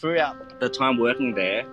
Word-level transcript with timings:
throughout 0.00 0.60
the 0.60 0.68
time 0.68 0.98
working 0.98 1.34
there, 1.34 1.64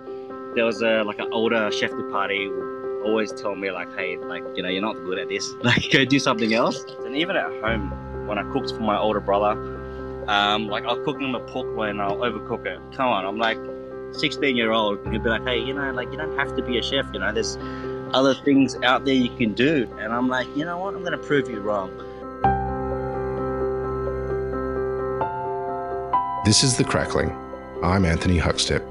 there 0.54 0.64
was 0.64 0.82
a 0.82 1.02
like 1.02 1.18
an 1.18 1.32
older 1.32 1.70
chef 1.72 1.90
de 1.90 1.96
would 1.96 3.02
always 3.04 3.32
tell 3.32 3.54
me 3.54 3.70
like, 3.70 3.88
hey, 3.96 4.18
like 4.18 4.44
you 4.54 4.62
know, 4.62 4.68
you're 4.68 4.82
not 4.82 4.94
good 4.94 5.18
at 5.18 5.28
this. 5.28 5.48
Like, 5.62 5.90
go 5.90 6.04
do 6.04 6.18
something 6.18 6.52
else. 6.52 6.84
And 7.04 7.16
even 7.16 7.36
at 7.36 7.50
home, 7.62 8.26
when 8.26 8.38
I 8.38 8.42
cooked 8.52 8.70
for 8.70 8.80
my 8.80 8.98
older 8.98 9.20
brother, 9.20 9.52
um, 10.28 10.68
like 10.68 10.84
I'll 10.84 11.02
cook 11.04 11.20
him 11.20 11.34
a 11.34 11.40
pork 11.40 11.66
loin 11.74 12.00
I'll 12.00 12.16
overcook 12.18 12.66
it. 12.66 12.78
Come 12.94 13.08
on, 13.08 13.24
I'm 13.24 13.38
like 13.38 13.58
16 14.12 14.56
year 14.56 14.72
old, 14.72 15.00
he'll 15.10 15.20
be 15.20 15.28
like, 15.28 15.44
hey, 15.44 15.58
you 15.58 15.72
know, 15.72 15.90
like 15.92 16.10
you 16.10 16.18
don't 16.18 16.36
have 16.38 16.54
to 16.56 16.62
be 16.62 16.78
a 16.78 16.82
chef. 16.82 17.06
You 17.12 17.20
know, 17.20 17.32
there's 17.32 17.56
other 18.12 18.34
things 18.34 18.76
out 18.82 19.04
there 19.04 19.14
you 19.14 19.34
can 19.36 19.54
do. 19.54 19.88
And 20.00 20.12
I'm 20.12 20.28
like, 20.28 20.46
you 20.56 20.64
know 20.64 20.78
what? 20.78 20.94
I'm 20.94 21.02
gonna 21.02 21.18
prove 21.18 21.48
you 21.48 21.60
wrong. 21.60 21.90
This 26.44 26.62
is 26.62 26.76
The 26.76 26.84
Crackling. 26.84 27.47
I'm 27.80 28.04
Anthony 28.04 28.38
Huckstep. 28.40 28.88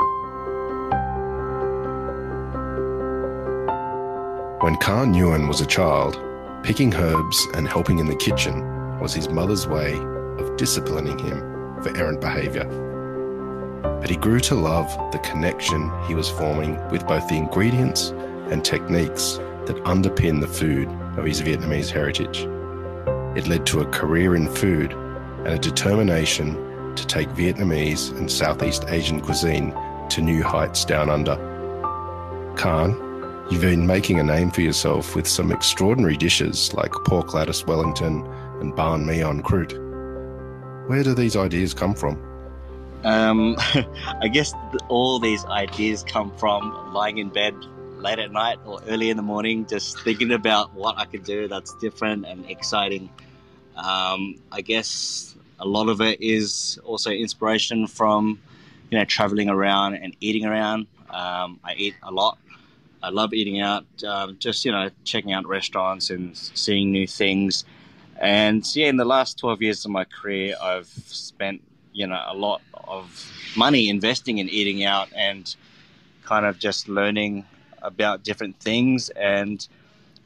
When 4.62 4.78
Khanh 4.78 5.14
Nguyen 5.14 5.46
was 5.50 5.60
a 5.60 5.66
child, 5.66 6.18
picking 6.64 6.96
herbs 6.96 7.48
and 7.54 7.68
helping 7.68 8.00
in 8.00 8.06
the 8.06 8.16
kitchen 8.16 8.62
was 9.02 9.14
his 9.14 9.28
mother's 9.28 9.68
way 9.68 9.94
of 10.40 10.56
disciplining 10.56 11.20
him 11.20 11.42
for 11.84 11.98
errant 11.98 12.22
behaviour. 12.22 12.64
But 14.00 14.10
he 14.10 14.16
grew 14.16 14.40
to 14.40 14.56
love 14.56 14.88
the 15.12 15.20
connection 15.20 15.92
he 16.08 16.16
was 16.16 16.30
forming 16.30 16.80
with 16.90 17.06
both 17.06 17.28
the 17.28 17.36
ingredients 17.36 18.12
and 18.52 18.64
techniques 18.64 19.34
that 19.66 19.84
underpin 19.84 20.40
the 20.40 20.48
food 20.48 20.88
of 21.18 21.26
his 21.26 21.42
Vietnamese 21.42 21.90
heritage. 21.90 22.48
It 23.38 23.50
led 23.50 23.66
to 23.66 23.82
a 23.82 23.92
career 23.92 24.38
in 24.38 24.48
food 24.48 24.94
and 24.94 25.48
a 25.48 25.60
determination 25.60 26.67
to 26.98 27.08
take 27.08 27.30
Vietnamese 27.30 28.12
and 28.18 28.32
Southeast 28.32 28.86
Asian 28.88 29.22
cuisine 29.22 29.74
to 30.10 30.22
new 30.22 30.44
heights 30.44 30.84
down 30.84 31.10
under. 31.10 31.36
Khanh, 32.56 33.52
you've 33.52 33.62
been 33.62 33.86
making 33.86 34.20
a 34.20 34.24
name 34.24 34.52
for 34.52 34.62
yourself 34.62 35.16
with 35.16 35.28
some 35.28 35.52
extraordinary 35.52 36.18
dishes 36.18 36.74
like 36.74 36.92
pork 37.06 37.34
lattice 37.34 37.66
Wellington 37.66 38.26
and 38.60 38.74
banh 38.74 39.06
mi 39.06 39.22
en 39.22 39.44
croûte. 39.44 39.78
Where 40.88 41.04
do 41.04 41.14
these 41.14 41.36
ideas 41.36 41.74
come 41.74 41.94
from? 41.94 42.22
Um, 43.04 43.56
I 44.22 44.28
guess 44.28 44.54
all 44.90 45.20
these 45.20 45.46
ideas 45.46 46.04
come 46.04 46.36
from 46.38 46.94
lying 46.94 47.20
in 47.20 47.30
bed 47.30 47.54
late 48.00 48.20
at 48.20 48.32
night 48.32 48.60
or 48.66 48.80
early 48.88 49.10
in 49.10 49.18
the 49.18 49.24
morning, 49.24 49.66
just 49.66 50.00
thinking 50.02 50.32
about 50.32 50.74
what 50.74 50.98
I 50.98 51.06
could 51.06 51.24
do 51.24 51.48
that's 51.48 51.76
different 51.76 52.26
and 52.26 52.50
exciting. 52.50 53.10
Um, 53.76 54.36
I 54.52 54.62
guess 54.62 55.36
a 55.60 55.66
lot 55.66 55.90
of 55.90 56.02
it 56.02 56.22
is 56.22 56.80
also 56.84 57.12
inspiration 57.12 57.88
from, 57.88 58.40
you 58.90 58.98
know, 58.98 59.06
traveling 59.06 59.50
around 59.50 59.96
and 59.96 60.16
eating 60.20 60.46
around. 60.46 60.88
Um, 61.10 61.60
I 61.64 61.74
eat 61.76 61.96
a 62.04 62.12
lot. 62.12 62.38
I 63.02 63.10
love 63.10 63.34
eating 63.34 63.62
out, 63.62 63.86
um, 64.04 64.38
just, 64.40 64.66
you 64.66 64.72
know, 64.72 64.90
checking 65.04 65.32
out 65.32 65.48
restaurants 65.48 66.10
and 66.10 66.36
seeing 66.36 66.92
new 66.92 67.08
things. 67.08 67.64
And 68.20 68.64
yeah, 68.76 68.88
in 68.88 68.98
the 68.98 69.06
last 69.06 69.38
12 69.38 69.62
years 69.62 69.86
of 69.86 69.92
my 69.92 70.06
career, 70.06 70.56
I've 70.62 70.88
spent, 70.88 71.62
you 71.94 72.08
know, 72.08 72.22
a 72.26 72.36
lot 72.36 72.62
of 72.74 73.32
money 73.56 73.90
investing 73.90 74.40
in 74.40 74.50
eating 74.50 74.84
out 74.84 75.10
and 75.16 75.56
kind 76.24 76.46
of 76.46 76.58
just 76.60 76.90
learning 76.90 77.46
about 77.82 78.24
different 78.24 78.60
things. 78.60 79.10
And, 79.10 79.68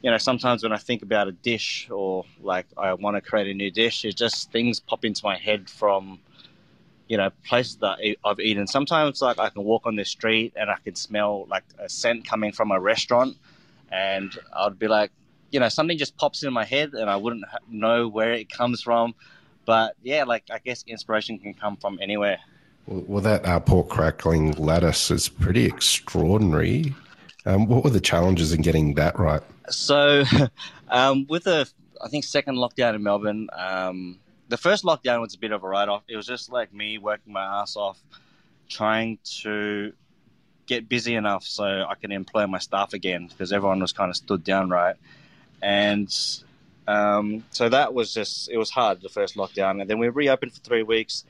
you 0.02 0.10
know, 0.10 0.18
sometimes 0.18 0.64
when 0.64 0.72
I 0.72 0.78
think 0.78 1.02
about 1.02 1.28
a 1.28 1.32
dish 1.32 1.88
or 1.90 2.24
like 2.40 2.66
I 2.76 2.92
want 2.94 3.16
to 3.16 3.20
create 3.20 3.46
a 3.46 3.54
new 3.54 3.70
dish, 3.70 4.04
it 4.04 4.16
just 4.16 4.50
things 4.50 4.80
pop 4.80 5.04
into 5.04 5.24
my 5.24 5.36
head 5.36 5.70
from, 5.70 6.18
you 7.06 7.16
know, 7.16 7.30
places 7.46 7.76
that 7.76 7.98
I've 8.24 8.40
eaten. 8.40 8.66
Sometimes 8.66 9.22
like 9.22 9.38
I 9.38 9.48
can 9.48 9.62
walk 9.62 9.86
on 9.86 9.94
the 9.94 10.04
street 10.04 10.54
and 10.56 10.68
I 10.70 10.76
can 10.84 10.96
smell 10.96 11.46
like 11.48 11.62
a 11.78 11.88
scent 11.88 12.26
coming 12.26 12.52
from 12.52 12.72
a 12.72 12.80
restaurant 12.80 13.36
and 13.92 14.36
I'd 14.56 14.78
be 14.78 14.88
like, 14.88 15.12
you 15.52 15.60
know, 15.60 15.68
something 15.68 15.96
just 15.96 16.16
pops 16.16 16.42
in 16.42 16.52
my 16.52 16.64
head 16.64 16.94
and 16.94 17.08
I 17.08 17.16
wouldn't 17.16 17.44
know 17.68 18.08
where 18.08 18.32
it 18.32 18.50
comes 18.50 18.82
from. 18.82 19.14
But 19.66 19.94
yeah, 20.02 20.24
like 20.24 20.44
I 20.50 20.58
guess 20.58 20.82
inspiration 20.88 21.38
can 21.38 21.54
come 21.54 21.76
from 21.76 22.00
anywhere. 22.02 22.38
Well, 22.86 23.22
that 23.22 23.46
uh, 23.46 23.60
pork 23.60 23.88
crackling 23.88 24.52
lattice 24.52 25.12
is 25.12 25.28
pretty 25.28 25.66
extraordinary. 25.66 26.92
Um, 27.46 27.66
what 27.66 27.84
were 27.84 27.90
the 27.90 28.00
challenges 28.00 28.52
in 28.52 28.62
getting 28.62 28.94
that 28.94 29.16
right? 29.16 29.42
So, 29.70 30.24
um, 30.88 31.26
with 31.28 31.44
the 31.44 31.70
I 32.02 32.08
think 32.08 32.24
second 32.24 32.56
lockdown 32.56 32.94
in 32.94 33.02
Melbourne, 33.02 33.48
um, 33.52 34.18
the 34.48 34.56
first 34.56 34.84
lockdown 34.84 35.20
was 35.20 35.34
a 35.34 35.38
bit 35.38 35.52
of 35.52 35.62
a 35.62 35.68
write 35.68 35.88
off. 35.88 36.02
It 36.08 36.16
was 36.16 36.26
just 36.26 36.50
like 36.50 36.74
me 36.74 36.98
working 36.98 37.32
my 37.32 37.42
ass 37.42 37.76
off, 37.76 37.98
trying 38.68 39.18
to 39.40 39.92
get 40.66 40.88
busy 40.88 41.14
enough 41.14 41.44
so 41.44 41.64
I 41.64 41.94
can 41.94 42.12
employ 42.12 42.46
my 42.46 42.58
staff 42.58 42.92
again 42.92 43.28
because 43.28 43.52
everyone 43.52 43.80
was 43.80 43.92
kind 43.92 44.10
of 44.10 44.16
stood 44.16 44.44
down, 44.44 44.70
right? 44.70 44.96
And 45.62 46.14
um, 46.88 47.44
so 47.50 47.68
that 47.68 47.94
was 47.94 48.12
just 48.12 48.50
it 48.50 48.56
was 48.56 48.70
hard 48.70 49.00
the 49.00 49.08
first 49.08 49.36
lockdown, 49.36 49.80
and 49.80 49.88
then 49.88 49.98
we 49.98 50.08
reopened 50.08 50.52
for 50.52 50.60
three 50.60 50.82
weeks, 50.82 51.24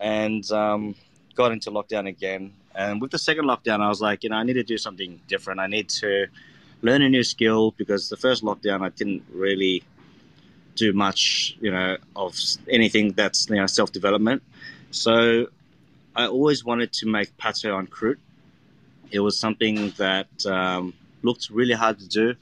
and 0.00 0.50
um, 0.50 0.94
got 1.34 1.52
into 1.52 1.70
lockdown 1.70 2.08
again. 2.08 2.52
And 2.74 3.00
with 3.00 3.10
the 3.10 3.18
second 3.18 3.44
lockdown, 3.44 3.80
I 3.80 3.88
was 3.88 4.00
like, 4.00 4.22
you 4.22 4.30
know, 4.30 4.36
I 4.36 4.42
need 4.42 4.54
to 4.54 4.62
do 4.62 4.78
something 4.78 5.20
different. 5.28 5.60
I 5.60 5.66
need 5.66 5.88
to 5.90 6.26
learn 6.82 7.02
a 7.02 7.08
new 7.08 7.24
skill 7.24 7.72
because 7.72 8.08
the 8.08 8.16
first 8.16 8.42
lockdown 8.42 8.82
I 8.82 8.90
didn't 8.90 9.24
really 9.32 9.82
do 10.74 10.92
much, 10.92 11.56
you 11.60 11.70
know, 11.70 11.96
of 12.14 12.36
anything 12.68 13.12
that's 13.12 13.48
you 13.48 13.56
know 13.56 13.66
self 13.66 13.92
development. 13.92 14.42
So 14.90 15.48
I 16.14 16.26
always 16.26 16.64
wanted 16.64 16.92
to 16.94 17.06
make 17.06 17.36
pate 17.36 17.64
en 17.64 17.86
croûte. 17.86 18.18
It 19.10 19.20
was 19.20 19.38
something 19.38 19.90
that 19.98 20.46
um, 20.46 20.94
looked 21.22 21.50
really 21.50 21.74
hard 21.74 21.98
to 22.00 22.08
do. 22.08 22.34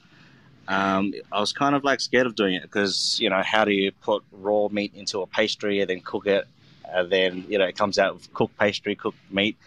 Um, 0.67 1.13
I 1.31 1.39
was 1.39 1.53
kind 1.53 1.75
of 1.75 1.83
like 1.83 1.99
scared 1.99 2.25
of 2.25 2.35
doing 2.35 2.55
it 2.55 2.63
because 2.63 3.19
you 3.19 3.29
know 3.29 3.41
how 3.43 3.65
do 3.65 3.71
you 3.71 3.91
put 3.91 4.23
raw 4.31 4.67
meat 4.69 4.93
into 4.95 5.21
a 5.21 5.27
pastry 5.27 5.79
and 5.81 5.89
then 5.89 6.01
cook 6.01 6.27
it, 6.27 6.47
and 6.91 7.11
then 7.11 7.45
you 7.47 7.57
know 7.57 7.65
it 7.65 7.77
comes 7.77 7.99
out 7.99 8.15
with 8.15 8.33
cooked 8.33 8.57
pastry, 8.57 8.95
cooked 8.95 9.17
meat, 9.31 9.57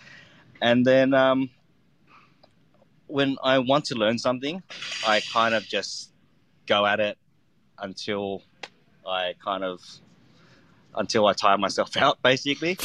and 0.61 0.85
then 0.85 1.15
um, 1.15 1.51
when 3.09 3.37
I 3.43 3.59
want 3.59 3.87
to 3.87 3.95
learn 3.95 4.19
something, 4.19 4.63
I 5.07 5.21
kind 5.33 5.55
of 5.55 5.65
just 5.65 6.11
go 6.67 6.87
at 6.87 7.01
it 7.01 7.19
until 7.79 8.43
I 9.07 9.35
kind 9.43 9.65
of 9.65 9.81
until 10.95 11.27
I 11.27 11.33
tire 11.33 11.59
myself 11.59 11.97
out, 12.05 12.23
basically. 12.23 12.79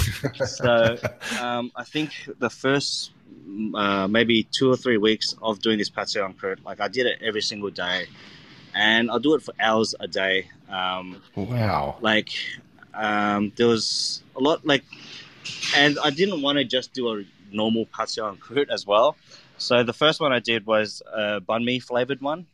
so 0.46 0.98
um, 1.40 1.72
I 1.76 1.84
think 1.84 2.12
the 2.40 2.50
first 2.50 3.12
uh, 3.76 4.08
maybe 4.08 4.44
two 4.44 4.72
or 4.72 4.78
three 4.78 4.98
weeks 4.98 5.36
of 5.42 5.60
doing 5.62 5.78
this 5.78 5.90
en 5.98 6.34
croûte, 6.34 6.64
like 6.64 6.80
I 6.80 6.88
did 6.88 7.06
it 7.06 7.22
every 7.22 7.42
single 7.42 7.70
day, 7.70 8.08
and 8.74 9.12
I'll 9.12 9.20
do 9.20 9.36
it 9.36 9.42
for 9.42 9.54
hours 9.60 9.96
a 10.00 10.08
day. 10.08 10.50
Um, 10.70 11.22
wow! 11.36 11.98
Like 12.02 12.30
um, 12.94 13.52
there 13.56 13.68
was 13.68 14.24
a 14.36 14.40
lot 14.40 14.66
like, 14.66 14.84
and 15.76 15.98
I 16.04 16.10
didn't 16.10 16.42
want 16.42 16.58
to 16.58 16.64
just 16.64 16.94
do 16.94 17.10
a 17.10 17.24
normal 17.54 17.86
pate 17.86 18.18
en 18.18 18.36
croûte 18.38 18.70
as 18.70 18.86
well. 18.86 19.16
So 19.58 19.84
the 19.84 19.94
first 19.94 20.20
one 20.20 20.34
I 20.34 20.40
did 20.40 20.66
was 20.66 21.02
a 21.12 21.42
banh 21.42 21.64
mi 21.64 21.80
flavored 21.80 22.22
one. 22.22 22.48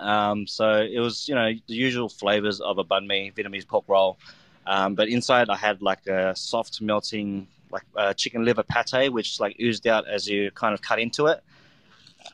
Um, 0.00 0.46
so 0.46 0.82
it 0.82 0.98
was, 0.98 1.28
you 1.28 1.34
know, 1.34 1.52
the 1.68 1.74
usual 1.74 2.08
flavors 2.08 2.60
of 2.60 2.78
a 2.78 2.84
banh 2.84 3.06
mi, 3.06 3.32
Vietnamese 3.36 3.66
pork 3.66 3.84
roll. 3.86 4.18
Um, 4.66 4.94
but 4.94 5.08
inside 5.08 5.48
I 5.50 5.56
had 5.56 5.82
like 5.82 6.06
a 6.06 6.34
soft 6.34 6.80
melting, 6.80 7.46
like 7.70 7.84
uh, 7.96 8.14
chicken 8.14 8.44
liver 8.44 8.62
pate, 8.64 9.12
which 9.12 9.38
like 9.40 9.56
oozed 9.60 9.86
out 9.86 10.08
as 10.08 10.26
you 10.26 10.50
kind 10.50 10.74
of 10.74 10.82
cut 10.82 10.98
into 10.98 11.26
it. 11.26 11.42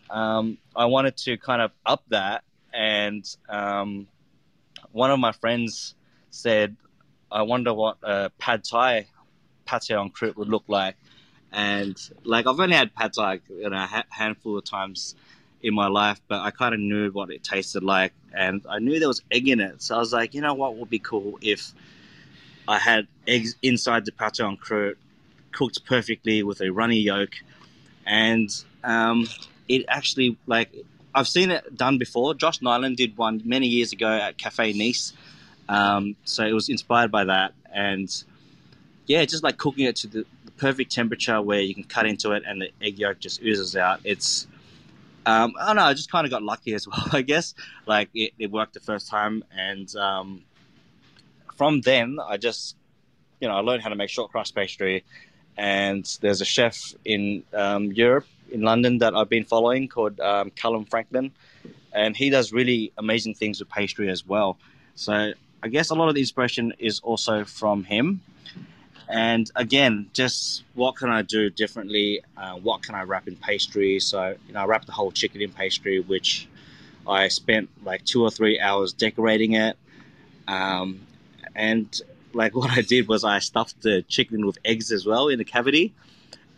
Um, 0.09 0.59
I 0.75 0.87
wanted 0.87 1.17
to 1.19 1.37
kind 1.37 1.61
of 1.61 1.73
up 1.85 2.05
that. 2.09 2.45
And 2.73 3.25
um, 3.49 4.07
one 4.93 5.11
of 5.11 5.19
my 5.19 5.33
friends 5.33 5.95
said, 6.31 6.77
I 7.31 7.43
wonder 7.43 7.75
what 7.75 7.99
a 8.03 8.31
pad 8.39 8.65
thai 8.65 9.07
pate 9.67 9.91
en 9.91 10.11
croûte 10.11 10.37
would 10.37 10.49
look 10.49 10.65
like 10.69 10.97
and 11.53 12.01
like 12.25 12.47
I've 12.47 12.59
only 12.61 12.77
had 12.77 12.95
pad 12.95 13.13
thai 13.13 13.41
you 13.49 13.69
know, 13.71 13.77
a 13.77 14.05
handful 14.11 14.59
of 14.59 14.65
times 14.65 15.15
in 15.63 15.75
my 15.75 15.89
life, 15.89 16.21
but 16.29 16.41
I 16.41 16.51
kind 16.51 16.75
of 16.75 16.81
knew 16.81 17.11
what 17.11 17.31
it 17.31 17.45
tasted 17.45 17.83
like, 17.83 18.13
and 18.33 18.63
I 18.69 18.79
knew 18.79 18.99
there 18.99 19.09
was 19.09 19.23
egg 19.31 19.49
in 19.49 19.61
it. 19.61 19.83
So 19.83 19.97
I 19.97 19.99
was 19.99 20.13
like, 20.13 20.35
you 20.35 20.41
know 20.41 20.55
what 20.55 20.77
would 20.77 20.91
be 20.91 20.99
cool 20.99 21.39
if 21.43 21.73
I 22.67 22.79
had 22.79 23.07
eggs 23.27 23.57
inside 23.63 24.05
the 24.05 24.13
pate 24.13 24.41
en 24.41 24.57
croûte, 24.57 24.97
cooked 25.53 25.85
perfectly 25.85 26.43
with 26.43 26.61
a 26.61 26.71
runny 26.71 27.01
yolk, 27.01 27.31
and 28.07 28.49
um, 28.85 29.27
it 29.69 29.85
actually 29.89 30.39
like 30.47 30.75
I've 31.15 31.29
seen 31.29 31.51
it 31.51 31.77
done 31.77 31.99
before. 31.99 32.35
Josh 32.35 32.61
Niland 32.61 32.97
did 32.97 33.17
one 33.17 33.43
many 33.45 33.67
years 33.67 33.93
ago 33.93 34.09
at 34.09 34.39
Cafe 34.39 34.73
Nice, 34.73 35.13
um, 35.69 36.17
so 36.25 36.45
it 36.45 36.53
was 36.53 36.69
inspired 36.69 37.11
by 37.11 37.25
that, 37.25 37.53
and 37.73 38.09
yeah, 39.07 39.25
just 39.25 39.43
like 39.43 39.59
cooking 39.59 39.87
it 39.87 39.97
to 39.97 40.07
the 40.07 40.27
perfect 40.61 40.93
temperature 40.93 41.41
where 41.41 41.61
you 41.61 41.75
can 41.75 41.85
cut 41.85 42.07
into 42.07 42.33
it 42.33 42.43
and 42.47 42.61
the 42.61 42.71
egg 42.83 42.99
yolk 42.99 43.19
just 43.19 43.43
oozes 43.43 43.77
out. 43.77 44.01
It's 44.05 44.47
um, 45.27 45.55
I 45.61 45.67
don't 45.67 45.77
know. 45.77 45.83
I 45.83 45.95
just 45.95 46.11
kind 46.11 46.25
of 46.27 46.31
got 46.31 46.43
lucky 46.43 46.75
as 46.75 46.87
well, 46.89 47.07
I 47.13 47.23
guess. 47.23 47.55
Like 47.87 48.11
it, 48.15 48.33
it 48.39 48.51
worked 48.51 48.75
the 48.75 48.81
first 48.81 49.09
time, 49.09 49.45
and 49.57 49.95
um, 49.97 50.43
from 51.57 51.81
then 51.81 52.19
I 52.25 52.37
just, 52.37 52.77
you 53.41 53.49
know, 53.49 53.55
I 53.55 53.61
learned 53.61 53.83
how 53.83 53.89
to 53.89 53.97
make 53.97 54.11
short 54.11 54.31
crust 54.31 54.55
pastry, 54.55 55.05
and 55.57 56.05
there's 56.21 56.41
a 56.41 56.45
chef 56.45 56.95
in 57.05 57.43
um, 57.55 57.93
Europe, 57.93 58.27
in 58.51 58.63
London, 58.63 58.99
that 58.99 59.15
I've 59.15 59.29
been 59.29 59.45
following 59.45 59.89
called 59.89 60.21
um, 60.21 60.51
Calum 60.51 60.85
Franklin, 60.85 61.33
and 61.93 62.17
he 62.17 62.31
does 62.31 62.53
really 62.53 62.93
amazing 62.99 63.35
things 63.35 63.61
with 63.61 63.69
pastry 63.69 64.09
as 64.11 64.27
well. 64.27 64.59
So 64.95 65.33
I 65.63 65.69
guess 65.69 65.91
a 65.91 65.95
lot 65.95 66.09
of 66.09 66.15
the 66.15 66.21
inspiration 66.21 66.73
is 66.79 67.01
also 67.01 67.45
from 67.45 67.85
him. 67.85 68.21
And 69.11 69.51
again, 69.57 70.09
just 70.13 70.63
what 70.75 70.95
can 70.95 71.11
I 71.11 71.23
do 71.23 71.51
differently? 71.51 72.23
Uh, 72.37 72.55
what 72.55 72.83
can 72.83 72.95
I 72.95 73.03
wrap 73.03 73.27
in 73.27 73.35
pastry? 73.35 73.99
So, 73.99 74.37
you 74.47 74.55
know, 74.55 74.61
I 74.61 74.67
wrapped 74.67 74.87
the 74.87 74.93
whole 74.93 75.11
chicken 75.11 75.43
in 75.43 75.51
pastry, 75.51 75.99
which 75.99 76.49
I 77.07 77.27
spent 77.29 77.69
like 77.85 78.05
two 78.05 78.23
or 78.23 78.31
three 78.31 78.61
hours 78.61 78.93
decorating 78.93 79.55
it. 79.55 79.77
Um, 80.47 81.01
and 81.57 82.01
like 82.33 82.55
what 82.61 82.71
I 82.71 82.83
did 82.83 83.09
was 83.09 83.25
I 83.25 83.41
stuffed 83.41 83.83
the 83.83 84.03
chicken 84.03 84.47
with 84.47 84.59
eggs 84.65 84.93
as 84.93 85.05
well 85.05 85.29
in 85.29 85.39
the 85.39 85.45
cavity. 85.45 85.93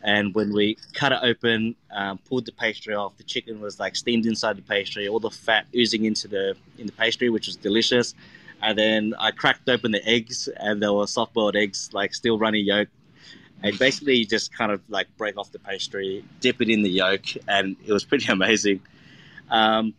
And 0.02 0.34
when 0.34 0.52
we 0.52 0.76
cut 0.94 1.12
it 1.12 1.20
open, 1.22 1.76
um, 1.90 2.18
pulled 2.18 2.44
the 2.44 2.52
pastry 2.52 2.92
off, 2.92 3.16
the 3.16 3.22
chicken 3.22 3.60
was 3.60 3.78
like 3.78 3.94
steamed 3.96 4.26
inside 4.26 4.58
the 4.58 4.62
pastry, 4.62 5.08
all 5.08 5.20
the 5.20 5.30
fat 5.30 5.66
oozing 5.74 6.04
into 6.04 6.28
the 6.28 6.56
in 6.76 6.86
the 6.86 6.92
pastry, 6.92 7.30
which 7.30 7.46
was 7.46 7.56
delicious. 7.56 8.14
And 8.62 8.78
then 8.78 9.14
I 9.18 9.32
cracked 9.32 9.68
open 9.68 9.90
the 9.90 10.08
eggs, 10.08 10.48
and 10.56 10.80
there 10.80 10.92
were 10.92 11.06
soft 11.06 11.34
boiled 11.34 11.56
eggs, 11.56 11.90
like 11.92 12.14
still 12.14 12.38
runny 12.38 12.60
yolk. 12.60 12.88
And 13.62 13.78
basically, 13.78 14.16
you 14.16 14.26
just 14.26 14.56
kind 14.56 14.72
of 14.72 14.80
like 14.88 15.08
break 15.16 15.36
off 15.36 15.52
the 15.52 15.58
pastry, 15.58 16.24
dip 16.40 16.62
it 16.62 16.68
in 16.68 16.82
the 16.82 16.90
yolk, 16.90 17.22
and 17.48 17.76
it 17.84 17.92
was 17.92 18.04
pretty 18.04 18.26
amazing. 18.32 18.80
Um, 19.50 19.94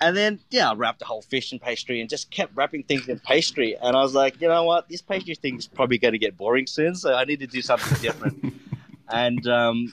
and 0.00 0.16
then, 0.16 0.40
yeah, 0.50 0.70
I 0.70 0.74
wrapped 0.74 1.00
the 1.00 1.04
whole 1.04 1.22
fish 1.22 1.52
in 1.52 1.58
pastry 1.58 2.00
and 2.00 2.08
just 2.08 2.30
kept 2.30 2.54
wrapping 2.56 2.84
things 2.84 3.08
in 3.08 3.18
pastry. 3.18 3.76
And 3.76 3.96
I 3.96 4.00
was 4.00 4.14
like, 4.14 4.40
you 4.40 4.48
know 4.48 4.62
what? 4.62 4.88
This 4.88 5.02
pastry 5.02 5.34
thing 5.34 5.58
is 5.58 5.66
probably 5.66 5.98
going 5.98 6.12
to 6.12 6.18
get 6.18 6.36
boring 6.36 6.66
soon. 6.66 6.94
So 6.94 7.14
I 7.14 7.24
need 7.24 7.40
to 7.40 7.46
do 7.46 7.60
something 7.62 8.00
different. 8.00 8.54
and, 9.08 9.44
um, 9.48 9.92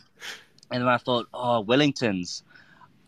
and 0.72 0.82
then 0.82 0.88
I 0.88 0.98
thought, 0.98 1.28
oh, 1.34 1.66
Wellingtons. 1.68 2.44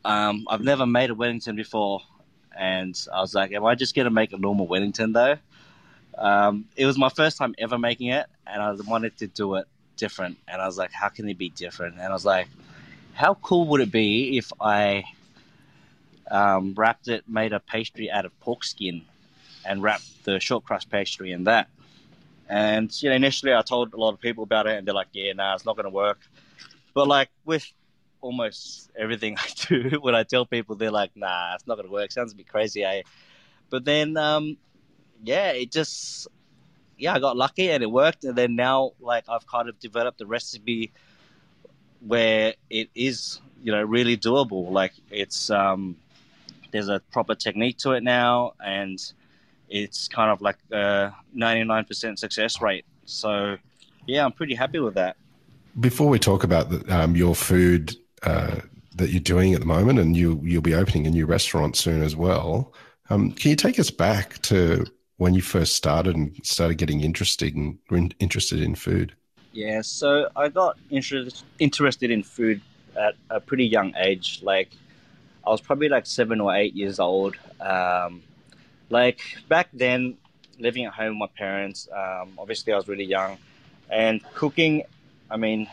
Um, 0.06 0.46
I've 0.50 0.62
never 0.62 0.86
made 0.86 1.12
a 1.12 1.16
Wellington 1.16 1.56
before. 1.56 2.02
And 2.58 3.00
I 3.14 3.22
was 3.22 3.34
like, 3.34 3.52
am 3.52 3.66
I 3.66 3.76
just 3.76 3.94
to 4.06 4.10
make 4.10 4.34
a 4.34 4.38
normal 4.38 4.68
Wellington 4.68 5.14
though? 5.14 5.38
Um, 6.18 6.66
it 6.76 6.86
was 6.86 6.98
my 6.98 7.10
first 7.10 7.38
time 7.38 7.54
ever 7.58 7.78
making 7.78 8.08
it. 8.08 8.26
And 8.46 8.62
I 8.62 8.72
wanted 8.88 9.18
to 9.18 9.28
do 9.28 9.56
it 9.56 9.68
different. 9.98 10.38
And 10.48 10.62
I 10.62 10.66
was 10.66 10.78
like, 10.78 10.92
how 10.92 11.10
can 11.10 11.28
it 11.30 11.38
be 11.38 11.50
different? 11.50 11.96
And 11.96 12.04
I 12.04 12.12
was 12.14 12.26
like, 12.26 12.48
how 13.14 13.36
cool 13.36 13.68
would 13.68 13.82
it 13.82 13.92
be 13.92 14.38
if 14.38 14.52
I 14.60 15.04
um, 16.32 16.74
wrapped 16.76 17.08
it, 17.08 17.24
made 17.28 17.54
a 17.54 17.60
pastry 17.60 18.12
out 18.12 18.26
of 18.26 18.38
pork 18.40 18.64
skin, 18.64 19.04
and 19.66 19.84
wrapped 19.84 20.24
the 20.24 20.40
short 20.40 20.64
crust 20.64 20.90
pastry 20.90 21.32
in 21.32 21.46
that. 21.46 21.68
And 22.50 22.92
you 23.02 23.10
know, 23.10 23.16
initially 23.16 23.54
I 23.54 23.62
told 23.62 23.94
a 23.94 23.98
lot 23.98 24.14
of 24.14 24.22
people 24.22 24.44
about 24.44 24.68
it, 24.68 24.78
and 24.78 24.88
they're 24.88 24.96
like, 24.96 25.08
"Yeah, 25.12 25.34
nah, 25.34 25.56
it's 25.56 25.66
not 25.66 25.76
to 25.76 25.90
work." 25.90 26.20
But 26.94 27.08
like 27.08 27.30
with 27.46 27.72
almost 28.22 28.92
everything 28.98 29.38
I 29.40 29.48
do, 29.68 30.00
when 30.02 30.16
I 30.16 30.24
tell 30.24 30.46
people, 30.46 30.76
they're 30.76 30.92
like, 30.92 31.12
"Nah, 31.16 31.56
it's 31.56 31.68
not 31.68 31.76
to 31.76 31.88
work." 31.88 32.12
Sounds 32.12 32.34
a 32.34 32.36
bit 32.36 32.48
crazy, 32.48 32.84
eh? 32.84 33.04
But 33.70 33.86
then, 33.86 34.18
um, 34.18 34.58
yeah, 35.24 35.52
it 35.52 35.72
just 35.72 36.28
yeah, 36.98 37.14
I 37.14 37.20
got 37.20 37.38
lucky 37.38 37.70
and 37.70 37.84
it 37.84 37.92
worked. 37.92 38.24
And 38.24 38.36
then 38.36 38.56
now, 38.56 38.92
like, 39.00 39.26
I've 39.30 39.46
kind 39.48 39.70
of 39.70 39.80
developed 39.80 40.22
a 40.22 40.26
recipe 40.26 40.92
where 42.06 42.56
it 42.70 42.90
is, 42.96 43.40
you 43.64 43.72
know, 43.72 43.82
really 43.82 44.18
doable. 44.18 44.72
Like, 44.72 44.94
it's 45.12 45.50
um, 45.50 45.96
there's 46.72 46.90
a 46.90 47.00
proper 47.12 47.36
technique 47.36 47.78
to 47.80 47.92
it 47.92 48.04
now, 48.04 48.54
and 48.64 49.00
it's 49.70 50.08
kind 50.08 50.32
of 50.32 50.42
like 50.42 50.58
a 50.72 51.14
99% 51.36 52.18
success 52.18 52.62
rate. 52.62 52.86
So, 53.06 53.58
yeah, 54.06 54.26
I'm 54.26 54.32
pretty 54.32 54.56
happy 54.56 54.80
with 54.80 54.96
that. 54.96 55.18
Before 55.80 56.10
we 56.10 56.18
talk 56.18 56.44
about 56.44 56.70
the, 56.70 57.04
um, 57.04 57.16
your 57.16 57.36
food 57.36 57.96
uh, 58.24 58.58
that 58.96 59.10
you're 59.10 59.20
doing 59.20 59.54
at 59.54 59.60
the 59.60 59.66
moment, 59.66 60.00
and 60.00 60.16
you 60.16 60.40
you'll 60.44 60.62
be 60.62 60.74
opening 60.74 61.08
a 61.08 61.10
new 61.10 61.26
restaurant 61.26 61.76
soon 61.76 62.02
as 62.02 62.16
well, 62.16 62.74
um, 63.10 63.32
can 63.32 63.52
you 63.52 63.56
take 63.56 63.80
us 63.80 63.90
back 63.90 64.42
to 64.44 64.86
when 65.18 65.34
you 65.34 65.42
first 65.42 65.76
started 65.76 66.16
and 66.16 66.36
started 66.44 66.78
getting 66.78 67.02
interested 67.02 67.56
in 67.56 67.80
interested 68.20 68.62
in 68.62 68.76
food? 68.76 69.14
Yeah, 69.54 69.82
so 69.82 70.30
I 70.36 70.50
got 70.50 70.78
interested 70.90 71.44
interested 71.60 72.12
in 72.12 72.24
food 72.24 72.62
at 72.96 73.16
a 73.30 73.40
pretty 73.40 73.66
young 73.66 73.94
age. 73.98 74.42
Like 74.44 74.70
I 75.46 75.50
was 75.50 75.62
probably 75.62 75.90
like 75.90 76.06
seven 76.06 76.42
or 76.42 76.56
eight 76.56 76.76
years 76.76 77.00
old. 77.00 77.36
Um, 77.60 78.24
like 78.90 79.20
back 79.48 79.70
then, 79.74 80.18
living 80.60 80.86
at 80.86 80.94
home 80.94 81.20
with 81.20 81.30
my 81.30 81.38
parents, 81.38 81.88
um, 81.92 82.34
obviously 82.38 82.74
I 82.74 82.76
was 82.76 82.88
really 82.88 83.06
young, 83.06 83.38
and 83.90 84.22
cooking. 84.34 84.84
I 85.30 85.38
mean, 85.38 85.68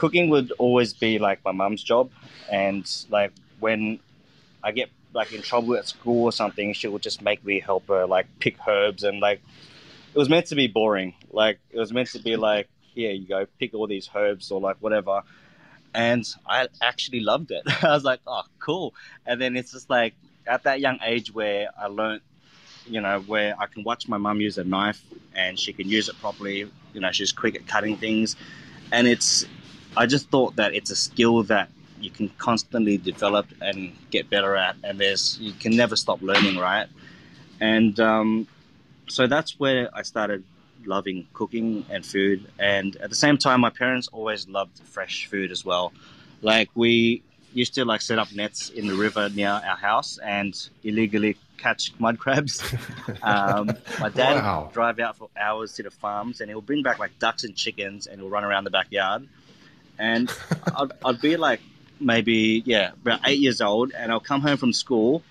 cooking 0.00 0.30
would 0.30 0.50
always 0.52 0.92
be 0.92 1.18
like 1.18 1.44
my 1.44 1.52
mum's 1.52 1.82
job, 1.82 2.10
and 2.50 2.84
like 3.10 3.32
when 3.60 4.00
I 4.64 4.72
get 4.72 4.88
like 5.12 5.32
in 5.32 5.42
trouble 5.42 5.74
at 5.76 5.86
school 5.86 6.24
or 6.24 6.32
something, 6.32 6.72
she 6.72 6.88
would 6.88 7.02
just 7.02 7.20
make 7.20 7.44
me 7.44 7.60
help 7.60 7.88
her 7.88 8.06
like 8.06 8.26
pick 8.38 8.56
herbs 8.66 9.02
and 9.02 9.20
like 9.20 9.40
it 10.14 10.18
was 10.18 10.28
meant 10.28 10.46
to 10.46 10.54
be 10.54 10.68
boring. 10.68 11.14
Like 11.30 11.58
it 11.70 11.78
was 11.78 11.92
meant 11.92 12.08
to 12.10 12.18
be 12.18 12.36
like 12.36 12.68
here 12.94 13.12
you 13.12 13.26
go, 13.26 13.46
pick 13.58 13.74
all 13.74 13.86
these 13.86 14.08
herbs 14.14 14.50
or 14.50 14.60
like 14.60 14.76
whatever 14.80 15.22
and 15.94 16.24
I 16.46 16.68
actually 16.80 17.20
loved 17.20 17.50
it. 17.50 17.62
I 17.84 17.92
was 17.94 18.04
like, 18.04 18.20
oh, 18.26 18.42
cool. 18.58 18.94
And 19.26 19.40
then 19.40 19.56
it's 19.56 19.72
just 19.72 19.90
like 19.90 20.14
at 20.46 20.64
that 20.64 20.80
young 20.80 20.98
age 21.04 21.32
where 21.32 21.68
I 21.78 21.86
learned, 21.86 22.22
you 22.86 23.00
know, 23.00 23.20
where 23.20 23.54
I 23.58 23.66
can 23.66 23.84
watch 23.84 24.08
my 24.08 24.18
mum 24.18 24.40
use 24.40 24.58
a 24.58 24.64
knife 24.64 25.02
and 25.34 25.58
she 25.58 25.72
can 25.72 25.88
use 25.88 26.08
it 26.08 26.18
properly. 26.20 26.70
You 26.92 27.00
know, 27.00 27.12
she's 27.12 27.32
quick 27.32 27.54
at 27.54 27.66
cutting 27.66 27.96
things, 27.96 28.36
and 28.90 29.06
it's. 29.06 29.46
I 29.96 30.06
just 30.06 30.30
thought 30.30 30.56
that 30.56 30.74
it's 30.74 30.90
a 30.90 30.96
skill 30.96 31.42
that 31.44 31.68
you 32.00 32.10
can 32.10 32.28
constantly 32.38 32.96
develop 32.96 33.46
and 33.60 33.92
get 34.10 34.30
better 34.30 34.56
at, 34.56 34.76
and 34.84 34.98
there's 34.98 35.38
you 35.40 35.52
can 35.52 35.76
never 35.76 35.96
stop 35.96 36.22
learning, 36.22 36.56
right? 36.56 36.86
And 37.60 37.98
um, 38.00 38.48
so 39.08 39.26
that's 39.26 39.58
where 39.58 39.90
I 39.94 40.02
started 40.02 40.44
loving 40.84 41.26
cooking 41.34 41.84
and 41.90 42.04
food. 42.04 42.46
And 42.58 42.96
at 42.96 43.10
the 43.10 43.16
same 43.16 43.36
time, 43.36 43.60
my 43.60 43.70
parents 43.70 44.08
always 44.12 44.48
loved 44.48 44.78
fresh 44.84 45.26
food 45.26 45.50
as 45.50 45.64
well. 45.64 45.92
Like 46.42 46.70
we 46.74 47.22
used 47.52 47.74
to 47.74 47.84
like 47.84 48.00
set 48.00 48.18
up 48.18 48.32
nets 48.32 48.70
in 48.70 48.86
the 48.86 48.94
river 48.94 49.28
near 49.28 49.50
our 49.50 49.76
house 49.76 50.18
and 50.18 50.56
illegally 50.84 51.36
catch 51.58 51.92
mud 51.98 52.18
crabs. 52.18 52.62
Um, 53.22 53.76
my 53.98 54.08
dad 54.08 54.42
wow. 54.42 54.62
would 54.62 54.72
drive 54.72 54.98
out 54.98 55.18
for 55.18 55.28
hours 55.38 55.74
to 55.74 55.82
the 55.82 55.90
farms 55.90 56.40
and 56.40 56.48
he'll 56.48 56.62
bring 56.62 56.82
back 56.82 56.98
like 56.98 57.18
ducks 57.18 57.44
and 57.44 57.54
chickens 57.54 58.06
and 58.06 58.18
he'll 58.18 58.30
run 58.30 58.44
around 58.44 58.64
the 58.64 58.70
backyard. 58.70 59.28
And 60.00 60.32
I'd, 60.74 60.92
I'd 61.04 61.20
be 61.20 61.36
like 61.36 61.60
maybe, 62.00 62.62
yeah, 62.64 62.92
about 63.02 63.20
eight 63.26 63.38
years 63.38 63.60
old 63.60 63.92
and 63.92 64.10
I'll 64.10 64.18
come 64.18 64.40
home 64.40 64.56
from 64.56 64.72
school 64.72 65.22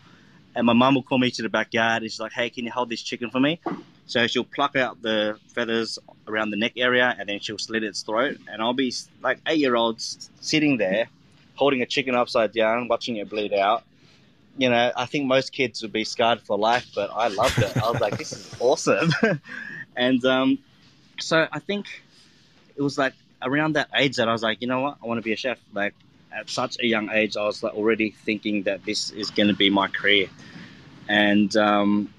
and 0.56 0.66
my 0.66 0.74
mum 0.74 0.94
will 0.96 1.04
call 1.04 1.18
me 1.18 1.32
to 1.32 1.42
the 1.42 1.50
backyard 1.50 2.04
and 2.04 2.12
she's 2.12 2.20
like, 2.20 2.34
hey, 2.34 2.52
can 2.52 2.66
you 2.66 2.72
hold 2.72 2.90
this 2.90 3.02
chicken 3.02 3.32
for 3.32 3.40
me? 3.40 3.60
So 4.06 4.28
she'll 4.28 4.44
pluck 4.44 4.76
out 4.76 5.02
the 5.02 5.40
feathers 5.54 5.98
around 6.28 6.52
the 6.52 6.58
neck 6.58 6.74
area 6.78 7.16
and 7.18 7.28
then 7.28 7.40
she'll 7.40 7.58
slit 7.58 7.84
its 7.84 8.04
throat. 8.04 8.38
And 8.48 8.62
I'll 8.62 8.74
be 8.74 8.94
like 9.24 9.40
eight 9.48 9.58
year 9.58 9.76
olds 9.76 10.30
sitting 10.40 10.78
there 10.78 11.10
holding 11.56 11.82
a 11.82 11.86
chicken 11.86 12.16
upside 12.16 12.54
down, 12.54 12.88
watching 12.88 13.18
it 13.18 13.30
bleed 13.30 13.54
out. 13.54 13.84
You 14.58 14.70
know, 14.70 14.92
I 14.96 15.06
think 15.06 15.26
most 15.26 15.52
kids 15.52 15.82
would 15.82 15.92
be 15.92 16.04
scarred 16.04 16.42
for 16.42 16.58
life, 16.58 16.88
but 16.94 17.10
I 17.14 17.28
loved 17.28 17.58
it. 17.58 17.76
I 17.76 17.90
was 17.90 18.00
like, 18.00 18.18
this 18.18 18.32
is 18.32 18.56
awesome. 18.60 19.12
and 19.96 20.24
um, 20.26 20.60
so 21.20 21.48
I 21.52 21.60
think 21.60 21.86
it 22.76 22.82
was 22.82 22.98
like 22.98 23.14
around 23.42 23.74
that 23.74 23.90
age 23.96 24.18
that 24.18 24.28
I 24.28 24.32
was 24.32 24.44
like, 24.44 24.62
you 24.62 24.68
know 24.68 24.82
what, 24.82 24.98
I 25.04 25.08
want 25.08 25.18
to 25.18 25.24
be 25.24 25.34
a 25.34 25.38
chef. 25.38 25.60
Like 25.74 25.94
at 26.32 26.50
such 26.50 26.78
a 26.80 26.86
young 26.86 27.10
age, 27.10 27.38
I 27.38 27.46
was 27.46 27.64
like 27.64 27.74
already 27.74 28.12
thinking 28.12 28.64
that 28.64 28.86
this 28.86 29.12
is 29.12 29.30
going 29.32 29.48
to 29.48 29.56
be 29.56 29.70
my 29.70 29.88
career. 29.88 30.28
And 31.08 31.56
um, 31.58 32.14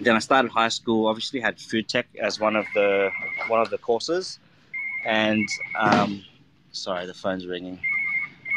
then 0.00 0.16
I 0.16 0.18
started 0.18 0.50
high 0.50 0.68
school. 0.68 1.06
Obviously, 1.06 1.40
had 1.40 1.60
food 1.60 1.88
tech 1.88 2.06
as 2.20 2.40
one 2.40 2.56
of 2.56 2.66
the 2.74 3.10
one 3.46 3.60
of 3.60 3.70
the 3.70 3.78
courses, 3.78 4.38
and 5.04 5.48
um, 5.78 6.24
sorry, 6.72 7.06
the 7.06 7.14
phone's 7.14 7.46
ringing. 7.46 7.78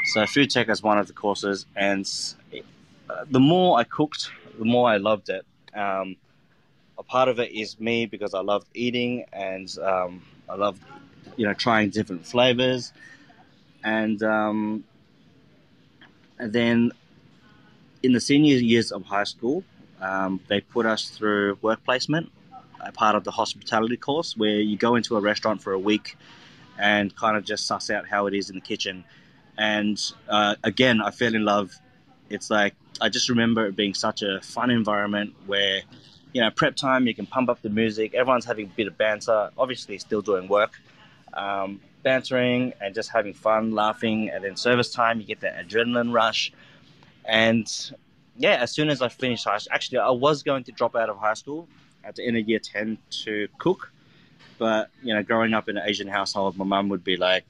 So 0.06 0.26
food 0.26 0.50
tech 0.50 0.68
as 0.70 0.82
one 0.82 0.98
of 0.98 1.08
the 1.08 1.14
courses, 1.14 1.66
and 1.76 2.10
uh, 3.10 3.26
the 3.30 3.40
more 3.40 3.78
I 3.78 3.84
cooked, 3.84 4.32
the 4.58 4.66
more 4.66 4.90
I 4.90 4.98
loved 4.98 5.30
it. 5.30 5.46
Um, 5.76 6.16
a 6.98 7.04
part 7.04 7.30
of 7.30 7.40
it 7.40 7.52
is 7.52 7.80
me 7.80 8.06
because 8.06 8.34
I 8.34 8.42
loved 8.42 8.68
eating, 8.74 9.26
and 9.32 9.70
um, 9.80 10.22
I 10.50 10.56
loved, 10.56 10.82
you 11.42 11.48
know, 11.48 11.56
trying 11.56 11.90
different 11.90 12.24
flavors, 12.24 12.94
and 13.84 14.22
um, 14.22 14.84
and 16.38 16.54
then 16.54 16.92
in 18.04 18.14
the 18.14 18.20
senior 18.20 18.58
years 18.58 18.92
of 18.92 19.04
high 19.06 19.24
school, 19.24 19.64
um, 20.00 20.40
they 20.50 20.62
put 20.62 20.86
us 20.86 21.10
through 21.10 21.58
work 21.64 21.84
placement, 21.84 22.32
a 22.80 22.92
part 22.92 23.16
of 23.16 23.24
the 23.24 23.32
hospitality 23.32 23.98
course, 23.98 24.38
where 24.38 24.60
you 24.60 24.78
go 24.78 24.94
into 24.94 25.18
a 25.18 25.20
restaurant 25.20 25.64
for 25.64 25.74
a 25.74 25.80
week 25.80 26.16
and 26.78 27.16
kind 27.16 27.36
of 27.36 27.44
just 27.44 27.66
suss 27.66 27.90
out 27.90 28.08
how 28.08 28.28
it 28.28 28.36
is 28.36 28.52
in 28.52 28.56
the 28.58 28.62
kitchen. 28.62 29.04
And 29.58 30.00
uh, 30.30 30.58
again, 30.64 31.02
I 31.02 31.10
fell 31.10 31.34
in 31.34 31.44
love. 31.44 31.74
It's 32.30 32.52
like 32.52 32.76
I 33.02 33.10
just 33.10 33.30
remember 33.30 33.66
it 33.66 33.76
being 33.76 33.96
such 33.96 34.22
a 34.22 34.42
fun 34.42 34.70
environment 34.70 35.34
where, 35.48 35.82
you 36.34 36.42
know, 36.42 36.52
prep 36.52 36.76
time, 36.76 37.08
you 37.08 37.16
can 37.16 37.26
pump 37.26 37.50
up 37.50 37.64
the 37.64 37.70
music, 37.70 38.14
everyone's 38.14 38.46
having 38.46 38.68
a 38.68 38.70
bit 38.70 38.86
of 38.86 38.96
banter, 38.96 39.50
obviously 39.58 39.98
still 39.98 40.22
doing 40.22 40.48
work. 40.48 40.80
Um, 41.34 41.80
bantering 42.04 42.74
and 42.82 42.94
just 42.94 43.10
having 43.10 43.34
fun, 43.34 43.72
laughing. 43.72 44.30
And 44.30 44.44
then 44.44 44.56
service 44.56 44.92
time, 44.92 45.20
you 45.20 45.26
get 45.26 45.42
that 45.42 45.68
adrenaline 45.68 46.14
rush. 46.14 46.52
And 47.26 47.68
yeah, 48.38 48.58
as 48.62 48.72
soon 48.72 48.90
as 48.90 49.02
I 49.02 49.10
finished 49.10 49.46
high 49.46 49.58
school, 49.58 49.74
actually, 49.74 50.00
I 50.00 50.10
was 50.10 50.44
going 50.44 50.64
to 50.66 50.72
drop 50.72 50.96
out 50.96 51.10
of 51.10 51.18
high 51.18 51.36
school 51.36 51.68
at 52.04 52.16
the 52.16 52.26
end 52.26 52.38
of 52.38 52.48
year 52.48 52.60
10 52.60 52.98
to 53.24 53.48
cook. 53.58 53.92
But, 54.58 54.90
you 55.02 55.14
know, 55.14 55.24
growing 55.24 55.54
up 55.54 55.70
in 55.70 55.78
an 55.78 55.84
Asian 55.88 56.08
household, 56.08 56.58
my 56.58 56.66
mum 56.66 56.90
would 56.90 57.04
be 57.04 57.18
like, 57.18 57.46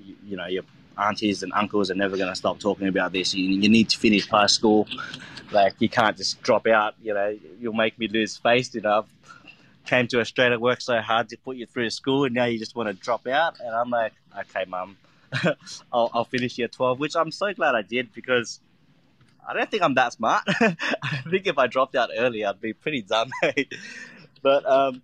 you, 0.00 0.16
you 0.24 0.36
know, 0.36 0.46
your 0.46 0.62
aunties 0.98 1.42
and 1.42 1.52
uncles 1.52 1.90
are 1.90 1.94
never 1.94 2.16
going 2.16 2.30
to 2.30 2.36
stop 2.36 2.58
talking 2.58 2.88
about 2.88 3.12
this. 3.12 3.34
You, 3.34 3.44
you 3.44 3.68
need 3.68 3.90
to 3.90 3.98
finish 3.98 4.28
high 4.28 4.46
school. 4.46 4.88
Like, 5.52 5.74
you 5.78 5.88
can't 5.88 6.16
just 6.16 6.42
drop 6.42 6.66
out. 6.66 6.94
You 7.02 7.14
know, 7.14 7.38
you'll 7.60 7.74
make 7.74 7.98
me 7.98 8.08
lose 8.08 8.36
face. 8.36 8.74
You 8.74 8.80
know, 8.80 9.04
came 9.86 10.08
to 10.08 10.20
Australia, 10.20 10.58
worked 10.58 10.82
so 10.82 11.00
hard 11.00 11.28
to 11.30 11.38
put 11.38 11.56
you 11.56 11.66
through 11.66 11.90
school, 11.90 12.24
and 12.24 12.34
now 12.34 12.44
you 12.44 12.58
just 12.58 12.74
want 12.74 12.88
to 12.88 12.92
drop 12.92 13.26
out. 13.26 13.58
And 13.60 13.74
I'm 13.74 13.90
like, 13.90 14.12
okay, 14.38 14.64
mum, 14.68 14.96
I'll, 15.92 16.10
I'll 16.12 16.24
finish 16.24 16.58
year 16.58 16.68
12, 16.68 16.98
which 16.98 17.16
I'm 17.16 17.30
so 17.30 17.52
glad 17.52 17.74
I 17.74 17.82
did 17.82 18.12
because 18.12 18.60
I 19.46 19.54
don't 19.54 19.70
think 19.70 19.82
I'm 19.82 19.94
that 19.94 20.12
smart. 20.12 20.44
I 20.48 21.22
think 21.30 21.46
if 21.46 21.58
I 21.58 21.66
dropped 21.66 21.94
out 21.94 22.10
early, 22.16 22.44
I'd 22.44 22.60
be 22.60 22.72
pretty 22.72 23.02
dumb. 23.02 23.30
but 24.42 24.68
um, 24.68 25.02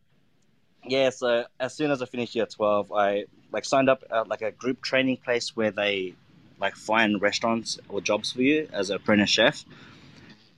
yeah, 0.85 1.11
so 1.11 1.45
as 1.61 1.75
soon 1.75 1.91
as 1.91 2.03
I 2.03 2.07
finished 2.07 2.35
year 2.35 2.47
12, 2.47 2.93
I 2.93 3.25
like 3.53 3.65
signed 3.65 3.89
up 3.89 4.03
at 4.11 4.29
like 4.29 4.43
a 4.43 4.51
group 4.51 4.83
training 4.83 5.19
place 5.19 5.55
where 5.55 5.71
they 5.71 6.15
like 6.59 6.77
find 6.77 7.21
restaurants 7.21 7.79
or 7.89 8.01
jobs 8.01 8.33
for 8.33 8.43
you 8.43 8.69
as 8.73 8.91
an 8.91 8.97
apprentice 8.97 9.31
chef. 9.31 9.65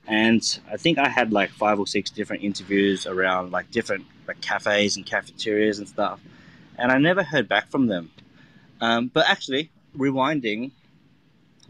And 0.07 0.41
I 0.71 0.77
think 0.77 0.97
I 0.99 1.09
had 1.09 1.33
like 1.33 1.49
five 1.49 1.79
or 1.79 1.87
six 1.87 2.11
different 2.11 2.43
interviews 2.43 3.07
around 3.07 3.51
like 3.51 3.71
different 3.71 4.05
like 4.27 4.41
cafes 4.41 4.97
and 4.97 5.05
cafeterias 5.05 5.79
and 5.79 5.87
stuff. 5.87 6.19
And 6.77 6.91
I 6.91 6.97
never 6.97 7.23
heard 7.23 7.47
back 7.47 7.69
from 7.69 7.87
them. 7.87 8.11
Um, 8.81 9.07
but 9.13 9.29
actually, 9.29 9.71
rewinding, 9.97 10.71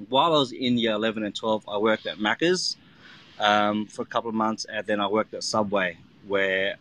while 0.10 0.34
I 0.34 0.38
was 0.38 0.52
in 0.52 0.78
year 0.78 0.94
11 0.94 1.24
and 1.24 1.36
12, 1.36 1.68
I 1.68 1.78
worked 1.78 2.06
at 2.08 2.18
Macca's 2.18 2.78
um, 3.40 3.86
for 3.86 4.02
a 4.02 4.06
couple 4.06 4.30
of 4.30 4.36
months, 4.36 4.66
and 4.66 4.86
then 4.86 5.00
I 5.00 5.08
worked 5.08 5.34
at 5.34 5.44
Subway, 5.44 5.98
where 6.28 6.76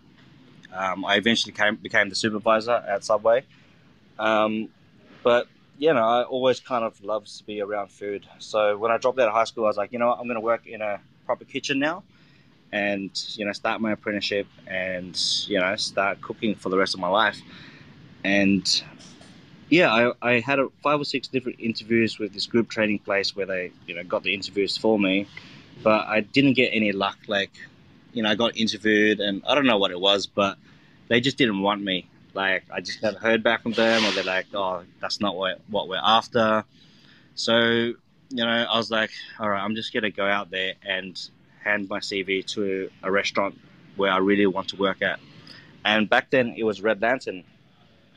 um, 0.72 1.04
I 1.04 1.16
eventually 1.16 1.52
came, 1.52 1.76
became 1.76 2.08
the 2.08 2.14
supervisor 2.14 2.82
at 2.88 3.04
Subway. 3.04 3.44
Um, 4.18 4.68
but 5.22 5.48
you 5.78 5.92
know, 5.92 6.04
I 6.04 6.22
always 6.22 6.60
kind 6.60 6.84
of 6.84 7.02
loves 7.02 7.38
to 7.38 7.44
be 7.44 7.60
around 7.60 7.90
food. 7.90 8.26
So 8.38 8.76
when 8.76 8.92
I 8.92 8.98
dropped 8.98 9.18
out 9.18 9.28
of 9.28 9.34
high 9.34 9.44
school, 9.44 9.64
I 9.64 9.68
was 9.68 9.76
like, 9.76 9.92
you 9.92 9.98
know 9.98 10.08
what, 10.08 10.18
I'm 10.18 10.26
going 10.26 10.36
to 10.36 10.40
work 10.40 10.66
in 10.66 10.80
a 10.80 11.00
proper 11.26 11.44
kitchen 11.44 11.78
now, 11.78 12.04
and 12.74 13.10
you 13.36 13.46
know, 13.46 13.52
start 13.52 13.80
my 13.80 13.92
apprenticeship, 13.92 14.48
and 14.66 15.16
you 15.46 15.60
know, 15.60 15.76
start 15.76 16.20
cooking 16.20 16.56
for 16.56 16.70
the 16.70 16.76
rest 16.76 16.92
of 16.92 17.00
my 17.00 17.08
life. 17.08 17.40
And 18.24 18.66
yeah, 19.70 19.92
I, 19.92 20.12
I 20.30 20.40
had 20.40 20.58
a, 20.58 20.68
five 20.82 21.00
or 21.00 21.04
six 21.04 21.28
different 21.28 21.60
interviews 21.60 22.18
with 22.18 22.34
this 22.34 22.46
group 22.46 22.68
training 22.68 22.98
place 22.98 23.36
where 23.36 23.46
they, 23.46 23.70
you 23.86 23.94
know, 23.94 24.02
got 24.02 24.24
the 24.24 24.34
interviews 24.34 24.76
for 24.76 24.98
me, 24.98 25.28
but 25.84 26.04
I 26.08 26.20
didn't 26.20 26.54
get 26.54 26.70
any 26.72 26.90
luck. 26.90 27.16
Like, 27.28 27.52
you 28.12 28.24
know, 28.24 28.30
I 28.30 28.34
got 28.34 28.56
interviewed, 28.56 29.20
and 29.20 29.42
I 29.46 29.54
don't 29.54 29.66
know 29.66 29.78
what 29.78 29.92
it 29.92 30.00
was, 30.00 30.26
but 30.26 30.58
they 31.06 31.20
just 31.20 31.38
didn't 31.38 31.60
want 31.62 31.80
me. 31.80 32.08
Like, 32.34 32.64
I 32.72 32.80
just 32.80 33.04
never 33.04 33.18
heard 33.20 33.44
back 33.44 33.62
from 33.62 33.74
them, 33.74 34.04
or 34.04 34.10
they're 34.10 34.24
like, 34.24 34.46
"Oh, 34.52 34.82
that's 35.00 35.20
not 35.20 35.36
what 35.36 35.60
what 35.68 35.86
we're 35.88 36.02
after." 36.02 36.64
So, 37.36 37.56
you 38.30 38.44
know, 38.44 38.66
I 38.68 38.76
was 38.76 38.90
like, 38.90 39.12
"All 39.38 39.48
right, 39.48 39.62
I'm 39.62 39.76
just 39.76 39.94
gonna 39.94 40.10
go 40.10 40.26
out 40.26 40.50
there 40.50 40.74
and 40.82 41.16
hand 41.64 41.88
my 41.88 42.00
CV 42.00 42.44
to 42.54 42.90
a 43.02 43.10
restaurant 43.10 43.58
where 43.96 44.12
I 44.12 44.18
really 44.18 44.46
want 44.46 44.68
to 44.68 44.76
work 44.76 45.02
at." 45.02 45.18
And 45.84 46.08
back 46.08 46.30
then, 46.30 46.54
it 46.56 46.64
was 46.64 46.80
Red 46.80 47.02
Lantern 47.02 47.44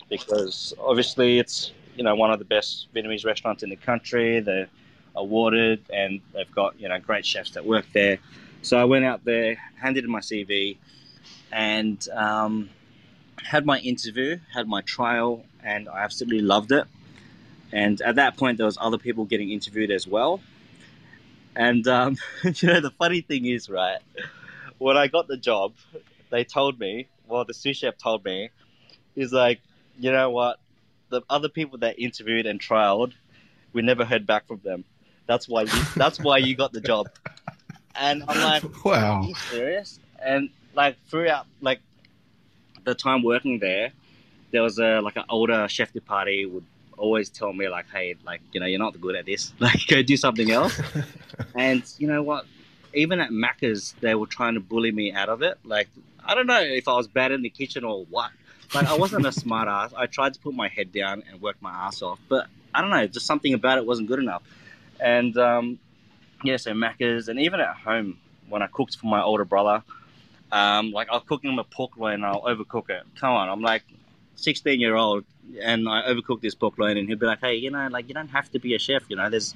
because 0.10 0.74
obviously 0.80 1.40
it's 1.40 1.72
you 1.96 2.04
know 2.04 2.16
one 2.16 2.32
of 2.32 2.40
the 2.40 2.46
best 2.46 2.88
Vietnamese 2.94 3.26
restaurants 3.26 3.64
in 3.64 3.70
the 3.70 3.76
country. 3.76 4.40
They're 4.40 4.70
awarded 5.16 5.84
and 5.92 6.22
they've 6.34 6.52
got 6.52 6.80
you 6.80 6.88
know 6.88 7.00
great 7.00 7.26
chefs 7.26 7.52
that 7.52 7.66
work 7.66 7.86
there. 7.94 8.20
So 8.62 8.78
I 8.78 8.86
went 8.86 9.06
out 9.06 9.24
there, 9.24 9.58
handed 9.80 10.04
in 10.04 10.12
my 10.12 10.20
CV, 10.20 10.78
and 11.52 12.06
um, 12.10 12.70
had 13.38 13.66
my 13.66 13.80
interview, 13.80 14.40
had 14.54 14.68
my 14.68 14.82
trial, 14.82 15.44
and 15.64 15.88
I 15.88 16.00
absolutely 16.04 16.42
loved 16.42 16.72
it. 16.72 16.86
And 17.72 18.02
at 18.02 18.16
that 18.16 18.38
point, 18.38 18.58
there 18.58 18.66
was 18.66 18.78
other 18.80 18.98
people 18.98 19.26
getting 19.26 19.52
interviewed 19.52 19.92
as 19.92 20.08
well. 20.08 20.42
And 21.58 21.88
um, 21.88 22.18
you 22.44 22.68
know, 22.68 22.80
the 22.80 22.92
funny 22.92 23.22
thing 23.22 23.46
is, 23.48 23.68
right, 23.68 24.00
when 24.78 24.96
I 24.96 25.08
got 25.08 25.28
the 25.28 25.38
job, 25.38 25.74
they 26.30 26.44
told 26.44 26.80
me, 26.80 27.08
well, 27.28 27.44
the 27.46 27.54
sous 27.54 27.78
chef 27.78 27.98
told 27.98 28.24
me, 28.24 28.52
he's 29.16 29.34
like, 29.34 29.60
you 29.98 30.12
know 30.12 30.30
what, 30.30 30.60
the 31.10 31.24
other 31.30 31.50
people 31.50 31.80
that 31.80 32.00
interviewed 32.00 32.46
and 32.46 32.60
trialed, 32.60 33.14
we 33.74 33.82
never 33.82 34.06
heard 34.06 34.28
back 34.28 34.48
from 34.48 34.62
them. 34.64 34.86
That's 35.26 35.50
why 35.50 35.64
you, 35.64 35.84
that's 35.96 36.20
why 36.20 36.38
you 36.38 36.56
got 36.56 36.74
the 36.74 36.82
job. 36.82 37.10
And 37.96 38.24
I'm 38.28 38.40
like, 38.40 38.86
wow, 38.86 39.22
are 39.22 39.28
you 39.28 39.34
serious? 39.34 40.00
And 40.24 40.52
like 40.76 40.98
throughout 41.08 41.48
like 41.60 41.82
the 42.84 42.94
time 42.94 43.24
working 43.24 43.58
there, 43.58 43.94
there 44.52 44.62
was 44.62 44.78
a 44.78 45.02
like 45.02 45.16
an 45.16 45.26
older 45.28 45.68
chef 45.68 45.92
de 45.92 46.02
partie 46.02 46.46
would 46.46 46.66
always 46.98 47.30
tell 47.30 47.54
me 47.54 47.68
like, 47.70 47.86
hey, 47.92 48.16
like 48.26 48.42
you 48.52 48.60
know, 48.60 48.66
you're 48.66 48.80
not 48.80 49.00
good 49.00 49.16
at 49.16 49.26
this. 49.26 49.54
Like, 49.60 49.88
go 49.88 50.02
do 50.02 50.18
something 50.18 50.52
else. 50.52 50.80
and 51.56 51.84
you 51.98 52.08
know 52.08 52.24
what? 52.24 52.46
Even 52.94 53.20
at 53.20 53.30
Macca's, 53.32 53.96
they 54.02 54.16
were 54.16 54.28
trying 54.28 54.56
to 54.56 54.60
bully 54.60 54.92
me 54.92 55.12
out 55.12 55.30
of 55.30 55.42
it. 55.42 55.58
Like, 55.64 55.90
I 56.26 56.36
don't 56.36 56.48
know 56.48 56.62
if 56.62 56.88
I 56.88 56.96
was 56.96 57.08
bad 57.08 57.32
in 57.32 57.42
the 57.42 57.50
kitchen 57.50 57.84
or 57.84 58.06
what. 58.06 58.32
Like, 58.74 58.88
I 58.88 58.96
wasn't 58.98 59.26
a 59.26 59.32
smart 59.32 59.68
ass. 59.68 59.94
I 59.96 60.08
tried 60.08 60.34
to 60.34 60.40
put 60.40 60.54
my 60.54 60.68
head 60.68 60.92
down 60.92 61.24
and 61.30 61.42
work 61.42 61.56
my 61.62 61.72
ass 61.72 62.02
off, 62.02 62.20
but 62.28 62.48
I 62.74 62.82
don't 62.82 62.90
know, 62.90 63.08
just 63.08 63.26
something 63.26 63.54
about 63.54 63.78
it 63.78 63.86
wasn't 63.86 64.08
good 64.08 64.20
enough. 64.20 64.44
And 65.00 65.38
um, 65.38 65.80
yeah, 66.44 66.58
so 66.58 66.72
Macca's, 66.72 67.30
and 67.30 67.40
even 67.40 67.60
at 67.60 67.76
home 67.76 68.18
when 68.50 68.62
I 68.62 68.68
cooked 68.68 68.98
for 68.98 69.08
my 69.08 69.22
older 69.22 69.46
brother, 69.46 69.84
um, 70.52 70.92
like 70.92 71.10
I'll 71.12 71.22
cook 71.22 71.44
him 71.44 71.60
a 71.60 71.64
pork 71.64 71.98
loin 71.98 72.16
and 72.16 72.26
I'll 72.26 72.42
overcook 72.42 72.90
it. 72.90 73.04
Come 73.20 73.34
on, 73.34 73.50
I'm 73.50 73.62
like 73.62 73.84
16 74.38 74.80
year 74.80 74.96
old 74.96 75.26
and 75.62 75.88
I 75.88 76.04
overcooked 76.04 76.42
this 76.42 76.56
pork 76.56 76.78
loin 76.78 76.98
and 76.98 77.08
he'd 77.08 77.20
be 77.20 77.26
like, 77.26 77.40
hey, 77.42 77.56
you 77.56 77.72
know, 77.72 77.88
like 77.92 78.08
you 78.08 78.14
don't 78.14 78.30
have 78.30 78.50
to 78.52 78.60
be 78.60 78.76
a 78.76 78.80
chef. 78.80 79.04
You 79.10 79.16
know, 79.16 79.30
there's 79.30 79.54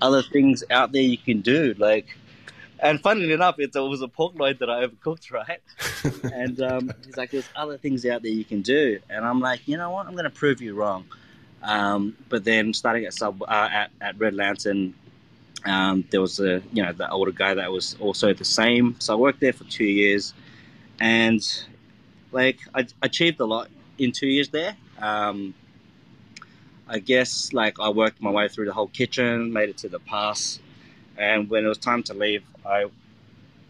other 0.00 0.22
things 0.22 0.64
out 0.70 0.92
there 0.92 1.02
you 1.02 1.18
can 1.18 1.40
do. 1.40 1.74
Like, 1.78 2.16
and 2.80 3.00
funnily 3.00 3.32
enough, 3.32 3.56
it 3.58 3.74
was 3.74 4.02
a 4.02 4.08
pork 4.08 4.34
loin 4.36 4.56
that 4.60 4.70
I 4.70 4.86
overcooked, 4.86 5.30
right? 5.32 5.60
and 6.32 6.60
um, 6.60 6.92
he's 7.04 7.16
like, 7.16 7.30
there's 7.30 7.48
other 7.56 7.78
things 7.78 8.06
out 8.06 8.22
there 8.22 8.32
you 8.32 8.44
can 8.44 8.62
do. 8.62 9.00
And 9.10 9.24
I'm 9.24 9.40
like, 9.40 9.66
you 9.66 9.76
know 9.76 9.90
what? 9.90 10.06
I'm 10.06 10.12
going 10.12 10.24
to 10.24 10.30
prove 10.30 10.60
you 10.60 10.74
wrong. 10.74 11.06
Um, 11.62 12.16
but 12.28 12.44
then 12.44 12.72
starting 12.72 13.04
at 13.04 13.14
sub 13.14 13.42
uh, 13.42 13.68
at, 13.70 13.90
at 14.00 14.18
Red 14.18 14.34
Lantern, 14.34 14.94
um, 15.64 16.04
there 16.10 16.20
was 16.20 16.38
a 16.38 16.62
you 16.72 16.84
know 16.84 16.92
the 16.92 17.10
older 17.10 17.32
guy 17.32 17.54
that 17.54 17.72
was 17.72 17.96
also 17.98 18.32
the 18.32 18.44
same. 18.44 18.94
So 19.00 19.12
I 19.12 19.16
worked 19.16 19.40
there 19.40 19.52
for 19.52 19.64
two 19.64 19.82
years, 19.82 20.34
and 21.00 21.42
like 22.30 22.60
I 22.76 22.86
achieved 23.02 23.40
a 23.40 23.44
lot 23.44 23.68
in 23.98 24.12
two 24.12 24.26
years 24.26 24.48
there. 24.48 24.76
Um, 24.98 25.54
I 26.88 26.98
guess 26.98 27.52
like 27.52 27.78
I 27.80 27.90
worked 27.90 28.22
my 28.22 28.30
way 28.30 28.48
through 28.48 28.66
the 28.66 28.72
whole 28.72 28.88
kitchen, 28.88 29.52
made 29.52 29.68
it 29.68 29.78
to 29.78 29.88
the 29.88 29.98
pass, 29.98 30.58
and 31.16 31.50
when 31.50 31.64
it 31.64 31.68
was 31.68 31.78
time 31.78 32.02
to 32.04 32.14
leave, 32.14 32.44
I 32.64 32.86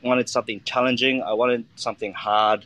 wanted 0.02 0.28
something 0.28 0.60
challenging. 0.64 1.22
I 1.22 1.32
wanted 1.32 1.64
something 1.74 2.12
hard. 2.12 2.64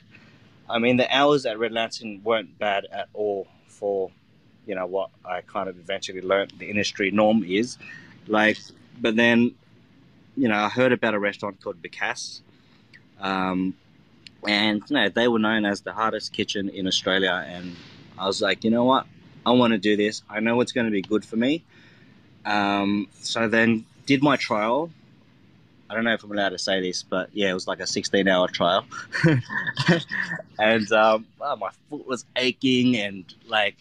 I 0.69 0.79
mean, 0.79 0.97
the 0.97 1.11
hours 1.15 1.47
at 1.47 1.59
Red 1.59 1.73
Lantern 1.73 2.21
weren't 2.23 2.59
bad 2.59 2.87
at 2.93 3.09
all 3.15 3.47
for 3.67 4.11
you 4.67 4.75
know 4.75 4.87
what 4.87 5.11
I 5.25 5.41
kind 5.41 5.69
of 5.69 5.79
eventually 5.79 6.21
learned 6.21 6.53
the 6.59 6.69
industry 6.69 7.11
norm 7.11 7.45
is. 7.45 7.79
Like, 8.27 8.59
but 9.01 9.17
then 9.17 9.55
you 10.37 10.49
know 10.49 10.57
I 10.57 10.69
heard 10.69 10.93
about 10.93 11.15
a 11.15 11.19
restaurant 11.19 11.61
called 11.61 11.83
Becasse, 11.83 12.43
um, 13.21 13.75
and 14.47 14.83
you 14.89 14.97
know 14.97 15.09
they 15.09 15.29
were 15.29 15.39
known 15.39 15.65
as 15.65 15.83
the 15.83 15.93
hardest 15.93 16.33
kitchen 16.33 16.69
in 16.69 16.87
Australia, 16.87 17.45
and 17.47 17.77
I 18.19 18.27
was 18.27 18.41
like, 18.41 18.65
you 18.65 18.71
know 18.71 18.85
what, 18.85 19.07
I 19.45 19.53
want 19.53 19.73
to 19.73 19.79
do 19.79 19.97
this. 19.97 20.23
I 20.29 20.41
know 20.41 20.61
it's 20.61 20.73
going 20.73 20.87
to 20.87 20.93
be 20.93 21.03
good 21.03 21.25
for 21.25 21.37
me. 21.37 21.65
Um, 22.45 23.09
so 23.21 23.49
then 23.49 23.85
did 24.07 24.23
my 24.23 24.37
trial. 24.37 24.91
I 25.89 25.95
don't 25.95 26.05
know 26.05 26.15
if 26.15 26.25
I'm 26.25 26.33
allowed 26.33 26.51
to 26.51 26.59
say 26.59 26.81
this, 26.81 27.03
but 27.03 27.29
yeah, 27.35 27.51
it 27.51 27.55
was 27.55 27.67
like 27.67 27.81
a 27.81 27.87
16 27.87 28.27
hour 28.27 28.49
trial. 28.49 28.87
and 30.59 30.91
um, 30.93 31.27
oh, 31.41 31.57
my 31.57 31.71
foot 31.91 32.07
was 32.07 32.25
aching 32.35 32.97
and 32.97 33.25
like, 33.47 33.77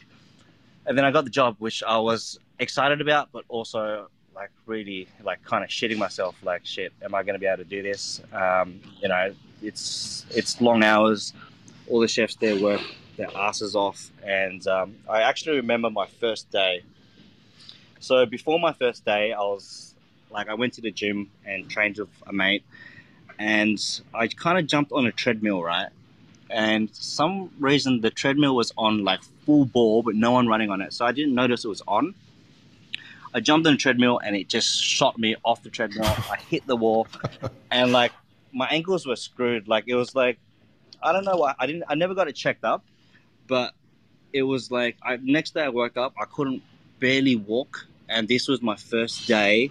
and 0.86 0.98
then 0.98 1.06
I 1.06 1.12
got 1.12 1.24
the 1.24 1.30
job, 1.30 1.56
which 1.60 1.84
I 1.84 2.00
was 2.00 2.38
excited 2.60 3.00
about, 3.00 3.30
but 3.32 3.46
also 3.48 4.10
like 4.36 4.50
really 4.65 5.08
like 5.24 5.44
kind 5.46 5.63
of 5.63 5.70
shitting 5.70 5.98
myself. 5.98 6.36
Like, 6.44 6.65
shit, 6.65 6.91
am 7.01 7.15
I 7.15 7.24
going 7.24 7.36
to 7.36 7.39
be 7.39 7.46
able 7.46 7.63
to 7.63 7.70
do 7.70 7.82
this? 7.82 8.22
Um, 8.34 8.82
you 9.01 9.08
know, 9.08 9.34
it's 9.62 10.25
it's 10.30 10.62
long 10.62 10.84
hours. 10.84 11.34
All 11.89 12.00
the 12.00 12.08
chefs 12.08 12.36
there 12.36 12.62
work 12.62 12.82
their 13.18 13.30
asses 13.36 13.75
off, 13.75 14.10
and 14.24 14.65
um, 14.68 14.96
I 15.10 15.22
actually 15.22 15.58
remember 15.58 15.89
my 15.89 16.08
first 16.08 16.50
day. 16.51 16.84
So 18.00 18.25
before 18.25 18.60
my 18.60 18.74
first 18.74 19.06
day, 19.06 19.34
I 19.34 19.41
was 19.41 19.94
like, 20.32 20.48
I 20.48 20.56
went 20.56 20.74
to 20.74 20.82
the 20.82 20.91
gym 20.91 21.30
and 21.46 21.70
trained 21.70 21.98
with 21.98 22.10
a 22.25 22.34
mate, 22.34 22.63
and 23.38 23.80
I 24.13 24.27
kind 24.27 24.58
of 24.58 24.68
jumped 24.68 24.91
on 24.91 25.06
a 25.06 25.12
treadmill, 25.12 25.62
right? 25.62 25.89
and 26.51 26.94
some 26.94 27.50
reason 27.60 28.01
the 28.01 28.10
treadmill 28.10 28.56
was 28.56 28.74
on 28.77 29.03
like 29.03 29.22
full 29.46 29.65
ball, 29.65 30.03
but 30.03 30.15
no 30.15 30.32
one 30.32 30.48
running 30.48 30.70
on 30.70 30.82
it. 30.82 30.94
So 30.94 31.06
I 31.06 31.12
didn't 31.12 31.34
notice 31.34 31.65
it 31.65 31.70
was 31.70 31.82
on. 31.88 32.13
I 33.34 33.39
jumped 33.39 33.65
on 33.65 33.74
the 33.74 33.77
treadmill 33.77 34.20
and 34.20 34.36
it 34.36 34.50
just 34.50 34.84
shot 34.84 35.18
me 35.18 35.36
off 35.46 35.63
the 35.63 35.70
treadmill. 35.70 36.06
I 36.06 36.38
hit 36.50 36.68
the 36.68 36.75
wall, 36.75 37.08
and 37.72 37.91
like 37.91 38.12
my 38.53 38.67
ankles 38.67 39.05
were 39.05 39.15
screwed. 39.15 39.67
Like 39.67 39.86
it 39.88 39.96
was 39.96 40.15
like 40.15 40.39
I 41.01 41.12
don't 41.12 41.25
know 41.25 41.38
why 41.38 41.55
I 41.60 41.65
didn't. 41.65 41.84
I 41.88 41.96
never 41.96 42.13
got 42.13 42.27
it 42.27 42.36
checked 42.36 42.63
up, 42.63 42.84
but 43.48 43.74
it 44.34 44.43
was 44.43 44.72
like 44.72 44.98
I 45.03 45.17
next 45.22 45.53
day 45.53 45.63
I 45.63 45.70
woke 45.70 45.98
up. 45.98 46.13
I 46.20 46.25
couldn't 46.25 46.63
barely 47.00 47.36
walk, 47.36 47.88
and 48.10 48.27
this 48.27 48.48
was 48.48 48.62
my 48.62 48.75
first 48.75 49.27
day 49.27 49.70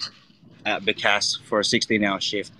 at 0.67 0.83
Becasse 0.83 1.41
for 1.45 1.61
a 1.61 1.63
16-hour 1.63 2.21
shift. 2.21 2.53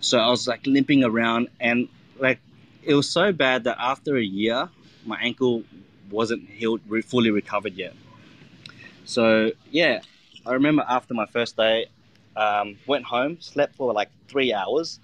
So 0.00 0.18
I 0.18 0.28
was 0.28 0.46
like 0.46 0.66
limping 0.66 1.04
around, 1.04 1.48
and 1.60 1.88
like 2.18 2.40
it 2.82 2.94
was 2.94 3.08
so 3.08 3.32
bad 3.32 3.64
that 3.64 3.76
after 3.78 4.16
a 4.16 4.22
year, 4.22 4.68
my 5.04 5.18
ankle 5.20 5.64
wasn't 6.10 6.48
healed, 6.48 6.80
fully 7.04 7.30
recovered 7.30 7.74
yet. 7.74 7.94
So 9.04 9.52
yeah, 9.70 10.00
I 10.46 10.52
remember 10.52 10.84
after 10.88 11.14
my 11.14 11.26
first 11.26 11.56
day, 11.56 11.86
um, 12.36 12.76
went 12.86 13.04
home, 13.04 13.40
slept 13.40 13.74
for 13.74 13.92
like 13.92 14.10
three 14.28 14.52
hours, 14.52 15.00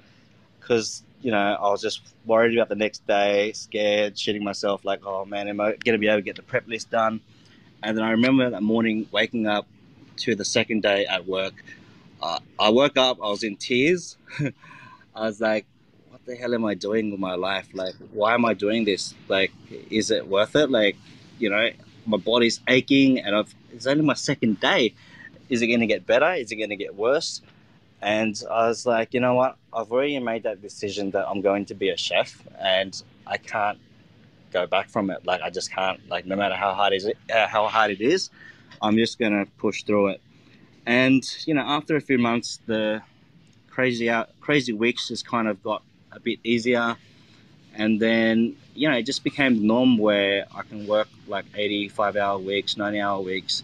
because 0.65 1.03
you 1.21 1.31
know 1.31 1.39
I 1.39 1.69
was 1.69 1.83
just 1.83 2.01
worried 2.25 2.57
about 2.57 2.69
the 2.69 2.75
next 2.75 3.07
day, 3.07 3.53
scared, 3.53 4.15
shitting 4.15 4.43
myself, 4.43 4.85
like, 4.85 5.05
oh 5.05 5.25
man, 5.25 5.49
am 5.49 5.61
I 5.61 5.75
gonna 5.77 5.99
be 5.99 6.09
able 6.09 6.19
to 6.19 6.23
get 6.23 6.37
the 6.37 6.43
prep 6.43 6.67
list 6.67 6.91
done? 6.91 7.21
And 7.83 7.97
then 7.97 8.05
I 8.05 8.13
remember 8.13 8.49
that 8.51 8.63
morning 8.63 9.07
waking 9.13 9.47
up 9.47 9.67
to 10.19 10.35
the 10.35 10.45
second 10.45 10.83
day 10.83 11.05
at 11.07 11.27
work. 11.27 11.55
Uh, 12.23 12.39
I 12.59 12.71
woke 12.71 12.97
up, 12.97 13.19
I 13.23 13.27
was 13.27 13.43
in 13.43 13.57
tears. 13.57 14.17
I 15.15 15.27
was 15.27 15.41
like, 15.41 15.67
what 16.09 16.25
the 16.25 16.35
hell 16.35 16.55
am 16.55 16.65
I 16.65 16.75
doing 16.75 17.11
with 17.11 17.21
my 17.21 17.35
life? 17.35 17.69
Like, 17.75 17.95
why 18.13 18.33
am 18.35 18.47
I 18.47 18.55
doing 18.55 18.85
this? 18.85 19.15
Like, 19.29 19.53
is 19.91 20.11
it 20.11 20.27
worth 20.27 20.57
it? 20.57 20.71
Like, 20.71 20.97
you 21.39 21.51
know, 21.51 21.69
my 22.07 22.17
body's 22.17 22.61
aching 22.67 23.19
and 23.19 23.37
I've, 23.37 23.55
it's 23.71 23.87
only 23.87 24.03
my 24.03 24.15
second 24.15 24.61
day. 24.61 24.95
Is 25.51 25.61
it 25.61 25.67
going 25.67 25.81
to 25.81 25.87
get 25.87 26.07
better? 26.07 26.33
Is 26.33 26.51
it 26.51 26.57
going 26.57 26.71
to 26.71 26.77
get 26.77 26.95
worse? 26.95 27.43
And 28.05 28.39
I 28.51 28.69
was 28.69 28.85
like, 28.85 29.15
you 29.15 29.21
know 29.21 29.33
what? 29.33 29.57
I've 29.73 29.91
already 29.91 30.19
made 30.19 30.43
that 30.43 30.61
decision 30.61 31.11
that 31.13 31.27
I'm 31.27 31.41
going 31.41 31.65
to 31.67 31.75
be 31.75 31.89
a 31.89 31.97
chef 31.97 32.39
and 32.61 33.03
I 33.27 33.39
can't 33.39 33.79
go 34.53 34.67
back 34.67 34.91
from 34.91 35.09
it. 35.09 35.25
Like, 35.25 35.41
I 35.41 35.49
just 35.49 35.73
can't, 35.73 36.07
like, 36.11 36.27
no 36.27 36.37
matter 36.37 36.55
how 36.55 36.75
hard, 36.75 36.93
is 36.93 37.07
it, 37.07 37.17
uh, 37.35 37.47
how 37.47 37.67
hard 37.67 37.93
it 37.93 38.03
is, 38.03 38.29
I'm 38.83 38.99
just 38.99 39.19
going 39.19 39.33
to 39.33 39.51
push 39.53 39.85
through 39.85 40.09
it. 40.09 40.21
And, 40.85 41.25
you 41.47 41.55
know, 41.55 41.63
after 41.63 41.97
a 41.97 42.01
few 42.03 42.19
months, 42.19 42.61
the 42.67 43.01
crazy 43.71 44.11
out, 44.11 44.29
crazy 44.43 44.75
weeks 44.75 45.09
just 45.09 45.27
kind 45.27 45.49
of 45.49 45.63
got 45.63 45.83
a 46.13 46.21
bit 46.21 46.41
easier. 46.45 46.97
And 47.75 47.99
then, 47.99 48.55
you 48.75 48.87
know, 48.91 48.99
it 48.99 49.05
just 49.07 49.25
became 49.25 49.67
norm 49.67 49.97
where 49.97 50.45
I 50.55 50.61
can 50.61 50.87
work 50.87 51.09
like 51.27 51.47
85 51.55 52.17
hour 52.17 52.39
weeks, 52.39 52.77
90 52.77 53.01
hour 53.01 53.23
weeks, 53.23 53.63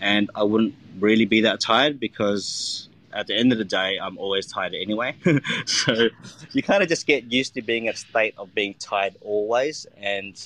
and 0.00 0.30
I 0.36 0.44
wouldn't 0.44 0.76
really 1.00 1.24
be 1.24 1.40
that 1.40 1.60
tired 1.60 1.98
because 1.98 2.88
at 3.12 3.26
the 3.26 3.36
end 3.36 3.52
of 3.52 3.58
the 3.58 3.64
day, 3.64 3.98
I'm 4.00 4.18
always 4.18 4.46
tired 4.46 4.74
anyway. 4.74 5.14
so 5.66 6.08
you 6.52 6.62
kind 6.62 6.82
of 6.82 6.88
just 6.88 7.06
get 7.06 7.24
used 7.24 7.54
to 7.54 7.62
being 7.62 7.86
in 7.86 7.94
a 7.94 7.96
state 7.96 8.34
of 8.38 8.54
being 8.54 8.74
tired 8.74 9.16
always. 9.20 9.86
And 9.96 10.36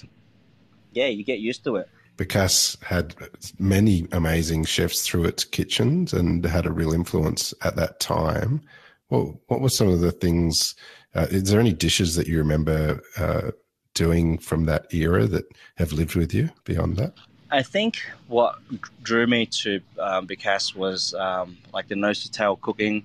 yeah, 0.93 1.07
you 1.07 1.25
get 1.25 1.39
used 1.39 1.65
to 1.65 1.77
it. 1.77 1.89
Becasse 2.17 2.83
had 2.83 3.15
many 3.59 4.07
amazing 4.13 4.65
chefs 4.65 5.03
through 5.03 5.25
its 5.25 5.45
kitchens 5.45 6.13
and 6.13 6.45
had 6.45 6.67
a 6.67 6.73
real 6.73 6.93
influence 6.93 7.53
at 7.63 7.77
that 7.77 8.01
time. 8.01 8.63
Well, 9.11 9.41
what 9.49 9.61
were 9.61 9.69
some 9.69 9.89
of 9.89 10.01
the 10.01 10.13
things? 10.13 10.75
Uh, 11.15 11.27
is 11.31 11.51
there 11.51 11.61
any 11.61 11.75
dishes 11.75 12.17
that 12.17 12.27
you 12.27 12.39
remember 12.39 13.01
uh, 13.19 13.51
doing 13.95 14.39
from 14.39 14.65
that 14.65 14.93
era 14.93 15.27
that 15.27 15.45
have 15.77 15.93
lived 15.93 16.15
with 16.15 16.33
you 16.33 16.49
beyond 16.65 16.97
that? 16.97 17.15
I 17.51 17.63
think 17.63 17.99
what 18.29 18.59
drew 19.03 19.27
me 19.27 19.47
to 19.47 19.81
um, 19.99 20.29
was 20.75 21.15
um, 21.15 21.59
like 21.73 21.89
the 21.89 21.97
nose 21.97 22.23
to 22.23 22.31
tail 22.31 22.57
cooking, 22.57 23.05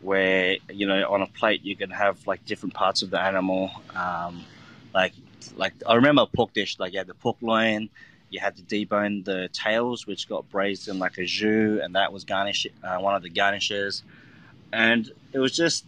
where 0.00 0.56
you 0.70 0.86
know 0.86 1.10
on 1.10 1.22
a 1.22 1.26
plate 1.26 1.64
you 1.64 1.76
can 1.76 1.90
have 1.90 2.26
like 2.26 2.44
different 2.44 2.74
parts 2.74 3.02
of 3.02 3.10
the 3.10 3.20
animal. 3.20 3.70
Um, 3.94 4.44
like 4.94 5.14
like 5.56 5.74
I 5.86 5.94
remember 5.94 6.26
pork 6.26 6.52
dish 6.52 6.78
like 6.78 6.92
you 6.92 6.98
had 6.98 7.08
the 7.08 7.14
pork 7.14 7.38
loin, 7.40 7.90
you 8.30 8.40
had 8.40 8.56
to 8.56 8.62
debone 8.62 9.24
the 9.24 9.48
tails, 9.52 10.06
which 10.06 10.28
got 10.28 10.48
braised 10.50 10.88
in 10.88 10.98
like 10.98 11.18
a 11.18 11.24
jus, 11.24 11.80
and 11.82 11.96
that 11.96 12.12
was 12.12 12.24
garnish 12.24 12.66
uh, 12.84 12.98
one 12.98 13.14
of 13.14 13.22
the 13.22 13.30
garnishes 13.30 14.02
and 14.72 15.12
it 15.32 15.38
was 15.38 15.54
just 15.54 15.84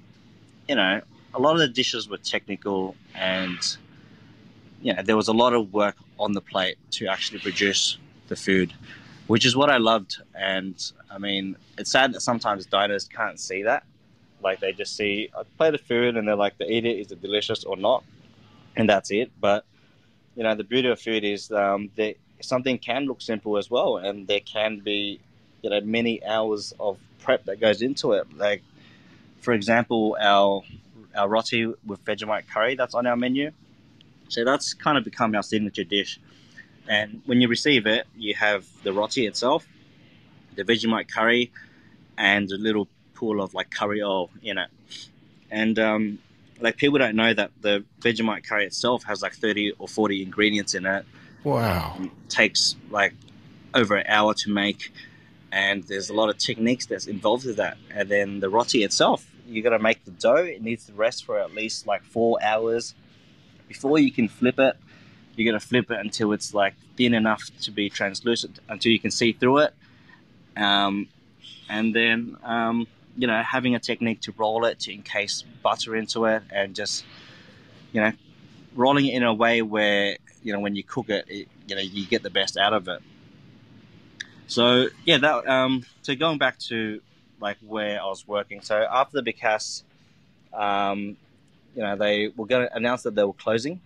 you 0.69 0.75
know 0.75 1.01
a 1.35 1.39
lot 1.39 1.55
of 1.55 1.61
the 1.61 1.69
dishes 1.69 2.09
were 2.09 2.19
technical 2.19 2.95
and 3.15 3.77
you 4.85 4.93
know 4.93 5.03
there 5.03 5.17
was 5.17 5.29
a 5.29 5.33
lot 5.33 5.53
of 5.55 5.73
work 5.73 5.97
on 6.19 6.33
the 6.33 6.41
plate 6.41 6.77
to 6.91 7.07
actually 7.09 7.41
produce 7.41 7.99
the 8.29 8.37
food 8.37 8.73
which 9.27 9.47
is 9.47 9.57
what 9.57 9.71
i 9.71 9.79
loved. 9.79 10.19
And 10.35 10.75
i 11.11 11.19
mean 11.19 11.57
it's 11.79 11.91
sad 11.91 12.13
that 12.13 12.21
sometimes 12.21 12.67
diners 12.67 13.05
can't 13.09 13.41
see 13.41 13.63
that. 13.65 13.85
Like 14.43 14.61
they 14.61 14.73
just 14.73 14.97
see 14.97 15.31
a 15.35 15.45
plate 15.45 15.75
of 15.75 15.81
food 15.81 16.17
and 16.17 16.29
they're 16.29 16.37
like 16.37 16.59
they 16.59 16.67
eat 16.67 16.85
it 16.85 16.99
is 16.99 17.13
it 17.13 17.21
delicious 17.23 17.65
or 17.65 17.77
not? 17.77 18.05
And 18.77 18.89
that's 18.89 19.11
it. 19.11 19.33
But 19.41 19.65
you 20.37 20.43
know 20.43 20.55
the 20.55 20.65
beauty 20.65 20.89
of 20.89 21.01
food 21.01 21.25
is 21.25 21.51
um, 21.51 21.91
that 21.97 22.17
something 22.43 22.79
can 22.79 23.07
look 23.07 23.23
simple 23.23 23.57
as 23.57 23.71
well 23.71 23.97
and 23.97 24.27
there 24.27 24.41
can 24.41 24.81
be 24.81 25.21
you 25.63 25.71
know 25.71 25.81
many 25.81 26.23
hours 26.25 26.75
of 26.79 26.99
prep 27.21 27.45
that 27.47 27.61
goes 27.61 27.81
into 27.81 28.13
it. 28.13 28.27
Like 28.37 28.63
for 29.41 29.55
example, 29.55 30.17
our 30.21 30.63
our 31.17 31.29
roti 31.29 31.67
with 31.87 32.05
Vegemite 32.05 32.49
curry 32.53 32.75
that's 32.75 32.95
on 32.95 33.07
our 33.07 33.17
menu. 33.17 33.51
So 34.35 34.45
that's 34.45 34.75
kind 34.75 34.99
of 34.99 35.05
become 35.05 35.35
our 35.37 35.45
signature 35.45 35.85
dish. 35.85 36.19
And 36.89 37.23
when 37.25 37.41
you 37.41 37.49
receive 37.49 37.87
it, 37.87 38.07
you 38.17 38.35
have 38.35 38.67
the 38.83 38.93
roti 38.93 39.27
itself, 39.27 39.67
the 40.57 40.65
Vegemite 40.65 41.09
curry, 41.09 41.53
and 42.19 42.51
a 42.51 42.57
little 42.57 42.89
pool 43.15 43.41
of 43.41 43.55
like 43.55 43.71
curry 43.71 44.03
oil 44.03 44.31
in 44.43 44.59
it. 44.59 44.71
And 45.53 45.79
um, 45.79 46.19
like 46.61 46.77
people 46.77 46.99
don't 46.99 47.15
know 47.15 47.33
that 47.33 47.53
the 47.61 47.85
Vegemite 48.01 48.45
curry 48.45 48.67
itself 48.67 49.05
has 49.05 49.23
like 49.23 49.35
30 49.35 49.75
or 49.79 49.87
40 49.87 50.23
ingredients 50.25 50.75
in 50.75 50.85
it. 50.85 51.07
Wow. 51.45 51.97
It 52.01 52.11
takes 52.29 52.75
like 52.91 53.15
over 53.73 53.97
an 53.97 54.07
hour 54.09 54.35
to 54.35 54.51
make 54.51 54.93
and 55.53 55.85
there's 55.85 56.11
a 56.11 56.15
lot 56.15 56.29
of 56.29 56.39
techniques 56.39 56.87
that's 56.87 57.07
involved 57.07 57.47
with 57.47 57.57
that. 57.59 57.77
And 57.91 58.09
then 58.09 58.41
the 58.41 58.49
roti 58.49 58.83
itself 58.83 59.31
you 59.47 59.63
got 59.63 59.71
to 59.71 59.79
make 59.79 60.05
the 60.05 60.11
dough. 60.11 60.37
It 60.37 60.63
needs 60.63 60.87
to 60.87 60.93
rest 60.93 61.25
for 61.25 61.39
at 61.39 61.55
least 61.55 61.87
like 61.87 62.03
four 62.03 62.39
hours 62.43 62.95
before 63.69 63.99
you 63.99 64.13
can 64.13 64.29
flip 64.29 64.59
it. 64.59 64.77
you're 65.37 65.51
going 65.51 65.61
to 65.61 65.67
flip 65.67 65.91
it 65.91 65.99
until 65.99 66.33
it's 66.33 66.55
like 66.55 66.75
thin 66.97 67.15
enough 67.15 67.43
to 67.63 67.71
be 67.71 67.91
translucent, 67.91 68.61
until 68.69 68.93
you 68.93 69.01
can 69.01 69.11
see 69.11 69.33
through 69.33 69.59
it. 69.59 69.75
Um, 70.57 71.09
and 71.69 71.95
then 71.95 72.37
um, 72.45 72.87
you 73.17 73.27
know 73.27 73.43
having 73.43 73.75
a 73.75 73.81
technique 73.81 74.21
to 74.23 74.35
roll 74.37 74.65
it 74.65 74.81
to 74.81 74.93
encase 74.93 75.45
butter 75.63 75.97
into 75.97 76.27
it, 76.27 76.43
and 76.51 76.75
just 76.75 77.05
you 77.93 78.01
know 78.01 78.13
rolling 78.75 79.07
it 79.07 79.15
in 79.15 79.23
a 79.23 79.35
way 79.35 79.63
where 79.63 80.17
you 80.43 80.53
know 80.53 80.61
when 80.61 80.77
you 80.77 80.85
cook 80.85 81.09
it, 81.11 81.25
it 81.29 81.49
you 81.67 81.75
know 81.75 81.83
you 81.83 82.07
get 82.07 82.23
the 82.23 82.31
best 82.31 82.57
out 82.57 82.73
of 82.73 82.89
it. 82.89 83.01
So 84.47 84.89
yeah, 85.05 85.19
that 85.19 85.49
um, 85.49 85.85
so 86.03 86.15
going 86.15 86.39
back 86.39 86.59
to 86.71 87.01
like 87.41 87.57
where 87.67 88.01
I 88.01 88.07
was 88.07 88.27
working. 88.27 88.61
So 88.61 88.87
after 88.91 89.21
the 89.21 89.33
Becasse, 89.33 89.83
um, 90.53 91.17
you 91.75 91.83
know, 91.83 91.97
they 91.97 92.29
were 92.37 92.47
going 92.47 92.67
to 92.67 92.75
announce 92.75 93.03
that 93.03 93.15
they 93.15 93.25
were 93.25 93.33
closing, 93.33 93.81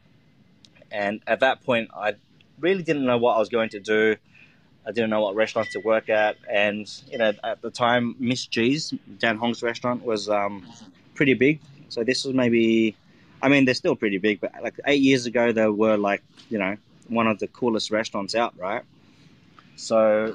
and 0.90 1.20
at 1.27 1.40
that 1.40 1.64
point, 1.64 1.90
I 1.94 2.14
really 2.61 2.83
didn't 2.83 3.05
know 3.05 3.18
what 3.18 3.35
I 3.35 3.38
was 3.38 3.48
going 3.48 3.70
to 3.70 3.81
do. 3.81 4.16
I 4.87 4.92
didn't 4.92 5.11
know 5.11 5.20
what 5.20 5.35
restaurants 5.35 5.72
to 5.72 5.81
work 5.81 6.09
at, 6.09 6.37
and 6.51 6.90
you 7.11 7.18
know, 7.18 7.33
at 7.44 7.61
the 7.61 7.70
time, 7.70 8.14
Ms 8.18 8.46
G's 8.46 8.94
Dan 9.18 9.37
Hong's 9.37 9.62
restaurant 9.62 10.05
was 10.05 10.29
um, 10.29 10.66
pretty 11.14 11.35
big. 11.35 11.61
So 11.88 12.05
this 12.05 12.24
was 12.24 12.35
maybe, 12.35 12.96
I 13.42 13.48
mean, 13.48 13.64
they're 13.64 13.74
still 13.74 13.96
pretty 13.96 14.18
big, 14.18 14.40
but 14.40 14.53
like 14.62 14.79
eight 14.87 15.03
years 15.03 15.27
ago, 15.27 15.53
they 15.53 15.66
were 15.66 15.96
like, 15.96 16.22
you 16.48 16.59
know, 16.59 16.77
one 17.09 17.27
of 17.27 17.38
the 17.38 17.48
coolest 17.48 17.90
restaurants 17.90 18.35
out, 18.35 18.55
right? 18.59 18.83
So 19.77 20.35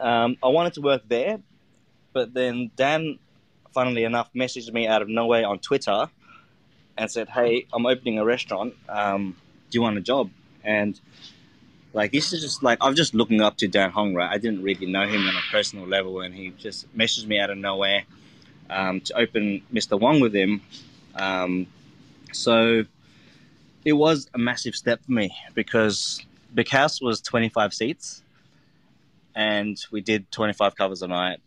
um, 0.00 0.36
I 0.42 0.48
wanted 0.48 0.74
to 0.74 0.80
work 0.80 1.02
there, 1.08 1.40
but 2.12 2.34
then 2.34 2.70
Dan, 2.76 3.18
funnily 3.72 4.04
enough, 4.04 4.30
messaged 4.34 4.72
me 4.72 4.86
out 4.86 5.02
of 5.02 5.08
nowhere 5.08 5.46
on 5.46 5.58
Twitter 5.58 6.08
and 6.96 7.10
said, 7.10 7.28
"Hey, 7.28 7.66
I'm 7.72 7.86
opening 7.86 8.18
a 8.18 8.24
restaurant. 8.24 8.74
Um, 8.88 9.36
do 9.70 9.78
you 9.78 9.82
want 9.82 9.98
a 9.98 10.00
job?" 10.00 10.30
And 10.64 10.98
like 11.92 12.12
this 12.12 12.32
is 12.32 12.40
just 12.40 12.62
like 12.62 12.78
I'm 12.80 12.94
just 12.94 13.14
looking 13.14 13.40
up 13.40 13.56
to 13.58 13.68
Dan 13.68 13.90
Hong, 13.90 14.14
right? 14.14 14.30
I 14.30 14.38
didn't 14.38 14.62
really 14.62 14.86
know 14.86 15.06
him 15.06 15.26
on 15.26 15.34
a 15.36 15.42
personal 15.50 15.86
level, 15.86 16.20
and 16.20 16.34
he 16.34 16.50
just 16.50 16.94
messaged 16.96 17.26
me 17.26 17.38
out 17.38 17.50
of 17.50 17.58
nowhere 17.58 18.04
um, 18.70 19.00
to 19.02 19.14
open 19.18 19.62
Mr. 19.72 19.98
Wong 19.98 20.20
with 20.20 20.34
him. 20.34 20.62
Um, 21.14 21.66
so 22.32 22.84
it 23.84 23.92
was 23.92 24.28
a 24.34 24.38
massive 24.38 24.74
step 24.74 25.04
for 25.04 25.12
me 25.12 25.34
because 25.54 26.24
Becasse 26.54 27.02
was 27.02 27.20
25 27.20 27.74
seats, 27.74 28.22
and 29.34 29.78
we 29.90 30.00
did 30.00 30.30
25 30.30 30.76
covers 30.76 31.02
a 31.02 31.08
night 31.08 31.40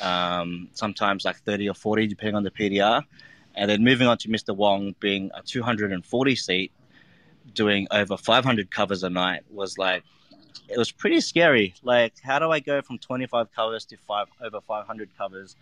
um, 0.00 0.68
sometimes 0.74 1.24
like 1.24 1.36
30 1.38 1.68
or 1.68 1.74
40, 1.74 2.06
depending 2.06 2.34
on 2.36 2.42
the 2.42 2.50
PDR. 2.50 3.04
And 3.58 3.68
then 3.68 3.82
moving 3.82 4.06
on 4.06 4.16
to 4.18 4.28
Mr. 4.28 4.54
Wong 4.54 4.94
being 5.00 5.30
a 5.34 5.42
240 5.42 6.36
seat, 6.36 6.72
doing 7.54 7.88
over 7.90 8.16
500 8.16 8.70
covers 8.70 9.02
a 9.02 9.10
night 9.10 9.42
was 9.50 9.76
like 9.78 10.04
it 10.68 10.78
was 10.78 10.92
pretty 10.92 11.20
scary. 11.20 11.74
Like, 11.82 12.14
how 12.22 12.38
do 12.38 12.50
I 12.50 12.60
go 12.60 12.82
from 12.82 12.98
25 12.98 13.52
covers 13.52 13.84
to 13.86 13.96
five 13.96 14.28
over 14.40 14.60
500 14.60 15.10
covers? 15.16 15.56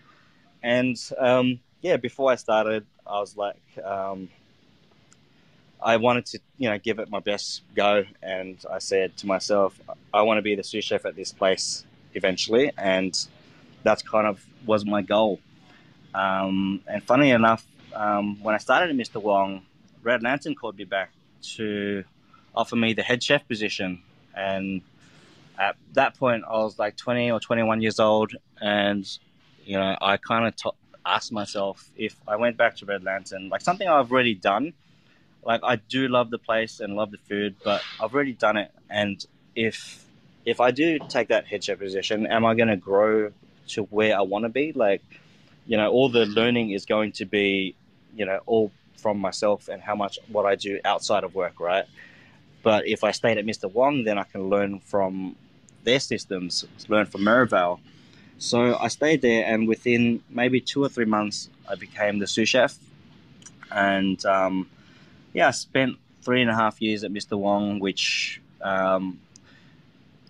And 0.62 0.96
um, 1.18 1.60
yeah, 1.80 1.96
before 1.96 2.30
I 2.30 2.34
started, 2.34 2.84
I 3.06 3.18
was 3.20 3.36
like, 3.36 3.62
um, 3.82 4.28
I 5.82 5.96
wanted 5.96 6.26
to, 6.26 6.40
you 6.58 6.68
know, 6.68 6.78
give 6.78 6.98
it 6.98 7.10
my 7.10 7.20
best 7.20 7.62
go, 7.74 8.04
and 8.22 8.62
I 8.70 8.78
said 8.78 9.16
to 9.18 9.26
myself, 9.26 9.78
I 10.12 10.22
want 10.22 10.38
to 10.38 10.42
be 10.42 10.54
the 10.54 10.64
sous 10.64 10.84
chef 10.84 11.06
at 11.06 11.16
this 11.16 11.32
place 11.32 11.84
eventually, 12.14 12.72
and 12.76 13.16
that's 13.84 14.02
kind 14.02 14.26
of 14.26 14.44
was 14.66 14.84
my 14.84 15.02
goal. 15.02 15.38
Um, 16.14 16.80
and 16.86 17.02
funny 17.02 17.30
enough, 17.30 17.64
um, 17.96 18.42
when 18.42 18.54
I 18.54 18.58
started 18.58 18.90
at 18.90 18.96
Mr. 18.96 19.20
Wong, 19.20 19.62
Red 20.02 20.22
Lantern 20.22 20.54
called 20.54 20.76
me 20.76 20.84
back 20.84 21.10
to 21.56 22.04
offer 22.54 22.76
me 22.76 22.92
the 22.92 23.02
head 23.02 23.22
chef 23.22 23.46
position, 23.48 24.02
and 24.34 24.82
at 25.58 25.76
that 25.94 26.16
point, 26.18 26.44
I 26.48 26.58
was 26.58 26.78
like 26.78 26.96
20 26.96 27.30
or 27.30 27.40
21 27.40 27.80
years 27.82 27.98
old, 27.98 28.32
and 28.60 29.06
you 29.64 29.76
know, 29.76 29.96
I 30.00 30.16
kind 30.16 30.46
of 30.46 30.54
t- 30.54 30.70
asked 31.04 31.32
myself 31.32 31.90
if 31.96 32.16
I 32.28 32.36
went 32.36 32.56
back 32.56 32.76
to 32.76 32.86
Red 32.86 33.02
Lantern, 33.02 33.48
like 33.48 33.62
something 33.62 33.88
I've 33.88 34.12
already 34.12 34.34
done 34.34 34.72
like 35.46 35.60
I 35.62 35.76
do 35.76 36.08
love 36.08 36.30
the 36.30 36.38
place 36.38 36.80
and 36.80 36.96
love 36.96 37.12
the 37.12 37.18
food, 37.18 37.54
but 37.64 37.80
I've 38.00 38.12
already 38.12 38.32
done 38.32 38.56
it. 38.56 38.72
And 38.90 39.24
if 39.54 40.04
if 40.44 40.60
I 40.60 40.72
do 40.72 40.98
take 41.08 41.28
that 41.28 41.46
head 41.46 41.62
chef 41.64 41.78
position, 41.78 42.26
am 42.26 42.44
I 42.44 42.54
going 42.54 42.68
to 42.68 42.76
grow 42.76 43.30
to 43.68 43.82
where 43.84 44.18
I 44.18 44.22
want 44.22 44.44
to 44.44 44.48
be? 44.48 44.72
Like, 44.72 45.02
you 45.66 45.76
know, 45.76 45.90
all 45.90 46.08
the 46.08 46.26
learning 46.26 46.70
is 46.70 46.84
going 46.84 47.12
to 47.12 47.24
be, 47.24 47.74
you 48.16 48.24
know, 48.24 48.40
all 48.46 48.72
from 48.96 49.18
myself 49.18 49.68
and 49.68 49.82
how 49.82 49.94
much 49.94 50.18
what 50.28 50.46
I 50.46 50.54
do 50.54 50.80
outside 50.84 51.24
of 51.24 51.34
work, 51.34 51.60
right? 51.60 51.84
But 52.62 52.86
if 52.88 53.04
I 53.04 53.12
stayed 53.12 53.38
at 53.38 53.44
Mr. 53.44 53.70
Wong, 53.70 54.04
then 54.04 54.18
I 54.18 54.24
can 54.24 54.48
learn 54.48 54.80
from 54.80 55.36
their 55.84 56.00
systems, 56.00 56.64
learn 56.88 57.06
from 57.06 57.22
Merivale. 57.22 57.80
So 58.38 58.76
I 58.76 58.88
stayed 58.88 59.22
there, 59.22 59.44
and 59.46 59.68
within 59.68 60.22
maybe 60.28 60.60
two 60.60 60.82
or 60.84 60.88
three 60.88 61.04
months, 61.04 61.48
I 61.68 61.74
became 61.76 62.18
the 62.18 62.26
sous 62.26 62.48
chef. 62.48 62.76
And 63.70 64.24
um, 64.26 64.68
yeah, 65.32 65.48
I 65.48 65.52
spent 65.52 65.96
three 66.22 66.42
and 66.42 66.50
a 66.50 66.54
half 66.54 66.82
years 66.82 67.04
at 67.04 67.12
Mr. 67.12 67.38
Wong, 67.38 67.78
which 67.78 68.42
um, 68.60 69.20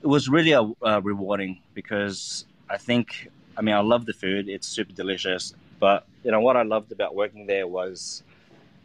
it 0.02 0.06
was 0.06 0.28
really 0.28 0.52
a, 0.52 0.62
uh, 0.82 1.00
rewarding 1.02 1.58
because 1.74 2.44
I 2.68 2.76
think, 2.76 3.28
I 3.56 3.62
mean, 3.62 3.74
I 3.74 3.80
love 3.80 4.06
the 4.06 4.12
food; 4.12 4.48
it's 4.48 4.68
super 4.68 4.92
delicious. 4.92 5.54
But 5.78 6.06
you 6.24 6.30
know 6.30 6.40
what 6.40 6.56
I 6.56 6.62
loved 6.62 6.92
about 6.92 7.14
working 7.14 7.46
there 7.46 7.66
was 7.66 8.22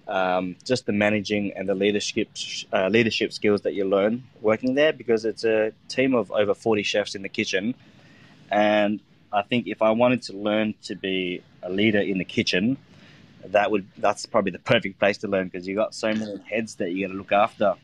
um, 0.07 0.55
just 0.65 0.85
the 0.85 0.91
managing 0.91 1.53
and 1.53 1.67
the 1.67 1.75
leadership 1.75 2.29
uh, 2.73 2.87
leadership 2.87 3.33
skills 3.33 3.61
that 3.61 3.73
you 3.73 3.85
learn 3.85 4.23
working 4.41 4.75
there 4.75 4.93
because 4.93 5.25
it's 5.25 5.43
a 5.43 5.71
team 5.87 6.13
of 6.15 6.31
over 6.31 6.53
40 6.53 6.83
chefs 6.83 7.15
in 7.15 7.21
the 7.21 7.29
kitchen 7.29 7.75
and 8.51 8.99
I 9.31 9.43
think 9.43 9.67
if 9.67 9.81
I 9.81 9.91
wanted 9.91 10.23
to 10.23 10.33
learn 10.33 10.73
to 10.83 10.95
be 10.95 11.41
a 11.63 11.69
leader 11.69 11.99
in 11.99 12.17
the 12.17 12.25
kitchen 12.25 12.77
that 13.45 13.71
would 13.71 13.87
that's 13.97 14.25
probably 14.25 14.51
the 14.51 14.59
perfect 14.73 14.99
place 14.99 15.17
to 15.19 15.27
learn 15.27 15.47
because 15.47 15.67
you 15.67 15.75
got 15.75 15.93
so 15.93 16.13
many 16.13 16.37
heads 16.49 16.75
that 16.75 16.91
you 16.91 17.07
got 17.07 17.13
to 17.13 17.17
look 17.17 17.31
after. 17.31 17.75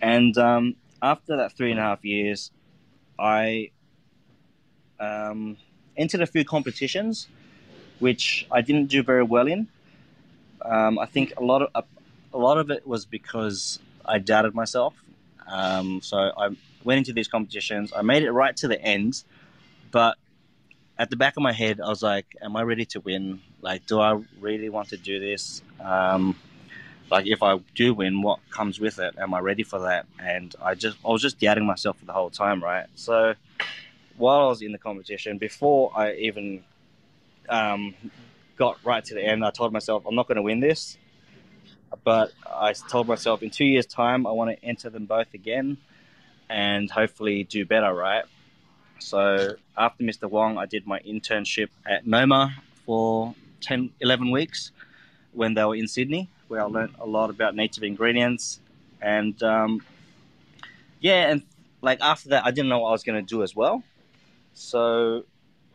And 0.00 0.36
um, 0.38 0.76
after 1.02 1.36
that 1.36 1.56
three 1.56 1.70
and 1.70 1.80
a 1.80 1.82
half 1.82 2.04
years, 2.04 2.52
I 3.18 3.70
um, 5.00 5.56
entered 5.96 6.20
a 6.20 6.26
few 6.26 6.44
competitions, 6.44 7.26
which 7.98 8.46
I 8.50 8.60
didn't 8.60 8.86
do 8.86 9.02
very 9.02 9.22
well 9.22 9.46
in. 9.46 9.68
Um, 10.62 10.98
I 10.98 11.06
think 11.06 11.34
a 11.36 11.42
lot 11.42 11.62
of 11.62 11.84
a, 12.32 12.38
lot 12.38 12.58
of 12.58 12.70
it 12.70 12.86
was 12.86 13.06
because 13.06 13.78
I 14.04 14.18
doubted 14.18 14.54
myself. 14.54 14.94
Um, 15.46 16.00
so 16.02 16.16
I 16.18 16.50
went 16.84 16.98
into 16.98 17.12
these 17.12 17.28
competitions. 17.28 17.92
I 17.94 18.02
made 18.02 18.22
it 18.22 18.32
right 18.32 18.56
to 18.58 18.68
the 18.68 18.80
end, 18.80 19.22
but 19.90 20.16
at 20.98 21.10
the 21.10 21.16
back 21.16 21.36
of 21.36 21.42
my 21.42 21.52
head, 21.52 21.80
I 21.80 21.88
was 21.88 22.02
like, 22.02 22.26
"Am 22.42 22.56
I 22.56 22.62
ready 22.62 22.84
to 22.86 23.00
win? 23.00 23.40
Like, 23.62 23.86
do 23.86 24.00
I 24.00 24.20
really 24.40 24.68
want 24.68 24.88
to 24.90 24.96
do 24.96 25.20
this? 25.20 25.62
Um, 25.80 26.36
like, 27.10 27.26
if 27.26 27.42
I 27.42 27.58
do 27.74 27.94
win, 27.94 28.20
what 28.22 28.40
comes 28.50 28.78
with 28.78 28.98
it? 28.98 29.14
Am 29.18 29.32
I 29.32 29.40
ready 29.40 29.62
for 29.62 29.78
that?" 29.80 30.06
And 30.18 30.54
I 30.60 30.74
just, 30.74 30.98
I 31.04 31.08
was 31.08 31.22
just 31.22 31.38
doubting 31.40 31.66
myself 31.66 31.98
for 31.98 32.04
the 32.04 32.12
whole 32.12 32.30
time, 32.30 32.62
right? 32.62 32.86
So, 32.94 33.34
while 34.16 34.40
I 34.40 34.48
was 34.48 34.60
in 34.60 34.72
the 34.72 34.78
competition, 34.78 35.38
before 35.38 35.92
I 35.96 36.14
even 36.14 36.64
um, 37.48 37.94
got 38.56 38.78
right 38.84 39.04
to 39.04 39.14
the 39.14 39.22
end, 39.22 39.44
I 39.44 39.50
told 39.50 39.72
myself, 39.72 40.04
"I'm 40.06 40.14
not 40.14 40.26
going 40.28 40.36
to 40.36 40.42
win 40.42 40.60
this." 40.60 40.98
But 42.04 42.32
I 42.46 42.74
told 42.74 43.08
myself, 43.08 43.42
in 43.42 43.50
two 43.50 43.64
years' 43.64 43.86
time, 43.86 44.26
I 44.26 44.30
want 44.32 44.50
to 44.50 44.64
enter 44.64 44.90
them 44.90 45.06
both 45.06 45.32
again, 45.32 45.78
and 46.48 46.90
hopefully 46.90 47.44
do 47.44 47.64
better, 47.64 47.92
right? 47.92 48.24
So 48.98 49.54
after 49.76 50.04
Mr. 50.04 50.28
Wong, 50.28 50.58
I 50.58 50.66
did 50.66 50.86
my 50.86 51.00
internship 51.00 51.68
at 51.86 52.06
Noma 52.06 52.54
for 52.84 53.34
10, 53.60 53.90
11 54.00 54.30
weeks 54.30 54.72
when 55.32 55.54
they 55.54 55.64
were 55.64 55.76
in 55.76 55.86
Sydney, 55.86 56.28
where 56.48 56.60
I 56.60 56.64
learned 56.64 56.94
a 57.00 57.06
lot 57.06 57.30
about 57.30 57.54
native 57.54 57.84
ingredients. 57.84 58.60
And 59.00 59.40
um, 59.42 59.82
yeah, 61.00 61.30
and 61.30 61.42
like 61.80 62.00
after 62.00 62.30
that, 62.30 62.44
I 62.44 62.50
didn't 62.50 62.68
know 62.68 62.80
what 62.80 62.88
I 62.88 62.92
was 62.92 63.04
going 63.04 63.24
to 63.24 63.26
do 63.26 63.42
as 63.42 63.54
well. 63.54 63.82
So 64.54 65.24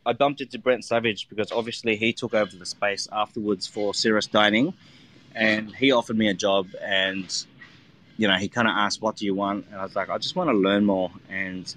I 0.06 0.14
bumped 0.14 0.42
into 0.42 0.60
Brent 0.60 0.84
Savage 0.84 1.30
because 1.30 1.52
obviously 1.52 1.96
he 1.96 2.14
took 2.14 2.34
over 2.34 2.56
the 2.56 2.66
space 2.66 3.08
afterwards 3.12 3.68
for 3.68 3.94
Cirrus 3.94 4.28
Dining, 4.28 4.74
and 5.34 5.74
he 5.76 5.92
offered 5.92 6.18
me 6.18 6.28
a 6.28 6.34
job. 6.34 6.68
And 6.82 7.46
you 8.18 8.28
know, 8.28 8.36
he 8.36 8.48
kind 8.48 8.68
of 8.68 8.74
asked, 8.76 9.02
"What 9.02 9.16
do 9.16 9.26
you 9.26 9.34
want?" 9.34 9.66
And 9.72 9.80
I 9.80 9.84
was 9.84 9.96
like, 9.96 10.10
"I 10.10 10.18
just 10.18 10.36
want 10.36 10.50
to 10.50 10.56
learn 10.56 10.86
more." 10.86 11.12
And 11.30 11.74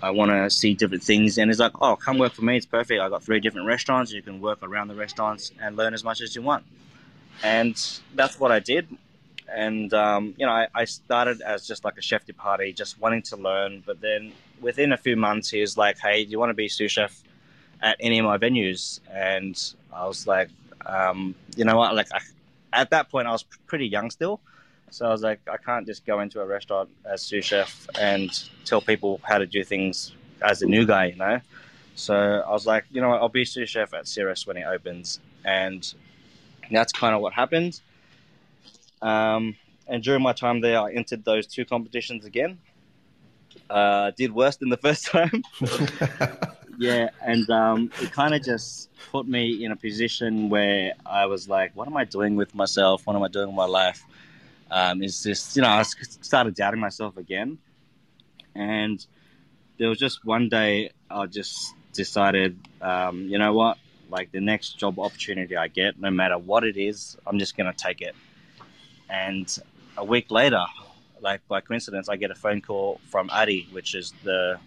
I 0.00 0.10
want 0.10 0.30
to 0.30 0.48
see 0.50 0.74
different 0.74 1.02
things. 1.02 1.38
And 1.38 1.50
he's 1.50 1.58
like, 1.58 1.72
oh, 1.80 1.96
come 1.96 2.18
work 2.18 2.32
for 2.32 2.42
me. 2.42 2.56
It's 2.56 2.66
perfect. 2.66 3.00
I 3.00 3.08
got 3.08 3.22
three 3.22 3.40
different 3.40 3.66
restaurants. 3.66 4.12
You 4.12 4.22
can 4.22 4.40
work 4.40 4.60
around 4.62 4.88
the 4.88 4.94
restaurants 4.94 5.52
and 5.60 5.76
learn 5.76 5.94
as 5.94 6.04
much 6.04 6.20
as 6.20 6.34
you 6.36 6.42
want. 6.42 6.64
And 7.42 7.76
that's 8.14 8.38
what 8.38 8.52
I 8.52 8.60
did. 8.60 8.88
And, 9.52 9.92
um, 9.94 10.34
you 10.36 10.46
know, 10.46 10.52
I, 10.52 10.68
I, 10.74 10.84
started 10.84 11.40
as 11.40 11.66
just 11.66 11.82
like 11.82 11.96
a 11.96 12.02
chef 12.02 12.26
de 12.26 12.34
partie, 12.34 12.72
just 12.72 13.00
wanting 13.00 13.22
to 13.22 13.36
learn. 13.36 13.82
But 13.84 14.00
then 14.00 14.32
within 14.60 14.92
a 14.92 14.96
few 14.96 15.16
months, 15.16 15.48
he 15.48 15.62
was 15.62 15.76
like, 15.76 15.98
hey, 15.98 16.24
do 16.24 16.30
you 16.30 16.38
want 16.38 16.50
to 16.50 16.54
be 16.54 16.68
sous 16.68 16.92
chef 16.92 17.22
at 17.82 17.96
any 18.00 18.18
of 18.18 18.24
my 18.24 18.38
venues? 18.38 19.00
And 19.12 19.60
I 19.92 20.06
was 20.06 20.26
like, 20.26 20.48
um, 20.86 21.34
you 21.56 21.64
know 21.64 21.76
what? 21.76 21.94
Like, 21.94 22.08
I, 22.12 22.20
at 22.72 22.90
that 22.90 23.10
point, 23.10 23.26
I 23.26 23.32
was 23.32 23.44
pretty 23.66 23.86
young 23.86 24.10
still. 24.10 24.40
So 24.90 25.06
I 25.06 25.10
was 25.10 25.22
like, 25.22 25.40
I 25.50 25.56
can't 25.58 25.86
just 25.86 26.06
go 26.06 26.20
into 26.20 26.40
a 26.40 26.46
restaurant 26.46 26.88
as 27.04 27.22
sous 27.22 27.44
chef 27.44 27.86
and 27.98 28.30
tell 28.64 28.80
people 28.80 29.20
how 29.22 29.38
to 29.38 29.46
do 29.46 29.62
things 29.62 30.12
as 30.40 30.62
a 30.62 30.66
new 30.66 30.86
guy, 30.86 31.06
you 31.06 31.16
know. 31.16 31.40
So 31.94 32.14
I 32.14 32.50
was 32.50 32.64
like, 32.66 32.84
you 32.90 33.00
know, 33.00 33.08
what, 33.10 33.20
I'll 33.20 33.28
be 33.28 33.44
sous 33.44 33.68
chef 33.68 33.92
at 33.92 34.06
Cirrus 34.06 34.46
when 34.46 34.56
it 34.56 34.64
opens, 34.64 35.20
and 35.44 35.92
that's 36.70 36.92
kind 36.92 37.14
of 37.14 37.20
what 37.20 37.32
happened. 37.32 37.80
Um, 39.02 39.56
and 39.86 40.02
during 40.02 40.22
my 40.22 40.32
time 40.32 40.60
there, 40.60 40.78
I 40.80 40.92
entered 40.92 41.24
those 41.24 41.46
two 41.46 41.64
competitions 41.64 42.24
again. 42.24 42.58
Uh, 43.68 44.12
did 44.16 44.32
worse 44.32 44.56
than 44.56 44.68
the 44.68 44.76
first 44.76 45.06
time. 45.10 45.42
yeah, 46.78 47.10
and 47.20 47.48
um, 47.50 47.90
it 48.00 48.12
kind 48.12 48.34
of 48.34 48.42
just 48.42 48.88
put 49.10 49.28
me 49.28 49.64
in 49.64 49.72
a 49.72 49.76
position 49.76 50.48
where 50.48 50.94
I 51.04 51.26
was 51.26 51.48
like, 51.48 51.72
what 51.74 51.86
am 51.86 51.96
I 51.96 52.04
doing 52.04 52.36
with 52.36 52.54
myself? 52.54 53.06
What 53.06 53.16
am 53.16 53.22
I 53.22 53.28
doing 53.28 53.48
with 53.48 53.56
my 53.56 53.66
life? 53.66 54.02
um, 54.70 55.02
is 55.02 55.22
just 55.22 55.56
you 55.56 55.62
know 55.62 55.68
I 55.68 55.82
started 55.82 56.54
doubting 56.54 56.80
myself 56.80 57.16
again, 57.16 57.58
and 58.54 59.04
there 59.78 59.88
was 59.88 59.98
just 59.98 60.24
one 60.24 60.48
day 60.48 60.90
I 61.10 61.26
just 61.26 61.74
decided, 61.92 62.58
um, 62.82 63.22
you 63.22 63.38
know 63.38 63.52
what, 63.52 63.78
like 64.10 64.30
the 64.32 64.40
next 64.40 64.78
job 64.78 64.98
opportunity 64.98 65.56
I 65.56 65.68
get, 65.68 65.98
no 65.98 66.10
matter 66.10 66.38
what 66.38 66.64
it 66.64 66.76
is, 66.76 67.16
I'm 67.26 67.38
just 67.38 67.56
gonna 67.56 67.74
take 67.74 68.00
it. 68.00 68.14
And 69.08 69.58
a 69.96 70.04
week 70.04 70.30
later, 70.30 70.64
like 71.20 71.46
by 71.48 71.60
coincidence, 71.60 72.08
I 72.08 72.16
get 72.16 72.30
a 72.30 72.34
phone 72.34 72.60
call 72.60 73.00
from 73.08 73.30
Adi, 73.30 73.68
which 73.72 73.94
is 73.94 74.12
the 74.22 74.58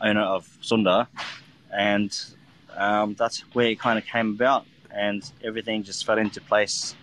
owner 0.00 0.20
of 0.20 0.46
Sunda, 0.60 1.08
and 1.76 2.10
um, 2.76 3.14
that's 3.14 3.40
where 3.52 3.66
it 3.66 3.78
kind 3.78 3.98
of 3.98 4.04
came 4.06 4.30
about, 4.30 4.66
and 4.90 5.30
everything 5.44 5.82
just 5.82 6.04
fell 6.04 6.18
into 6.18 6.40
place 6.40 6.96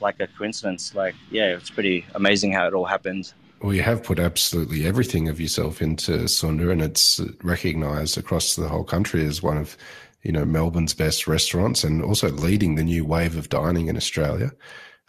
like 0.00 0.20
a 0.20 0.26
coincidence. 0.26 0.94
Like, 0.94 1.14
yeah, 1.30 1.56
it's 1.56 1.70
pretty 1.70 2.04
amazing 2.14 2.52
how 2.52 2.66
it 2.68 2.74
all 2.74 2.84
happened. 2.84 3.32
Well, 3.60 3.72
you 3.72 3.82
have 3.82 4.02
put 4.02 4.18
absolutely 4.18 4.86
everything 4.86 5.28
of 5.28 5.40
yourself 5.40 5.80
into 5.80 6.28
Sunda, 6.28 6.70
and 6.70 6.82
it's 6.82 7.20
recognised 7.42 8.18
across 8.18 8.56
the 8.56 8.68
whole 8.68 8.84
country 8.84 9.24
as 9.24 9.42
one 9.42 9.56
of, 9.56 9.76
you 10.22 10.32
know, 10.32 10.44
Melbourne's 10.44 10.94
best 10.94 11.26
restaurants, 11.26 11.82
and 11.82 12.02
also 12.02 12.28
leading 12.28 12.74
the 12.74 12.84
new 12.84 13.04
wave 13.04 13.36
of 13.38 13.48
dining 13.48 13.88
in 13.88 13.96
Australia. 13.96 14.50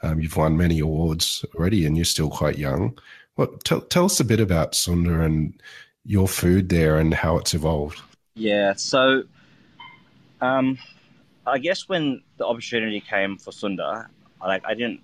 Um, 0.03 0.19
you've 0.21 0.37
won 0.37 0.55
many 0.55 0.79
awards 0.79 1.43
already, 1.55 1.85
and 1.85 1.97
you're 1.97 2.05
still 2.05 2.29
quite 2.29 2.57
young. 2.57 2.97
What 3.35 3.65
tell, 3.65 3.81
tell 3.81 4.05
us 4.05 4.19
a 4.21 4.25
bit 4.25 4.39
about 4.39 4.75
Sunda 4.75 5.19
and 5.19 5.61
your 6.05 6.27
food 6.27 6.69
there 6.69 6.97
and 6.97 7.13
how 7.13 7.37
it's 7.37 7.53
evolved. 7.53 7.99
Yeah, 8.37 8.73
so 8.73 9.23
um, 10.41 10.77
I 11.47 11.57
guess 11.57 11.87
when 11.87 12.21
the 12.35 12.45
opportunity 12.45 12.99
came 12.99 13.37
for 13.37 13.53
Sunda, 13.53 14.09
like 14.41 14.65
I 14.65 14.73
didn't 14.73 14.99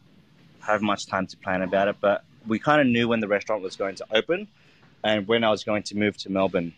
have 0.59 0.81
much 0.81 1.07
time 1.07 1.27
to 1.27 1.37
plan 1.37 1.61
about 1.61 1.87
it, 1.87 1.95
but 2.01 2.25
we 2.45 2.59
kind 2.59 2.81
of 2.81 2.87
knew 2.87 3.07
when 3.07 3.21
the 3.21 3.29
restaurant 3.29 3.63
was 3.63 3.77
going 3.77 3.95
to 3.95 4.05
open 4.11 4.49
and 5.01 5.29
when 5.29 5.45
I 5.45 5.49
was 5.49 5.63
going 5.63 5.83
to 5.83 5.97
move 5.97 6.17
to 6.17 6.29
Melbourne. 6.29 6.73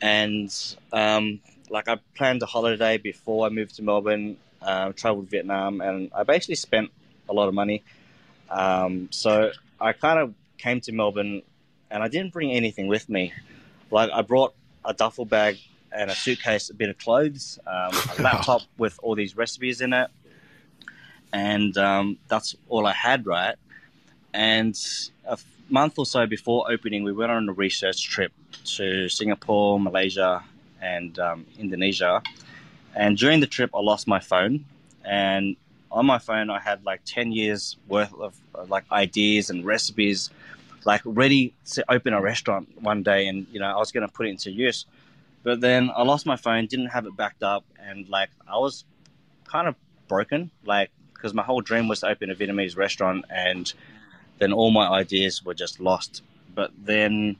And 0.00 0.54
um, 0.92 1.40
like 1.68 1.88
I 1.88 1.98
planned 2.14 2.40
a 2.44 2.46
holiday 2.46 2.96
before 2.96 3.44
I 3.44 3.48
moved 3.48 3.74
to 3.74 3.82
Melbourne, 3.82 4.36
uh, 4.62 4.92
traveled 4.92 5.28
Vietnam, 5.28 5.80
and 5.80 6.08
I 6.14 6.22
basically 6.22 6.54
spent 6.54 6.92
a 7.28 7.32
lot 7.32 7.48
of 7.48 7.54
money. 7.54 7.82
Um, 8.48 9.08
so 9.10 9.50
I 9.80 9.92
kind 9.92 10.20
of 10.20 10.34
came 10.56 10.80
to 10.82 10.92
Melbourne 10.92 11.42
and 11.90 12.00
I 12.00 12.06
didn't 12.06 12.32
bring 12.32 12.52
anything 12.52 12.86
with 12.86 13.08
me. 13.08 13.32
Like 13.90 14.10
I 14.12 14.22
brought 14.22 14.54
a 14.84 14.94
duffel 14.94 15.24
bag 15.24 15.58
and 15.92 16.10
a 16.10 16.14
suitcase, 16.14 16.70
a 16.70 16.74
bit 16.74 16.88
of 16.88 16.98
clothes, 16.98 17.58
um, 17.66 17.92
a 18.18 18.22
laptop 18.22 18.62
with 18.78 18.98
all 19.02 19.14
these 19.14 19.36
recipes 19.36 19.80
in 19.80 19.92
it, 19.92 20.10
and 21.32 21.76
um, 21.78 22.18
that's 22.28 22.56
all 22.68 22.86
I 22.86 22.92
had, 22.92 23.26
right? 23.26 23.56
And 24.32 24.78
a 25.26 25.38
month 25.68 25.98
or 25.98 26.06
so 26.06 26.26
before 26.26 26.70
opening, 26.70 27.04
we 27.04 27.12
went 27.12 27.30
on 27.30 27.48
a 27.48 27.52
research 27.52 28.08
trip 28.08 28.32
to 28.76 29.08
Singapore, 29.08 29.78
Malaysia, 29.78 30.42
and 30.80 31.18
um, 31.18 31.46
Indonesia. 31.58 32.22
And 32.94 33.16
during 33.16 33.40
the 33.40 33.46
trip, 33.46 33.70
I 33.74 33.80
lost 33.80 34.06
my 34.06 34.20
phone, 34.20 34.64
and 35.04 35.56
on 35.90 36.06
my 36.06 36.18
phone, 36.18 36.50
I 36.50 36.58
had 36.58 36.84
like 36.84 37.00
ten 37.04 37.32
years 37.32 37.76
worth 37.88 38.12
of 38.14 38.34
like 38.68 38.84
ideas 38.92 39.50
and 39.50 39.64
recipes, 39.64 40.30
like 40.86 41.02
ready 41.04 41.54
to 41.72 41.84
open 41.90 42.12
a 42.12 42.20
restaurant 42.20 42.80
one 42.80 43.02
day, 43.02 43.26
and 43.26 43.46
you 43.52 43.60
know 43.60 43.66
I 43.66 43.76
was 43.76 43.92
going 43.92 44.06
to 44.06 44.12
put 44.12 44.26
it 44.26 44.30
into 44.30 44.50
use. 44.50 44.86
But 45.42 45.60
then 45.60 45.90
I 45.94 46.02
lost 46.02 46.24
my 46.24 46.36
phone, 46.36 46.66
didn't 46.66 46.86
have 46.86 47.06
it 47.06 47.16
backed 47.16 47.42
up, 47.42 47.64
and 47.78 48.08
like 48.08 48.30
I 48.48 48.58
was 48.58 48.84
kind 49.44 49.68
of 49.68 49.74
broken, 50.08 50.50
like 50.64 50.90
because 51.12 51.34
my 51.34 51.42
whole 51.42 51.60
dream 51.60 51.88
was 51.88 52.00
to 52.00 52.08
open 52.08 52.30
a 52.30 52.34
Vietnamese 52.34 52.76
restaurant, 52.76 53.24
and 53.30 53.72
then 54.38 54.52
all 54.52 54.70
my 54.70 54.86
ideas 54.88 55.44
were 55.44 55.54
just 55.54 55.80
lost. 55.80 56.22
But 56.54 56.70
then, 56.78 57.36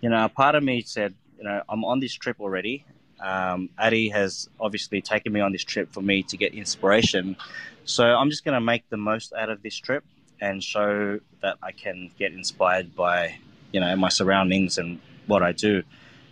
you 0.00 0.08
know, 0.08 0.28
part 0.28 0.54
of 0.54 0.62
me 0.62 0.82
said, 0.82 1.14
you 1.38 1.44
know, 1.44 1.62
I'm 1.68 1.84
on 1.84 2.00
this 2.00 2.14
trip 2.14 2.40
already. 2.40 2.84
Um, 3.20 3.70
Addy 3.78 4.10
has 4.10 4.48
obviously 4.60 5.00
taken 5.00 5.32
me 5.32 5.40
on 5.40 5.52
this 5.52 5.64
trip 5.64 5.92
for 5.92 6.02
me 6.02 6.22
to 6.24 6.36
get 6.36 6.54
inspiration. 6.54 7.36
So 7.84 8.04
I'm 8.04 8.30
just 8.30 8.44
going 8.44 8.54
to 8.54 8.60
make 8.60 8.88
the 8.90 8.96
most 8.96 9.32
out 9.32 9.48
of 9.48 9.62
this 9.62 9.76
trip 9.76 10.04
and 10.40 10.62
show 10.62 11.20
that 11.40 11.56
I 11.62 11.72
can 11.72 12.10
get 12.18 12.32
inspired 12.32 12.94
by, 12.94 13.38
you 13.72 13.80
know, 13.80 13.94
my 13.96 14.08
surroundings 14.08 14.78
and 14.78 15.00
what 15.26 15.42
I 15.42 15.52
do. 15.52 15.82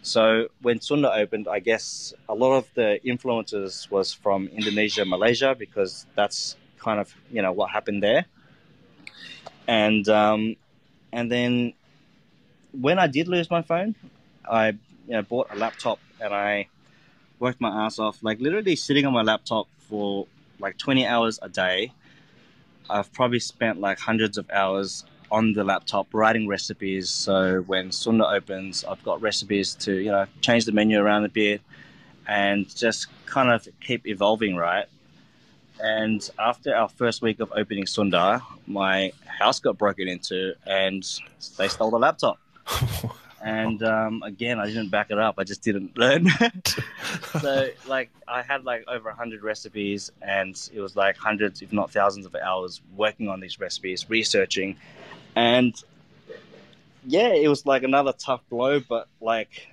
So 0.02 0.48
when 0.60 0.80
Sunda 0.80 1.12
opened, 1.12 1.48
I 1.48 1.60
guess 1.60 2.12
a 2.28 2.34
lot 2.34 2.56
of 2.56 2.68
the 2.74 3.02
influences 3.06 3.88
was 3.90 4.12
from 4.12 4.48
Indonesia, 4.48 5.04
Malaysia, 5.04 5.56
because 5.58 6.06
that's 6.14 6.56
kind 6.76 7.00
of 7.00 7.14
you 7.30 7.40
know 7.40 7.52
what 7.52 7.70
happened 7.70 8.02
there. 8.02 8.26
And 9.66 10.06
um, 10.08 10.56
and 11.10 11.32
then 11.32 11.72
when 12.72 12.98
I 12.98 13.06
did 13.06 13.28
lose 13.28 13.50
my 13.50 13.62
phone, 13.62 13.94
I 14.44 14.68
you 15.08 15.14
know 15.16 15.22
bought 15.22 15.48
a 15.50 15.56
laptop 15.56 15.98
and 16.20 16.34
I 16.34 16.68
worked 17.38 17.60
my 17.60 17.86
ass 17.86 17.98
off, 17.98 18.22
like 18.22 18.40
literally 18.40 18.76
sitting 18.76 19.06
on 19.06 19.12
my 19.12 19.22
laptop 19.22 19.68
for 19.88 20.26
like 20.60 20.76
20 20.78 21.06
hours 21.06 21.38
a 21.42 21.48
day. 21.48 21.92
I've 22.90 23.12
probably 23.12 23.40
spent 23.40 23.80
like 23.80 23.98
hundreds 23.98 24.38
of 24.38 24.48
hours 24.50 25.04
on 25.30 25.52
the 25.52 25.64
laptop 25.64 26.06
writing 26.12 26.46
recipes. 26.46 27.10
So 27.10 27.62
when 27.62 27.90
Sunda 27.90 28.26
opens, 28.26 28.84
I've 28.84 29.02
got 29.02 29.20
recipes 29.20 29.74
to 29.76 29.94
you 29.94 30.10
know 30.10 30.26
change 30.40 30.64
the 30.64 30.72
menu 30.72 30.98
around 31.00 31.24
a 31.24 31.28
bit 31.28 31.60
and 32.26 32.74
just 32.74 33.08
kind 33.26 33.50
of 33.50 33.66
keep 33.80 34.06
evolving, 34.06 34.56
right? 34.56 34.86
And 35.80 36.28
after 36.38 36.74
our 36.74 36.88
first 36.88 37.20
week 37.20 37.40
of 37.40 37.52
opening 37.54 37.86
Sunda, 37.86 38.42
my 38.66 39.12
house 39.26 39.58
got 39.58 39.76
broken 39.76 40.08
into 40.08 40.54
and 40.66 41.04
they 41.58 41.68
stole 41.68 41.90
the 41.90 41.98
laptop. 41.98 42.38
and 43.44 43.82
um, 43.82 44.22
again, 44.22 44.58
I 44.58 44.66
didn't 44.66 44.88
back 44.88 45.10
it 45.10 45.18
up. 45.18 45.34
I 45.36 45.44
just 45.44 45.62
didn't 45.62 45.98
learn. 45.98 46.28
so, 47.40 47.68
like, 47.86 48.10
I 48.26 48.40
had 48.40 48.64
like 48.64 48.84
over 48.88 49.10
100 49.10 49.42
recipes, 49.42 50.10
and 50.22 50.56
it 50.72 50.80
was 50.80 50.96
like 50.96 51.18
hundreds, 51.18 51.60
if 51.60 51.70
not 51.70 51.90
thousands, 51.90 52.24
of 52.24 52.34
hours 52.34 52.80
working 52.96 53.28
on 53.28 53.40
these 53.40 53.60
recipes, 53.60 54.08
researching. 54.08 54.76
And 55.36 55.74
yeah, 57.06 57.34
it 57.34 57.48
was 57.48 57.66
like 57.66 57.82
another 57.82 58.14
tough 58.14 58.40
blow, 58.48 58.80
but 58.80 59.08
like, 59.20 59.68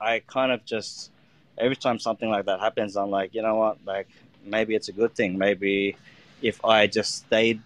I 0.00 0.20
kind 0.20 0.52
of 0.52 0.64
just, 0.64 1.10
every 1.58 1.76
time 1.76 1.98
something 1.98 2.30
like 2.30 2.44
that 2.44 2.60
happens, 2.60 2.96
I'm 2.96 3.10
like, 3.10 3.34
you 3.34 3.42
know 3.42 3.56
what? 3.56 3.78
Like, 3.84 4.08
maybe 4.44 4.76
it's 4.76 4.88
a 4.88 4.92
good 4.92 5.16
thing. 5.16 5.36
Maybe 5.36 5.96
if 6.42 6.64
I 6.64 6.86
just 6.86 7.16
stayed, 7.16 7.60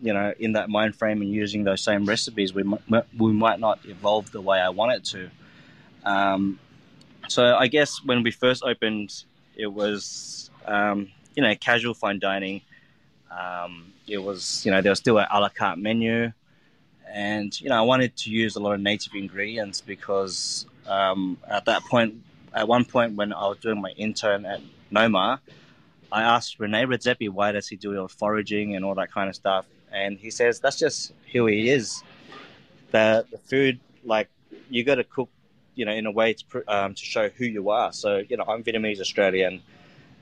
you 0.00 0.12
know, 0.12 0.32
in 0.38 0.52
that 0.52 0.68
mind 0.68 0.96
frame 0.96 1.20
and 1.22 1.30
using 1.30 1.64
those 1.64 1.82
same 1.82 2.06
recipes, 2.06 2.54
we 2.54 2.62
might, 2.62 2.82
we 3.16 3.32
might 3.32 3.60
not 3.60 3.80
evolve 3.84 4.30
the 4.30 4.40
way 4.40 4.58
I 4.60 4.68
want 4.68 4.92
it 4.92 5.04
to. 5.06 5.30
Um, 6.04 6.58
so 7.28 7.54
I 7.56 7.66
guess 7.66 8.02
when 8.04 8.22
we 8.22 8.30
first 8.30 8.62
opened, 8.62 9.24
it 9.56 9.66
was 9.66 10.50
um, 10.66 11.08
you 11.34 11.42
know 11.42 11.54
casual 11.56 11.94
fine 11.94 12.18
dining. 12.18 12.62
Um, 13.30 13.92
it 14.06 14.18
was 14.18 14.64
you 14.64 14.70
know 14.70 14.80
there 14.80 14.90
was 14.90 14.98
still 14.98 15.18
an 15.18 15.26
a 15.30 15.40
la 15.40 15.48
carte 15.48 15.78
menu, 15.78 16.32
and 17.12 17.60
you 17.60 17.68
know 17.68 17.76
I 17.76 17.82
wanted 17.82 18.16
to 18.18 18.30
use 18.30 18.56
a 18.56 18.60
lot 18.60 18.74
of 18.74 18.80
native 18.80 19.14
ingredients 19.14 19.80
because 19.80 20.66
um, 20.86 21.38
at 21.46 21.66
that 21.66 21.82
point, 21.82 22.22
at 22.54 22.66
one 22.66 22.84
point 22.84 23.16
when 23.16 23.32
I 23.32 23.46
was 23.48 23.58
doing 23.58 23.80
my 23.80 23.90
intern 23.90 24.46
at 24.46 24.60
Noma, 24.90 25.40
I 26.10 26.22
asked 26.22 26.58
Rene 26.58 26.84
Redzepi 26.84 27.28
why 27.28 27.52
does 27.52 27.68
he 27.68 27.76
do 27.76 27.98
all 27.98 28.08
foraging 28.08 28.74
and 28.74 28.84
all 28.84 28.94
that 28.94 29.12
kind 29.12 29.28
of 29.28 29.34
stuff, 29.34 29.66
and 29.92 30.18
he 30.18 30.30
says 30.30 30.60
that's 30.60 30.78
just 30.78 31.12
who 31.32 31.46
he 31.46 31.70
is. 31.70 32.02
The 32.90 33.26
the 33.30 33.38
food 33.38 33.80
like 34.04 34.28
you 34.70 34.84
got 34.84 34.96
to 34.96 35.04
cook, 35.04 35.28
you 35.74 35.84
know, 35.84 35.92
in 35.92 36.06
a 36.06 36.10
way 36.10 36.34
to 36.34 36.64
um, 36.68 36.94
to 36.94 37.04
show 37.04 37.28
who 37.28 37.44
you 37.44 37.70
are. 37.70 37.92
So 37.92 38.22
you 38.28 38.36
know, 38.36 38.44
I'm 38.46 38.62
Vietnamese 38.62 39.00
Australian, 39.00 39.62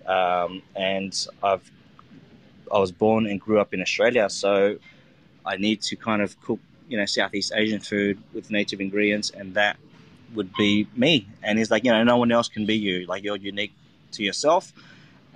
um, 0.07 0.62
and 0.74 1.26
I've 1.42 1.70
I 2.72 2.79
was 2.79 2.92
born 2.92 3.26
and 3.26 3.40
grew 3.40 3.61
up 3.61 3.72
in 3.72 3.81
Australia, 3.81 4.29
so 4.29 4.76
I 5.44 5.57
need 5.57 5.83
to 5.83 5.96
kind 5.96 6.20
of 6.22 6.40
cook, 6.40 6.59
you 6.88 6.96
know, 6.96 7.07
Southeast 7.07 7.52
Asian 7.55 7.81
food 7.81 8.20
with 8.35 8.50
native 8.50 8.81
ingredients, 8.81 9.31
and 9.31 9.55
that 9.55 9.76
would 10.35 10.52
be 10.55 10.88
me. 10.96 11.29
And 11.44 11.59
he's 11.59 11.70
like, 11.70 11.85
you 11.85 11.92
know, 11.92 12.02
no 12.02 12.16
one 12.16 12.33
else 12.33 12.48
can 12.48 12.66
be 12.66 12.76
you. 12.76 13.07
Like 13.07 13.22
you're 13.22 13.37
unique 13.37 13.72
to 14.12 14.24
yourself 14.24 14.72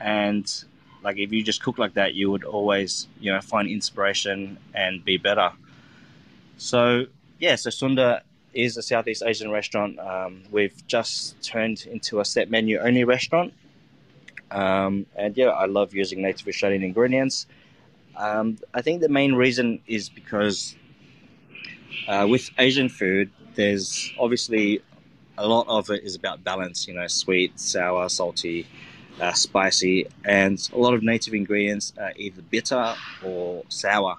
and 0.00 0.64
like 1.02 1.18
if 1.18 1.32
you 1.32 1.42
just 1.42 1.62
cook 1.62 1.78
like 1.78 1.94
that 1.94 2.14
you 2.14 2.30
would 2.30 2.44
always 2.44 3.08
you 3.20 3.32
know 3.32 3.40
find 3.40 3.68
inspiration 3.68 4.58
and 4.74 5.04
be 5.04 5.16
better. 5.16 5.52
So 6.56 7.06
yeah 7.38 7.56
so 7.56 7.70
sunda 7.70 8.22
is 8.52 8.76
a 8.76 8.82
southeast 8.82 9.22
asian 9.24 9.50
restaurant. 9.50 9.98
Um, 9.98 10.42
we've 10.50 10.86
just 10.86 11.40
turned 11.42 11.86
into 11.90 12.20
a 12.20 12.24
set 12.24 12.50
menu 12.50 12.78
only 12.78 13.04
restaurant. 13.04 13.54
Um, 14.50 15.06
and 15.14 15.36
yeah 15.36 15.50
i 15.50 15.66
love 15.66 15.94
using 15.94 16.22
native 16.22 16.46
australian 16.48 16.82
ingredients. 16.82 17.46
Um, 18.16 18.58
i 18.74 18.82
think 18.82 19.00
the 19.00 19.08
main 19.08 19.34
reason 19.34 19.80
is 19.86 20.08
because 20.08 20.74
uh, 22.08 22.26
with 22.28 22.50
asian 22.58 22.88
food 22.88 23.30
there's 23.54 24.12
obviously 24.18 24.82
a 25.38 25.46
lot 25.46 25.66
of 25.68 25.88
it 25.90 26.02
is 26.04 26.14
about 26.14 26.42
balance 26.44 26.88
you 26.88 26.94
know 26.94 27.06
sweet 27.06 27.58
sour 27.58 28.08
salty 28.08 28.66
uh, 29.20 29.33
spicy, 29.33 30.06
and 30.24 30.68
a 30.72 30.78
lot 30.78 30.94
of 30.94 31.02
native 31.02 31.35
ingredients 31.35 31.92
are 31.98 32.12
either 32.16 32.42
bitter 32.42 32.94
or 33.22 33.64
sour. 33.68 34.16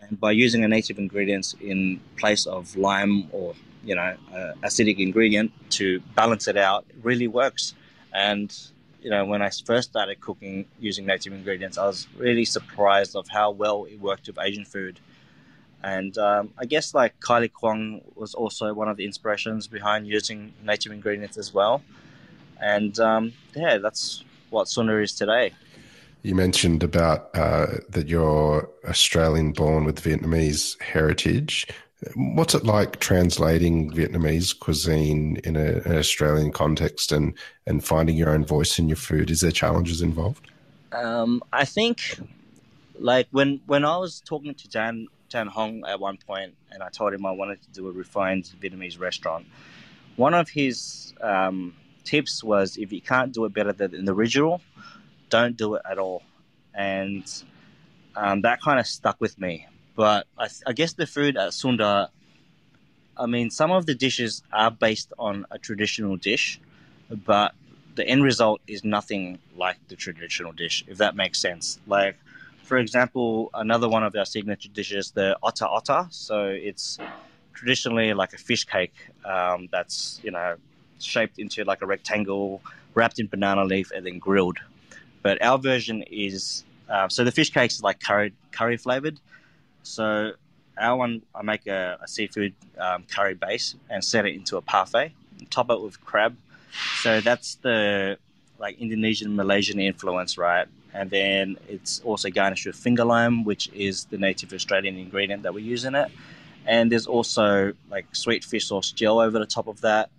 And 0.00 0.20
by 0.20 0.32
using 0.32 0.62
a 0.64 0.68
native 0.68 0.98
ingredients 0.98 1.54
in 1.60 2.00
place 2.16 2.46
of 2.46 2.76
lime 2.76 3.28
or 3.32 3.54
you 3.84 3.94
know 3.94 4.14
uh, 4.32 4.52
acidic 4.62 4.98
ingredient 4.98 5.52
to 5.70 6.00
balance 6.14 6.48
it 6.48 6.56
out, 6.56 6.84
it 6.90 6.96
really 7.02 7.28
works. 7.28 7.74
And 8.12 8.54
you 9.00 9.10
know 9.10 9.24
when 9.24 9.40
I 9.40 9.50
first 9.64 9.90
started 9.90 10.20
cooking 10.20 10.66
using 10.78 11.06
native 11.06 11.32
ingredients, 11.32 11.78
I 11.78 11.86
was 11.86 12.06
really 12.16 12.44
surprised 12.44 13.16
of 13.16 13.28
how 13.28 13.50
well 13.50 13.84
it 13.84 14.00
worked 14.00 14.26
with 14.26 14.38
Asian 14.38 14.64
food. 14.64 15.00
And 15.82 16.16
um, 16.18 16.50
I 16.58 16.66
guess 16.66 16.92
like 16.92 17.18
Kylie 17.20 17.50
Kwong 17.50 18.02
was 18.14 18.34
also 18.34 18.74
one 18.74 18.88
of 18.88 18.98
the 18.98 19.06
inspirations 19.06 19.66
behind 19.66 20.06
using 20.06 20.52
native 20.62 20.92
ingredients 20.92 21.38
as 21.38 21.54
well 21.54 21.82
and 22.60 22.98
um, 22.98 23.32
yeah, 23.54 23.78
that's 23.78 24.24
what 24.50 24.68
Sunda 24.68 24.98
is 24.98 25.12
today. 25.12 25.52
You 26.22 26.34
mentioned 26.34 26.82
about 26.82 27.30
uh, 27.34 27.66
that 27.88 28.08
you're 28.08 28.68
Australian 28.86 29.52
born 29.52 29.84
with 29.84 30.02
Vietnamese 30.02 30.80
heritage. 30.82 31.66
What's 32.14 32.54
it 32.54 32.64
like 32.64 33.00
translating 33.00 33.90
Vietnamese 33.92 34.58
cuisine 34.58 35.36
in 35.44 35.56
a, 35.56 35.80
an 35.84 35.96
Australian 35.96 36.52
context 36.52 37.12
and, 37.12 37.34
and 37.66 37.84
finding 37.84 38.16
your 38.16 38.30
own 38.30 38.44
voice 38.44 38.78
in 38.78 38.88
your 38.88 38.96
food? 38.96 39.30
Is 39.30 39.40
there 39.40 39.50
challenges 39.50 40.02
involved? 40.02 40.50
Um, 40.92 41.42
I 41.52 41.64
think, 41.64 42.18
like 42.98 43.28
when 43.30 43.60
when 43.66 43.84
I 43.84 43.96
was 43.96 44.20
talking 44.20 44.54
to 44.54 44.68
Dan 44.68 45.06
Jan 45.30 45.46
Hong 45.46 45.84
at 45.86 46.00
one 46.00 46.18
point, 46.18 46.54
and 46.70 46.82
I 46.82 46.88
told 46.88 47.14
him 47.14 47.24
I 47.24 47.30
wanted 47.30 47.62
to 47.62 47.70
do 47.70 47.88
a 47.88 47.92
refined 47.92 48.50
Vietnamese 48.60 48.98
restaurant. 48.98 49.46
One 50.16 50.34
of 50.34 50.48
his 50.48 51.14
um, 51.22 51.74
tips 52.04 52.42
was 52.42 52.76
if 52.76 52.92
you 52.92 53.00
can't 53.00 53.32
do 53.32 53.44
it 53.44 53.52
better 53.52 53.72
than 53.72 54.04
the 54.04 54.12
original, 54.12 54.60
don't 55.28 55.56
do 55.56 55.74
it 55.74 55.82
at 55.90 55.98
all. 55.98 56.22
And 56.74 57.24
um, 58.16 58.42
that 58.42 58.60
kind 58.60 58.78
of 58.78 58.86
stuck 58.86 59.20
with 59.20 59.38
me. 59.38 59.66
But 59.96 60.26
I, 60.38 60.48
I 60.66 60.72
guess 60.72 60.92
the 60.94 61.06
food 61.06 61.36
at 61.36 61.52
Sunda, 61.54 62.10
I 63.16 63.26
mean, 63.26 63.50
some 63.50 63.70
of 63.70 63.86
the 63.86 63.94
dishes 63.94 64.42
are 64.52 64.70
based 64.70 65.12
on 65.18 65.46
a 65.50 65.58
traditional 65.58 66.16
dish, 66.16 66.60
but 67.10 67.54
the 67.96 68.06
end 68.06 68.22
result 68.22 68.60
is 68.66 68.84
nothing 68.84 69.38
like 69.56 69.76
the 69.88 69.96
traditional 69.96 70.52
dish, 70.52 70.84
if 70.88 70.98
that 70.98 71.16
makes 71.16 71.38
sense. 71.40 71.78
Like, 71.86 72.16
for 72.62 72.78
example, 72.78 73.50
another 73.52 73.88
one 73.88 74.04
of 74.04 74.14
our 74.16 74.24
signature 74.24 74.68
dishes, 74.68 75.10
the 75.10 75.36
otak 75.42 75.70
otak. 75.70 76.12
So 76.12 76.46
it's 76.46 76.98
traditionally 77.52 78.14
like 78.14 78.32
a 78.32 78.38
fish 78.38 78.64
cake 78.64 78.94
um, 79.24 79.68
that's 79.70 80.20
you 80.22 80.30
know 80.30 80.56
shaped 81.02 81.38
into 81.38 81.64
like 81.64 81.82
a 81.82 81.86
rectangle, 81.86 82.62
wrapped 82.94 83.18
in 83.18 83.26
banana 83.26 83.64
leaf, 83.64 83.90
and 83.90 84.06
then 84.06 84.18
grilled. 84.18 84.58
But 85.22 85.42
our 85.42 85.58
version 85.58 86.02
is 86.10 86.64
uh, 86.88 87.08
so 87.08 87.24
the 87.24 87.32
fish 87.32 87.50
cakes 87.50 87.76
is 87.76 87.82
like 87.82 88.00
curry 88.00 88.32
curry 88.50 88.76
flavored. 88.76 89.18
So 89.82 90.32
our 90.78 90.96
one, 90.96 91.22
I 91.34 91.42
make 91.42 91.66
a, 91.66 91.98
a 92.02 92.08
seafood 92.08 92.54
um, 92.78 93.04
curry 93.04 93.34
base 93.34 93.76
and 93.88 94.04
set 94.04 94.26
it 94.26 94.34
into 94.34 94.56
a 94.56 94.62
parfait, 94.62 95.12
top 95.50 95.70
it 95.70 95.80
with 95.80 96.04
crab. 96.04 96.36
So 97.02 97.20
that's 97.20 97.56
the 97.56 98.18
like 98.58 98.78
Indonesian 98.78 99.36
Malaysian 99.36 99.78
influence, 99.78 100.36
right? 100.36 100.66
And 100.92 101.08
then 101.10 101.56
it's 101.68 102.00
also 102.00 102.30
garnished 102.30 102.66
with 102.66 102.76
finger 102.76 103.04
lime, 103.04 103.44
which 103.44 103.70
is 103.72 104.06
the 104.06 104.18
native 104.18 104.52
Australian 104.52 104.96
ingredient 104.96 105.44
that 105.44 105.54
we 105.54 105.62
use 105.62 105.84
in 105.84 105.94
it. 105.94 106.10
And 106.66 106.90
there's 106.90 107.06
also 107.06 107.72
like 107.90 108.06
sweet 108.14 108.44
fish 108.44 108.66
sauce 108.66 108.90
gel 108.90 109.20
over 109.20 109.38
the 109.38 109.46
top 109.46 109.66
of 109.66 109.80
that, 109.82 110.10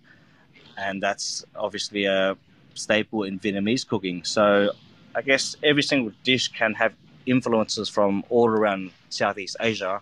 and 0.76 1.02
that's 1.02 1.44
obviously 1.56 2.04
a 2.04 2.36
staple 2.74 3.24
in 3.24 3.38
Vietnamese 3.38 3.86
cooking. 3.86 4.24
So 4.24 4.72
I 5.14 5.22
guess 5.22 5.56
every 5.62 5.82
single 5.82 6.12
dish 6.24 6.48
can 6.48 6.74
have 6.74 6.94
influences 7.26 7.88
from 7.88 8.24
all 8.28 8.48
around 8.48 8.90
Southeast 9.10 9.56
Asia, 9.60 10.00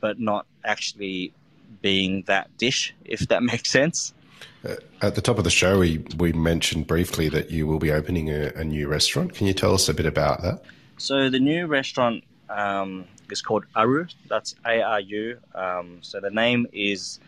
but 0.00 0.18
not 0.18 0.46
actually 0.64 1.32
being 1.82 2.22
that 2.26 2.56
dish, 2.56 2.94
if 3.04 3.20
that 3.28 3.42
makes 3.52 3.70
sense. 3.70 4.12
Uh, 4.64 4.74
at 5.02 5.14
the 5.14 5.20
top 5.20 5.38
of 5.38 5.44
the 5.44 5.50
show, 5.50 5.78
we, 5.78 6.04
we 6.16 6.32
mentioned 6.32 6.86
briefly 6.86 7.28
that 7.28 7.50
you 7.50 7.66
will 7.66 7.78
be 7.78 7.92
opening 7.92 8.30
a, 8.30 8.52
a 8.54 8.64
new 8.64 8.88
restaurant. 8.88 9.34
Can 9.34 9.46
you 9.46 9.52
tell 9.52 9.74
us 9.74 9.88
a 9.88 9.94
bit 9.94 10.06
about 10.06 10.42
that? 10.42 10.62
So, 10.96 11.30
the 11.30 11.38
new 11.38 11.66
restaurant 11.66 12.24
um, 12.48 13.04
is 13.30 13.40
called 13.40 13.66
Aru. 13.76 14.06
That's 14.28 14.56
A 14.66 14.80
R 14.80 15.00
U. 15.00 15.38
Um, 15.54 15.98
so, 16.02 16.18
the 16.20 16.30
name 16.30 16.66
is 16.72 17.20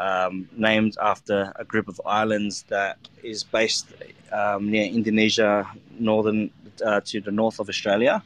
um, 0.00 0.48
named 0.56 0.96
after 1.00 1.52
a 1.56 1.64
group 1.64 1.86
of 1.86 2.00
islands 2.06 2.64
that 2.68 2.96
is 3.22 3.44
based 3.44 3.92
um, 4.32 4.70
near 4.70 4.86
Indonesia, 4.86 5.70
northern 5.98 6.50
uh, 6.84 7.00
to 7.04 7.20
the 7.20 7.30
north 7.30 7.60
of 7.60 7.68
Australia, 7.68 8.22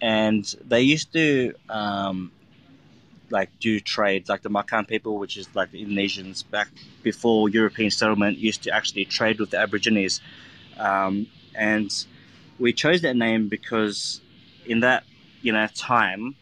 and 0.00 0.56
they 0.66 0.80
used 0.80 1.12
to 1.12 1.52
um, 1.68 2.32
like 3.28 3.50
do 3.60 3.80
trade, 3.80 4.30
like 4.30 4.40
the 4.40 4.48
Makan 4.48 4.86
people, 4.86 5.18
which 5.18 5.36
is 5.36 5.46
like 5.54 5.70
the 5.70 5.84
Indonesians 5.84 6.42
back 6.50 6.68
before 7.02 7.50
European 7.50 7.90
settlement, 7.90 8.38
used 8.38 8.62
to 8.62 8.70
actually 8.70 9.04
trade 9.04 9.38
with 9.40 9.50
the 9.50 9.58
Aborigines, 9.58 10.22
um, 10.78 11.26
and 11.54 11.90
we 12.58 12.72
chose 12.72 13.02
that 13.02 13.16
name 13.16 13.48
because 13.48 14.22
in 14.64 14.80
that 14.80 15.04
you 15.42 15.52
know 15.52 15.66
time 15.74 16.34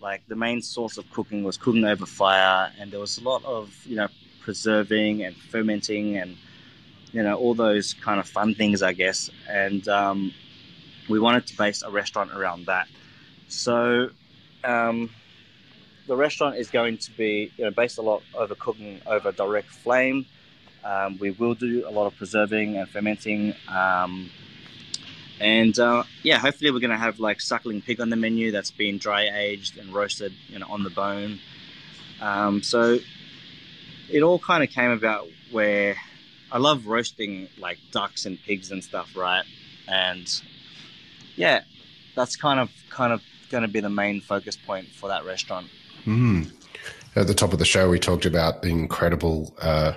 like 0.00 0.26
the 0.28 0.36
main 0.36 0.62
source 0.62 0.96
of 0.96 1.10
cooking 1.10 1.44
was 1.44 1.56
cooking 1.56 1.84
over 1.84 2.06
fire, 2.06 2.72
and 2.78 2.90
there 2.90 3.00
was 3.00 3.18
a 3.18 3.22
lot 3.22 3.44
of 3.44 3.74
you 3.86 3.96
know 3.96 4.08
preserving 4.40 5.22
and 5.22 5.36
fermenting 5.36 6.16
and 6.16 6.36
you 7.12 7.22
know 7.22 7.36
all 7.36 7.54
those 7.54 7.94
kind 7.94 8.18
of 8.18 8.28
fun 8.28 8.54
things, 8.54 8.82
I 8.82 8.92
guess. 8.92 9.30
And 9.48 9.86
um, 9.88 10.32
we 11.08 11.20
wanted 11.20 11.46
to 11.48 11.56
base 11.56 11.82
a 11.82 11.90
restaurant 11.90 12.32
around 12.32 12.66
that. 12.66 12.88
So 13.48 14.10
um, 14.64 15.10
the 16.06 16.16
restaurant 16.16 16.56
is 16.56 16.70
going 16.70 16.98
to 16.98 17.10
be 17.12 17.52
you 17.56 17.64
know 17.64 17.70
based 17.70 17.98
a 17.98 18.02
lot 18.02 18.22
over 18.34 18.54
cooking 18.54 19.00
over 19.06 19.32
direct 19.32 19.68
flame. 19.68 20.26
Um, 20.82 21.18
we 21.18 21.30
will 21.30 21.54
do 21.54 21.86
a 21.86 21.90
lot 21.90 22.06
of 22.06 22.16
preserving 22.16 22.78
and 22.78 22.88
fermenting. 22.88 23.54
Um, 23.68 24.30
and 25.40 25.76
uh, 25.78 26.04
yeah, 26.22 26.38
hopefully 26.38 26.70
we're 26.70 26.80
going 26.80 26.90
to 26.90 26.98
have 26.98 27.18
like 27.18 27.40
suckling 27.40 27.80
pig 27.80 28.00
on 28.00 28.10
the 28.10 28.16
menu 28.16 28.52
that's 28.52 28.70
been 28.70 28.98
dry 28.98 29.28
aged 29.32 29.78
and 29.78 29.92
roasted, 29.92 30.34
you 30.48 30.58
know, 30.58 30.66
on 30.68 30.84
the 30.84 30.90
bone. 30.90 31.40
Um, 32.20 32.62
so 32.62 32.98
it 34.10 34.22
all 34.22 34.38
kind 34.38 34.62
of 34.62 34.68
came 34.68 34.90
about 34.90 35.28
where 35.50 35.96
I 36.52 36.58
love 36.58 36.86
roasting 36.86 37.48
like 37.58 37.78
ducks 37.90 38.26
and 38.26 38.38
pigs 38.42 38.70
and 38.70 38.84
stuff, 38.84 39.16
right? 39.16 39.44
And 39.88 40.28
yeah, 41.36 41.62
that's 42.14 42.36
kind 42.36 42.60
of 42.60 42.70
kind 42.90 43.12
of 43.12 43.22
going 43.50 43.62
to 43.62 43.68
be 43.68 43.80
the 43.80 43.90
main 43.90 44.20
focus 44.20 44.56
point 44.56 44.88
for 44.88 45.08
that 45.08 45.24
restaurant. 45.24 45.68
Mm. 46.04 46.52
At 47.16 47.26
the 47.26 47.34
top 47.34 47.52
of 47.52 47.58
the 47.58 47.64
show, 47.64 47.88
we 47.88 47.98
talked 47.98 48.26
about 48.26 48.62
the 48.62 48.68
incredible 48.68 49.54
uh, 49.60 49.94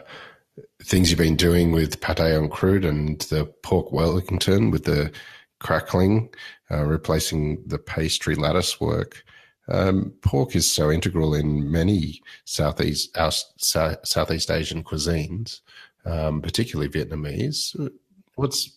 things 0.83 1.09
you've 1.09 1.19
been 1.19 1.35
doing 1.35 1.71
with 1.71 2.01
pate 2.01 2.19
en 2.19 2.49
croûte 2.49 2.87
and 2.87 3.21
the 3.21 3.45
pork 3.63 3.91
Wellington 3.91 4.71
with 4.71 4.85
the 4.85 5.11
crackling, 5.59 6.29
uh, 6.69 6.83
replacing 6.83 7.63
the 7.65 7.79
pastry 7.79 8.35
lattice 8.35 8.79
work. 8.79 9.23
Um, 9.69 10.13
pork 10.21 10.55
is 10.55 10.69
so 10.69 10.91
integral 10.91 11.33
in 11.33 11.71
many 11.71 12.21
Southeast 12.45 13.17
Southeast 13.17 14.51
Asian 14.51 14.83
cuisines, 14.83 15.61
um, 16.05 16.41
particularly 16.41 16.89
Vietnamese. 16.89 17.89
What's 18.35 18.71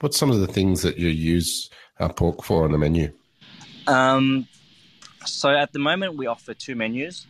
what's 0.00 0.16
some 0.16 0.30
of 0.30 0.40
the 0.40 0.46
things 0.46 0.82
that 0.82 0.96
you 0.96 1.08
use 1.08 1.68
uh, 2.00 2.08
pork 2.08 2.42
for 2.42 2.64
on 2.64 2.72
the 2.72 2.78
menu? 2.78 3.12
Um, 3.86 4.48
so 5.26 5.50
at 5.50 5.72
the 5.72 5.78
moment 5.78 6.16
we 6.16 6.26
offer 6.26 6.54
two 6.54 6.74
menus. 6.74 7.26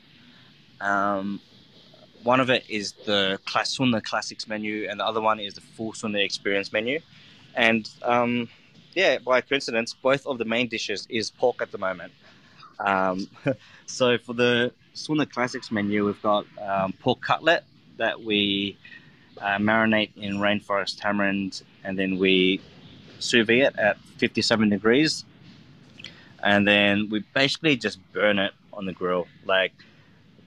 One 2.25 2.41
of 2.41 2.49
it 2.49 2.65
is 2.71 2.93
the 3.05 3.39
Sunda 3.65 4.01
Classics 4.01 4.49
menu, 4.49 4.89
and 4.89 4.99
the 4.99 5.05
other 5.05 5.21
one 5.21 5.39
is 5.39 5.55
the 5.55 5.61
full 5.61 5.93
Sunda 5.93 6.23
Experience 6.23 6.73
menu. 6.73 7.01
And 7.55 7.89
um, 8.03 8.49
yeah, 8.95 9.19
by 9.19 9.43
coincidence, 9.43 9.95
both 9.95 10.27
of 10.27 10.39
the 10.39 10.47
main 10.47 10.69
dishes 10.69 11.07
is 11.11 11.31
pork 11.31 11.61
at 11.61 11.71
the 11.71 11.77
moment. 11.77 12.13
Um, 12.81 13.29
so 13.87 14.17
for 14.17 14.33
the 14.33 14.73
Sunda 14.95 15.27
Classics 15.27 15.71
menu, 15.71 16.07
we've 16.07 16.23
got 16.23 16.47
um, 16.63 16.95
pork 16.95 17.21
cutlet 17.21 17.65
that 17.99 18.23
we 18.23 18.79
uh, 19.43 19.59
marinate 19.59 20.17
in 20.17 20.37
rainforest 20.37 20.99
tamarind, 20.99 21.63
and 21.85 21.99
then 21.99 22.19
we 22.19 22.59
sous 23.19 23.47
vide 23.47 23.59
it 23.59 23.79
at 23.79 23.99
57 24.17 24.71
degrees, 24.71 25.27
and 26.43 26.67
then 26.67 27.11
we 27.11 27.23
basically 27.35 27.77
just 27.77 27.99
burn 28.13 28.39
it 28.39 28.53
on 28.73 28.87
the 28.87 28.93
grill. 28.95 29.27
Like 29.45 29.73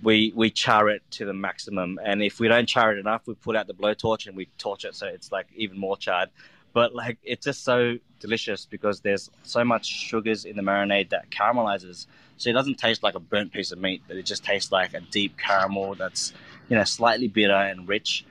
we 0.04 0.34
we 0.36 0.50
char 0.50 0.90
it 0.90 1.02
to 1.12 1.26
the 1.26 1.34
maximum, 1.34 2.00
and 2.04 2.22
if 2.22 2.40
we 2.40 2.48
don't 2.48 2.68
char 2.68 2.94
it 2.96 3.00
enough, 3.00 3.28
we 3.28 3.34
put 3.36 3.56
out 3.56 3.68
the 3.68 3.74
blowtorch 3.74 4.28
and 4.28 4.36
we 4.36 4.48
torch 4.58 4.86
it 4.86 4.96
so 4.96 5.08
it's 5.08 5.32
like 5.32 5.48
even 5.56 5.78
more 5.78 5.98
charred 5.98 6.30
but 6.78 6.94
like 6.94 7.18
it's 7.24 7.44
just 7.44 7.64
so 7.64 7.98
delicious 8.20 8.68
because 8.68 9.02
there's 9.02 9.32
so 9.42 9.64
much 9.64 9.88
sugars 9.88 10.46
in 10.46 10.56
the 10.56 10.62
marinade 10.62 11.10
that 11.10 11.28
caramelizes. 11.32 12.06
So 12.38 12.52
it 12.52 12.54
doesn't 12.54 12.78
taste 12.78 13.02
like 13.02 13.16
a 13.16 13.20
burnt 13.20 13.52
piece 13.52 13.72
of 13.72 13.80
meat, 13.80 14.04
but 14.08 14.16
it 14.16 14.28
just 14.28 14.44
tastes 14.44 14.72
like 14.72 14.94
a 14.94 15.02
deep 15.02 15.40
caramel 15.40 15.96
that's 15.96 16.34
you 16.70 16.76
know 16.76 16.84
slightly 16.84 17.28
bitter 17.28 17.56
and 17.56 17.88
rich. 17.88 18.26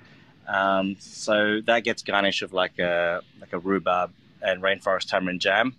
Um, 0.47 0.95
so 1.01 1.61
that 1.67 1.83
gets 1.83 2.05
garnished 2.05 2.41
with 2.41 2.53
like 2.53 2.79
a 2.79 3.21
like 3.41 3.53
a 3.53 3.59
rhubarb 3.59 4.13
and 4.41 4.63
rainforest 4.63 5.09
tamarind 5.09 5.41
jam. 5.41 5.75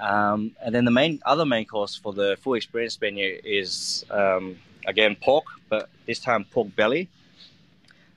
Um, 0.00 0.56
and 0.60 0.74
then 0.74 0.84
the 0.84 0.90
main 0.90 1.20
other 1.24 1.46
main 1.46 1.66
course 1.66 1.94
for 1.94 2.12
the 2.12 2.36
full 2.40 2.54
experience 2.54 3.00
menu 3.00 3.40
is 3.44 4.04
um, 4.10 4.56
again 4.86 5.16
pork, 5.16 5.44
but 5.68 5.88
this 6.06 6.18
time 6.18 6.44
pork 6.44 6.74
belly. 6.74 7.08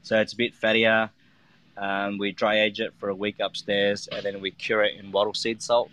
So 0.04 0.19
it's 0.19 0.34
a 0.34 0.38
bit 0.38 0.54
fattier. 0.60 1.10
Um, 1.78 2.17
we 2.17 2.32
dry 2.32 2.62
age 2.62 2.80
it 2.80 2.93
for 2.99 3.10
a 3.10 3.15
week 3.15 3.39
upstairs, 3.39 4.08
and 4.08 4.23
then 4.23 4.39
we 4.39 4.51
cure 4.51 4.84
it 4.84 4.95
in 4.97 5.12
wattle 5.12 5.34
seed 5.34 5.62
salt. 5.62 5.89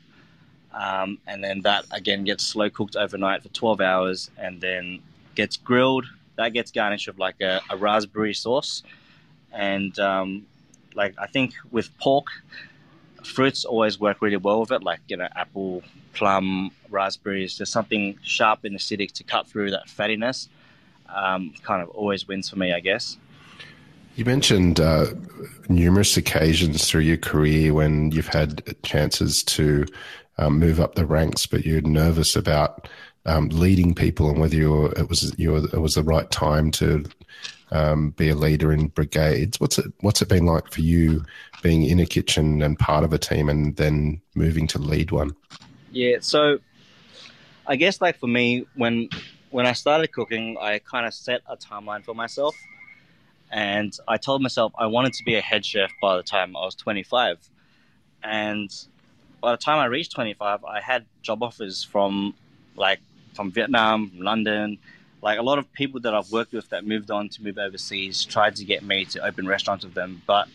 Um, 0.72 1.18
and 1.26 1.42
then 1.42 1.61
that 1.62 1.85
again 1.90 2.24
gets 2.24 2.44
slow 2.44 2.70
cooked 2.70 2.96
overnight 2.96 3.42
for 3.42 3.48
12 3.48 3.80
hours, 3.80 4.31
and 4.38 4.60
then 4.60 5.00
gets 5.35 5.56
grilled. 5.56 6.06
That 6.37 6.52
gets 6.52 6.70
garnished 6.70 7.08
with 7.08 7.18
like 7.18 7.40
a, 7.40 7.60
a 7.70 7.77
raspberry 7.77 8.35
sauce, 8.35 8.83
and 9.52 9.98
um, 9.98 10.46
like 10.94 11.14
I 11.18 11.27
think 11.27 11.54
with 11.70 11.96
pork, 11.98 12.27
fruits 13.25 13.64
always 13.64 13.98
work 14.00 14.23
really 14.23 14.37
well 14.37 14.60
with 14.60 14.73
it. 14.73 14.83
Like 14.83 15.00
you 15.08 15.16
know, 15.16 15.29
apple, 15.35 15.83
plum, 16.12 16.70
raspberries. 16.90 17.58
There's 17.58 17.70
something 17.70 18.18
sharp 18.23 18.64
and 18.64 18.77
acidic 18.77 19.12
to 19.12 19.25
cut 19.25 19.46
through 19.46 19.70
that 19.73 19.88
fattiness. 19.88 20.48
Um, 21.15 21.54
kind 21.63 21.83
of 21.83 21.88
always 21.90 22.27
wins 22.27 22.48
for 22.48 22.56
me, 22.56 22.73
I 22.73 22.81
guess. 22.81 23.19
You 24.15 24.25
mentioned 24.25 24.79
uh, 24.79 25.06
numerous 25.69 26.17
occasions 26.17 26.88
through 26.88 27.00
your 27.02 27.17
career 27.17 27.73
when 27.73 28.10
you've 28.13 28.29
had 28.29 28.63
chances 28.83 29.42
to 29.44 29.87
um, 30.38 30.58
move 30.58 30.81
up 30.81 30.94
the 30.94 31.06
ranks, 31.06 31.46
but 31.46 31.65
you're 31.65 31.81
nervous 31.81 32.37
about 32.37 32.88
um, 33.25 33.48
leading 33.48 33.94
people 33.94 34.29
and 34.29 34.40
whether 34.40 34.56
you're, 34.56 34.92
it 34.92 35.08
was 35.08 35.35
you 35.38 35.56
it 35.56 35.81
was 35.81 35.94
the 35.94 36.02
right 36.02 36.31
time 36.31 36.71
to 36.73 37.04
um, 37.71 38.10
be 38.10 38.29
a 38.29 38.35
leader 38.35 38.73
in 38.73 38.88
brigades. 38.88 39.58
What's 39.58 39.79
it 39.79 39.87
What's 40.00 40.21
it 40.21 40.29
been 40.29 40.46
like 40.46 40.71
for 40.71 40.83
you 40.83 41.25
being 41.63 41.85
in 41.85 42.00
a 42.00 42.06
kitchen 42.06 42.63
and 42.63 42.79
part 42.79 43.04
of 43.04 43.13
a 43.13 43.19
team, 43.19 43.48
and 43.48 43.77
then 43.77 44.21
moving 44.35 44.67
to 44.69 44.79
lead 44.79 45.10
one? 45.10 45.35
Yeah, 45.90 46.19
so 46.21 46.58
I 47.67 47.77
guess 47.77 48.00
like 48.00 48.19
for 48.19 48.27
me, 48.27 48.67
when 48.75 49.08
when 49.53 49.67
I 49.67 49.73
started 49.73 50.11
cooking, 50.13 50.57
I 50.59 50.79
kind 50.79 51.07
of 51.07 51.15
set 51.15 51.42
a 51.46 51.57
timeline 51.57 52.03
for 52.05 52.15
myself, 52.15 52.57
and 53.50 53.96
I 54.09 54.17
told 54.17 54.42
myself 54.42 54.73
I 54.77 54.87
wanted 54.87 55.13
to 55.15 55.25
be 55.25 55.35
a 55.37 55.40
head 55.40 55.65
chef 55.65 55.92
by 56.00 56.17
the 56.17 56.23
time 56.23 56.57
I 56.57 56.65
was 56.65 56.75
25, 56.75 57.38
and 58.25 58.75
by 59.40 59.53
the 59.53 59.59
time 59.59 59.79
I 59.79 59.87
reached 59.87 60.13
25, 60.13 60.65
I 60.65 60.81
had 60.81 61.05
job 61.21 61.42
offers 61.42 61.85
from 61.85 62.35
like 62.77 63.00
from 63.35 63.53
Vietnam, 63.53 64.11
London, 64.17 64.79
like 65.23 65.38
a 65.38 65.42
lot 65.42 65.59
of 65.59 65.71
people 65.73 66.00
that 66.00 66.15
I've 66.15 66.33
worked 66.33 66.53
with 66.53 66.69
that 66.71 66.87
moved 66.87 67.11
on 67.11 67.29
to 67.31 67.42
move 67.42 67.59
overseas 67.59 68.25
tried 68.25 68.57
to 68.57 68.65
get 68.65 68.83
me 68.83 69.05
to 69.07 69.25
open 69.25 69.46
restaurants 69.46 69.85
with 69.85 69.94
them, 69.94 70.23
but 70.27 70.48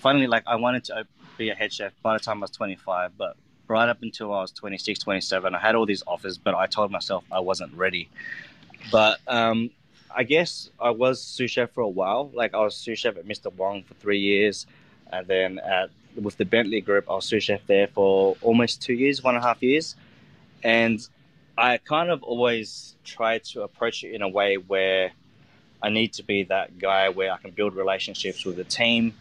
finally, 0.00 0.26
like 0.26 0.42
I 0.46 0.56
wanted 0.56 0.84
to 0.84 1.06
be 1.38 1.50
a 1.50 1.54
head 1.54 1.72
chef 1.72 1.92
by 2.02 2.14
the 2.14 2.20
time 2.20 2.38
I 2.38 2.42
was 2.42 2.50
25, 2.50 3.16
but 3.16 3.36
right 3.68 3.88
up 3.88 4.02
until 4.02 4.32
I 4.32 4.40
was 4.40 4.52
26, 4.52 5.00
27, 5.00 5.54
I 5.54 5.58
had 5.58 5.74
all 5.74 5.86
these 5.86 6.02
offers, 6.06 6.38
but 6.38 6.54
I 6.54 6.66
told 6.66 6.90
myself 6.90 7.24
I 7.30 7.40
wasn't 7.40 7.74
ready. 7.74 8.08
But 8.90 9.18
um, 9.26 9.70
I 10.14 10.22
guess 10.22 10.70
I 10.80 10.90
was 10.90 11.20
sous 11.20 11.50
chef 11.50 11.70
for 11.72 11.82
a 11.82 11.88
while. 11.88 12.30
Like 12.32 12.54
I 12.54 12.60
was 12.60 12.74
sous 12.74 12.98
chef 12.98 13.16
at 13.16 13.26
Mr. 13.26 13.52
Wong 13.52 13.82
for 13.82 13.94
three 13.94 14.20
years, 14.20 14.66
and 15.12 15.26
then 15.26 15.58
at 15.58 15.90
with 16.14 16.38
the 16.38 16.46
Bentley 16.46 16.80
Group, 16.80 17.10
I 17.10 17.14
was 17.14 17.26
sous 17.26 17.44
chef 17.44 17.60
there 17.66 17.88
for 17.88 18.36
almost 18.40 18.80
two 18.80 18.94
years, 18.94 19.22
one 19.22 19.34
and 19.34 19.44
a 19.44 19.46
half 19.46 19.62
years, 19.62 19.96
and 20.62 21.06
I 21.58 21.78
kind 21.78 22.10
of 22.10 22.22
always 22.22 22.96
try 23.04 23.38
to 23.38 23.62
approach 23.62 24.04
it 24.04 24.14
in 24.14 24.22
a 24.22 24.28
way 24.28 24.56
where 24.56 25.12
I 25.82 25.90
need 25.90 26.14
to 26.14 26.22
be 26.22 26.44
that 26.44 26.78
guy 26.78 27.08
where 27.08 27.32
I 27.32 27.36
can 27.38 27.50
build 27.50 27.74
relationships 27.74 28.44
with 28.44 28.56
the 28.56 28.64
team, 28.64 29.14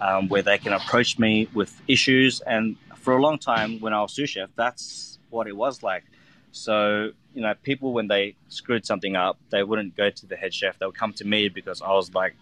um, 0.00 0.28
where 0.28 0.42
they 0.42 0.58
can 0.58 0.72
approach 0.72 1.18
me 1.18 1.48
with 1.54 1.80
issues. 1.86 2.40
And 2.40 2.76
for 3.00 3.16
a 3.16 3.20
long 3.20 3.38
time, 3.38 3.80
when 3.80 3.92
I 3.92 4.00
was 4.00 4.12
sous 4.12 4.30
chef, 4.30 4.50
that's 4.56 5.18
what 5.30 5.46
it 5.46 5.56
was 5.56 5.82
like. 5.82 6.04
So, 6.52 7.10
you 7.34 7.42
know, 7.42 7.54
people, 7.62 7.92
when 7.92 8.08
they 8.08 8.36
screwed 8.48 8.86
something 8.86 9.16
up, 9.16 9.38
they 9.50 9.62
wouldn't 9.62 9.96
go 9.96 10.10
to 10.10 10.26
the 10.26 10.36
head 10.36 10.54
chef. 10.54 10.78
They 10.78 10.86
would 10.86 10.94
come 10.96 11.12
to 11.14 11.26
me 11.26 11.48
because 11.48 11.82
I 11.82 11.92
was 11.92 12.14
like 12.14 12.34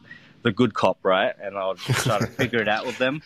the 0.42 0.52
good 0.52 0.74
cop, 0.74 0.98
right? 1.02 1.34
And 1.40 1.56
I 1.56 1.68
would 1.68 1.78
try 1.78 2.18
to 2.18 2.26
figure 2.26 2.60
it 2.60 2.68
out 2.68 2.86
with 2.86 2.98
them. 2.98 3.22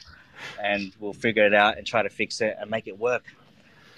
And 0.63 0.93
we'll 0.99 1.13
figure 1.13 1.45
it 1.45 1.55
out 1.55 1.77
and 1.77 1.87
try 1.87 2.03
to 2.03 2.09
fix 2.09 2.41
it 2.41 2.57
and 2.59 2.71
make 2.71 2.87
it 2.87 2.99
work. 2.99 3.25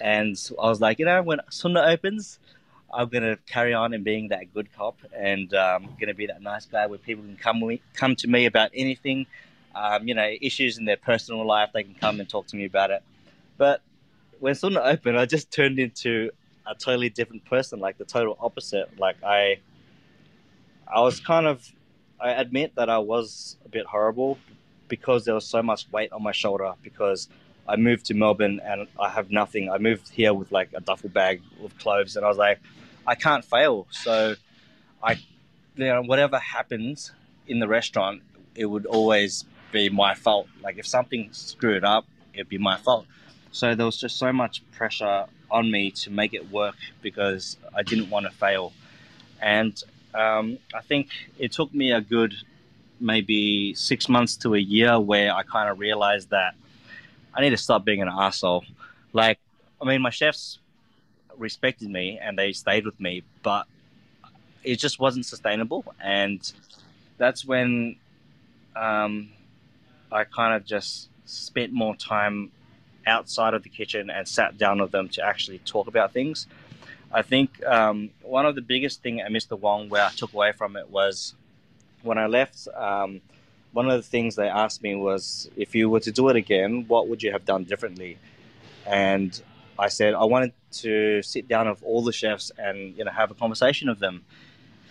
And 0.01 0.37
I 0.61 0.67
was 0.67 0.81
like, 0.81 0.99
you 0.99 1.05
know, 1.05 1.21
when 1.21 1.39
Sunda 1.49 1.87
opens, 1.87 2.39
I'm 2.93 3.07
gonna 3.07 3.37
carry 3.47 3.73
on 3.73 3.93
and 3.93 4.03
being 4.03 4.27
that 4.29 4.53
good 4.53 4.71
cop, 4.73 4.97
and 5.15 5.53
um, 5.53 5.95
gonna 5.99 6.13
be 6.13 6.27
that 6.27 6.41
nice 6.41 6.65
guy 6.65 6.85
where 6.85 6.99
people 6.99 7.23
can 7.23 7.37
come 7.37 7.59
me, 7.59 7.81
come 7.93 8.15
to 8.17 8.27
me 8.27 8.45
about 8.45 8.71
anything, 8.73 9.25
um, 9.73 10.07
you 10.07 10.13
know, 10.13 10.29
issues 10.41 10.77
in 10.77 10.85
their 10.85 10.97
personal 10.97 11.45
life. 11.45 11.71
They 11.73 11.83
can 11.83 11.95
come 11.95 12.19
and 12.19 12.29
talk 12.29 12.47
to 12.47 12.55
me 12.55 12.65
about 12.65 12.91
it. 12.91 13.03
But 13.63 13.81
when 14.41 14.55
Sunda 14.55 14.85
opened, 14.85 15.17
I 15.17 15.25
just 15.25 15.49
turned 15.49 15.79
into 15.79 16.31
a 16.67 16.75
totally 16.75 17.07
different 17.07 17.45
person, 17.45 17.79
like 17.79 17.97
the 17.97 18.03
total 18.03 18.37
opposite. 18.41 18.99
Like 18.99 19.15
I, 19.23 19.59
I 20.85 20.99
was 20.99 21.21
kind 21.21 21.47
of, 21.47 21.65
I 22.19 22.31
admit 22.31 22.75
that 22.75 22.89
I 22.89 22.97
was 22.97 23.55
a 23.63 23.69
bit 23.69 23.85
horrible 23.85 24.37
because 24.89 25.23
there 25.23 25.33
was 25.33 25.47
so 25.47 25.63
much 25.63 25.89
weight 25.93 26.11
on 26.11 26.21
my 26.21 26.33
shoulder 26.33 26.73
because 26.83 27.29
I 27.65 27.77
moved 27.77 28.07
to 28.07 28.13
Melbourne 28.15 28.59
and 28.65 28.85
I 28.99 29.07
have 29.07 29.31
nothing. 29.31 29.69
I 29.69 29.77
moved 29.77 30.09
here 30.09 30.33
with 30.33 30.51
like 30.51 30.71
a 30.73 30.81
duffel 30.81 31.07
bag 31.07 31.41
of 31.63 31.77
clothes, 31.77 32.17
and 32.17 32.25
I 32.25 32.27
was 32.27 32.37
like, 32.37 32.59
I 33.07 33.15
can't 33.15 33.45
fail. 33.45 33.87
So, 33.91 34.35
I, 35.01 35.13
you 35.77 35.85
know, 35.85 36.01
whatever 36.01 36.37
happens 36.37 37.13
in 37.47 37.59
the 37.59 37.69
restaurant, 37.69 38.23
it 38.55 38.65
would 38.65 38.85
always 38.85 39.45
be 39.71 39.87
my 39.87 40.15
fault. 40.15 40.47
Like 40.61 40.77
if 40.79 40.85
something 40.85 41.29
screwed 41.31 41.85
up, 41.85 42.05
it'd 42.33 42.49
be 42.49 42.57
my 42.57 42.75
fault. 42.77 43.05
So 43.53 43.75
there 43.75 43.85
was 43.85 43.99
just 43.99 44.17
so 44.17 44.33
much 44.33 44.63
pressure 44.71 45.25
on 45.51 45.69
me 45.69 45.91
to 45.91 46.09
make 46.09 46.33
it 46.33 46.49
work 46.51 46.75
because 47.03 47.55
I 47.75 47.83
didn't 47.83 48.09
want 48.09 48.25
to 48.25 48.31
fail. 48.31 48.73
And 49.39 49.81
um, 50.15 50.57
I 50.73 50.81
think 50.81 51.09
it 51.37 51.51
took 51.51 51.71
me 51.71 51.91
a 51.91 52.01
good 52.01 52.33
maybe 52.99 53.75
six 53.75 54.09
months 54.09 54.35
to 54.37 54.55
a 54.55 54.59
year 54.59 54.99
where 54.99 55.31
I 55.31 55.43
kind 55.43 55.69
of 55.69 55.77
realized 55.77 56.31
that 56.31 56.55
I 57.31 57.41
need 57.41 57.51
to 57.51 57.57
stop 57.57 57.85
being 57.85 58.01
an 58.01 58.09
asshole. 58.09 58.65
Like, 59.13 59.39
I 59.79 59.85
mean, 59.85 60.01
my 60.01 60.09
chefs 60.09 60.57
respected 61.37 61.91
me 61.91 62.17
and 62.19 62.35
they 62.35 62.53
stayed 62.53 62.85
with 62.85 62.99
me, 62.99 63.21
but 63.43 63.67
it 64.63 64.77
just 64.77 64.99
wasn't 64.99 65.27
sustainable. 65.27 65.85
And 66.03 66.39
that's 67.19 67.45
when 67.45 67.97
um, 68.75 69.29
I 70.11 70.23
kind 70.23 70.55
of 70.55 70.65
just 70.65 71.09
spent 71.25 71.71
more 71.71 71.95
time 71.95 72.51
outside 73.05 73.53
of 73.53 73.63
the 73.63 73.69
kitchen 73.69 74.09
and 74.09 74.27
sat 74.27 74.57
down 74.57 74.81
with 74.81 74.91
them 74.91 75.09
to 75.09 75.25
actually 75.25 75.59
talk 75.59 75.87
about 75.87 76.13
things. 76.13 76.47
I 77.11 77.21
think 77.21 77.63
um, 77.65 78.09
one 78.21 78.45
of 78.45 78.55
the 78.55 78.61
biggest 78.61 79.03
thing 79.03 79.21
at 79.21 79.31
Mr. 79.31 79.57
Wong 79.59 79.89
where 79.89 80.03
I 80.03 80.09
took 80.09 80.33
away 80.33 80.51
from 80.51 80.75
it 80.75 80.89
was 80.89 81.35
when 82.01 82.17
I 82.17 82.25
left. 82.25 82.67
Um, 82.75 83.21
one 83.71 83.89
of 83.89 83.93
the 83.93 84.07
things 84.07 84.35
they 84.35 84.47
asked 84.47 84.81
me 84.83 84.95
was, 84.95 85.49
if 85.55 85.75
you 85.75 85.89
were 85.89 85.99
to 86.01 86.11
do 86.11 86.29
it 86.29 86.35
again, 86.35 86.85
what 86.87 87.07
would 87.07 87.21
you 87.23 87.31
have 87.31 87.45
done 87.45 87.63
differently? 87.63 88.17
And 88.85 89.39
I 89.77 89.87
said 89.87 90.13
I 90.13 90.25
wanted 90.25 90.53
to 90.83 91.21
sit 91.21 91.47
down 91.47 91.69
with 91.69 91.81
all 91.83 92.03
the 92.03 92.11
chefs 92.11 92.51
and 92.57 92.95
you 92.97 93.03
know 93.03 93.11
have 93.11 93.31
a 93.31 93.33
conversation 93.33 93.89
with 93.89 93.99
them. 93.99 94.23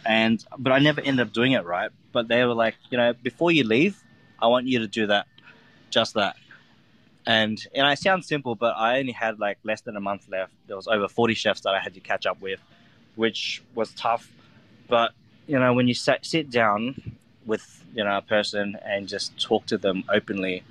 And 0.04 0.44
but 0.58 0.72
I 0.72 0.78
never 0.80 1.00
ended 1.00 1.26
up 1.26 1.32
doing 1.32 1.52
it 1.52 1.64
right. 1.64 1.90
But 2.12 2.28
they 2.28 2.44
were 2.44 2.54
like, 2.54 2.74
you 2.90 2.98
know, 2.98 3.12
before 3.12 3.52
you 3.52 3.64
leave, 3.64 4.02
I 4.40 4.48
want 4.48 4.66
you 4.66 4.80
to 4.80 4.88
do 4.88 5.06
that, 5.06 5.26
just 5.90 6.14
that. 6.14 6.36
And 7.26 7.64
and 7.74 7.86
I 7.86 7.94
sound 7.94 8.24
simple, 8.24 8.54
but 8.54 8.74
I 8.76 8.98
only 8.98 9.12
had 9.12 9.38
like 9.38 9.58
less 9.62 9.80
than 9.80 9.96
a 9.96 10.00
month 10.00 10.28
left. 10.28 10.52
There 10.66 10.76
was 10.76 10.88
over 10.88 11.08
forty 11.08 11.34
chefs 11.34 11.60
that 11.62 11.74
I 11.74 11.80
had 11.80 11.94
to 11.94 12.00
catch 12.00 12.26
up 12.26 12.40
with, 12.40 12.60
which 13.14 13.62
was 13.74 13.92
tough. 13.94 14.30
But 14.88 15.12
you 15.46 15.58
know, 15.58 15.72
when 15.72 15.86
you 15.88 15.94
sit, 15.94 16.24
sit 16.24 16.50
down 16.50 17.16
with 17.46 17.84
you 17.94 18.02
know 18.04 18.18
a 18.18 18.22
person 18.22 18.76
and 18.84 19.08
just 19.08 19.38
talk 19.40 19.66
to 19.66 19.78
them 19.78 20.04
openly 20.08 20.64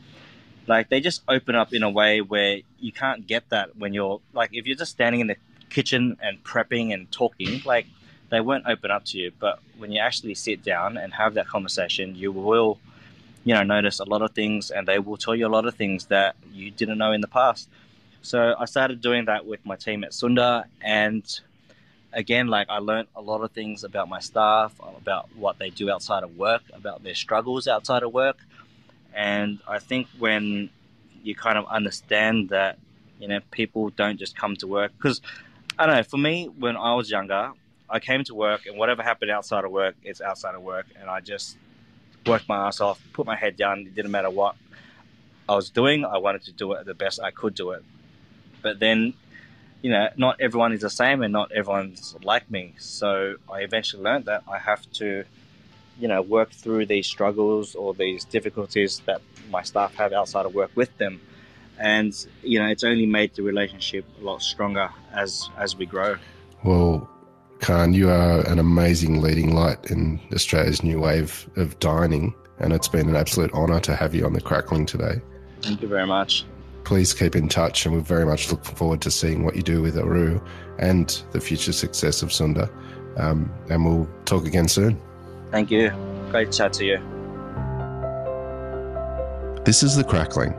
like 0.67 0.89
they 0.89 0.99
just 0.99 1.21
open 1.27 1.55
up 1.55 1.73
in 1.73 1.83
a 1.83 1.89
way 1.89 2.21
where 2.21 2.59
you 2.79 2.91
can't 2.91 3.27
get 3.27 3.49
that 3.49 3.75
when 3.77 3.93
you're 3.93 4.21
like 4.33 4.49
if 4.53 4.65
you're 4.65 4.77
just 4.77 4.91
standing 4.91 5.21
in 5.21 5.27
the 5.27 5.35
kitchen 5.69 6.17
and 6.21 6.43
prepping 6.43 6.93
and 6.93 7.11
talking 7.11 7.61
like 7.65 7.87
they 8.29 8.41
won't 8.41 8.65
open 8.67 8.91
up 8.91 9.05
to 9.05 9.17
you 9.17 9.31
but 9.39 9.59
when 9.77 9.91
you 9.91 9.99
actually 9.99 10.35
sit 10.35 10.63
down 10.63 10.97
and 10.97 11.13
have 11.13 11.33
that 11.33 11.47
conversation 11.47 12.15
you 12.15 12.31
will 12.31 12.79
you 13.43 13.53
know 13.53 13.63
notice 13.63 13.99
a 13.99 14.05
lot 14.05 14.21
of 14.21 14.31
things 14.31 14.71
and 14.71 14.87
they 14.87 14.99
will 14.99 15.17
tell 15.17 15.35
you 15.35 15.47
a 15.47 15.49
lot 15.49 15.65
of 15.65 15.75
things 15.75 16.05
that 16.05 16.35
you 16.51 16.71
didn't 16.71 16.97
know 16.97 17.11
in 17.11 17.21
the 17.21 17.27
past 17.27 17.69
so 18.21 18.55
i 18.59 18.65
started 18.65 19.01
doing 19.01 19.25
that 19.25 19.45
with 19.45 19.65
my 19.65 19.75
team 19.75 20.03
at 20.03 20.13
sunda 20.13 20.65
and 20.81 21.41
again, 22.13 22.47
like 22.47 22.69
I 22.69 22.79
learned 22.79 23.07
a 23.15 23.21
lot 23.21 23.41
of 23.41 23.51
things 23.51 23.83
about 23.83 24.09
my 24.09 24.19
staff, 24.19 24.73
about 24.97 25.29
what 25.35 25.59
they 25.59 25.69
do 25.69 25.89
outside 25.89 26.23
of 26.23 26.37
work, 26.37 26.63
about 26.73 27.03
their 27.03 27.15
struggles 27.15 27.67
outside 27.67 28.03
of 28.03 28.13
work. 28.13 28.37
And 29.13 29.59
I 29.67 29.79
think 29.79 30.07
when 30.19 30.69
you 31.23 31.35
kind 31.35 31.57
of 31.57 31.65
understand 31.67 32.49
that, 32.49 32.77
you 33.19 33.27
know, 33.27 33.39
people 33.51 33.89
don't 33.91 34.17
just 34.17 34.35
come 34.35 34.55
to 34.57 34.67
work, 34.67 34.91
because 34.97 35.21
I 35.77 35.85
don't 35.85 35.95
know, 35.95 36.03
for 36.03 36.17
me, 36.17 36.47
when 36.47 36.75
I 36.75 36.95
was 36.95 37.09
younger, 37.09 37.51
I 37.89 37.99
came 37.99 38.23
to 38.25 38.35
work 38.35 38.65
and 38.65 38.77
whatever 38.77 39.03
happened 39.03 39.31
outside 39.31 39.65
of 39.65 39.71
work, 39.71 39.95
it's 40.03 40.21
outside 40.21 40.55
of 40.55 40.61
work. 40.61 40.85
And 40.99 41.09
I 41.09 41.19
just 41.19 41.57
worked 42.25 42.47
my 42.47 42.67
ass 42.67 42.81
off, 42.81 43.01
put 43.13 43.25
my 43.25 43.35
head 43.35 43.57
down. 43.57 43.79
It 43.79 43.95
didn't 43.95 44.11
matter 44.11 44.29
what 44.29 44.55
I 45.49 45.55
was 45.55 45.69
doing, 45.69 46.05
I 46.05 46.17
wanted 46.17 46.43
to 46.43 46.51
do 46.51 46.73
it 46.73 46.85
the 46.85 46.93
best 46.93 47.19
I 47.21 47.31
could 47.31 47.55
do 47.55 47.71
it. 47.71 47.83
But 48.61 48.79
then 48.79 49.13
you 49.81 49.89
know, 49.89 50.09
not 50.15 50.39
everyone 50.39 50.73
is 50.73 50.81
the 50.81 50.89
same 50.89 51.23
and 51.23 51.33
not 51.33 51.51
everyone's 51.51 52.15
like 52.23 52.49
me. 52.51 52.73
So 52.77 53.35
I 53.51 53.61
eventually 53.61 54.03
learned 54.03 54.25
that 54.25 54.43
I 54.47 54.59
have 54.59 54.89
to, 54.93 55.23
you 55.99 56.07
know, 56.07 56.21
work 56.21 56.51
through 56.51 56.85
these 56.85 57.07
struggles 57.07 57.75
or 57.75 57.93
these 57.93 58.23
difficulties 58.25 59.01
that 59.05 59.21
my 59.49 59.63
staff 59.63 59.95
have 59.95 60.13
outside 60.13 60.45
of 60.45 60.53
work 60.53 60.71
with 60.75 60.95
them. 60.97 61.19
And, 61.79 62.13
you 62.43 62.59
know, 62.59 62.67
it's 62.67 62.83
only 62.83 63.07
made 63.07 63.33
the 63.33 63.41
relationship 63.41 64.05
a 64.19 64.23
lot 64.23 64.43
stronger 64.43 64.89
as 65.11 65.49
as 65.57 65.75
we 65.75 65.87
grow. 65.87 66.17
Well, 66.63 67.09
Khanh, 67.61 67.93
you 67.93 68.09
are 68.09 68.41
an 68.47 68.59
amazing 68.59 69.21
leading 69.21 69.53
light 69.53 69.89
in 69.89 70.19
Australia's 70.33 70.83
new 70.83 70.99
wave 70.99 71.49
of 71.55 71.79
dining, 71.79 72.33
and 72.59 72.73
it's 72.73 72.87
been 72.87 73.07
an 73.07 73.15
absolute 73.15 73.53
honour 73.53 73.79
to 73.81 73.95
have 73.95 74.13
you 74.13 74.25
on 74.25 74.33
the 74.33 74.41
Crackling 74.41 74.85
today. 74.85 75.21
Thank 75.61 75.81
you 75.81 75.87
very 75.87 76.07
much 76.07 76.45
please 76.83 77.13
keep 77.13 77.35
in 77.35 77.47
touch, 77.47 77.85
and 77.85 77.95
we 77.95 78.01
very 78.01 78.25
much 78.25 78.51
look 78.51 78.63
forward 78.65 79.01
to 79.01 79.11
seeing 79.11 79.43
what 79.43 79.55
you 79.55 79.61
do 79.61 79.81
with 79.81 79.97
Aru 79.97 80.41
and 80.79 81.23
the 81.31 81.39
future 81.39 81.71
success 81.71 82.21
of 82.21 82.33
Sunda. 82.33 82.69
Um, 83.17 83.51
and 83.69 83.85
we'll 83.85 84.09
talk 84.25 84.45
again 84.45 84.67
soon. 84.67 84.99
Thank 85.51 85.71
you. 85.71 85.91
Great 86.31 86.51
chat 86.51 86.73
to 86.73 86.85
you. 86.85 86.97
This 89.63 89.83
is 89.83 89.95
The 89.95 90.03
Crackling, 90.03 90.53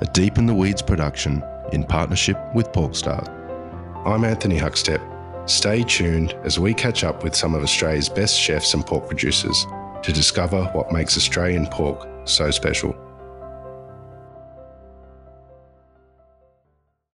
a 0.00 0.08
Deep 0.12 0.38
in 0.38 0.46
the 0.46 0.54
Weeds 0.54 0.82
production 0.82 1.42
in 1.72 1.84
partnership 1.84 2.38
with 2.54 2.70
Porkstars. 2.72 3.28
I'm 4.06 4.24
Anthony 4.24 4.58
Huckstep. 4.58 5.17
Stay 5.48 5.82
tuned 5.82 6.34
as 6.44 6.58
we 6.58 6.74
catch 6.74 7.04
up 7.04 7.24
with 7.24 7.34
some 7.34 7.54
of 7.54 7.62
Australia's 7.62 8.10
best 8.10 8.38
chefs 8.38 8.74
and 8.74 8.84
pork 8.84 9.06
producers 9.06 9.66
to 10.02 10.12
discover 10.12 10.64
what 10.74 10.92
makes 10.92 11.16
Australian 11.16 11.66
pork 11.68 12.06
so 12.24 12.50
special. 12.50 12.94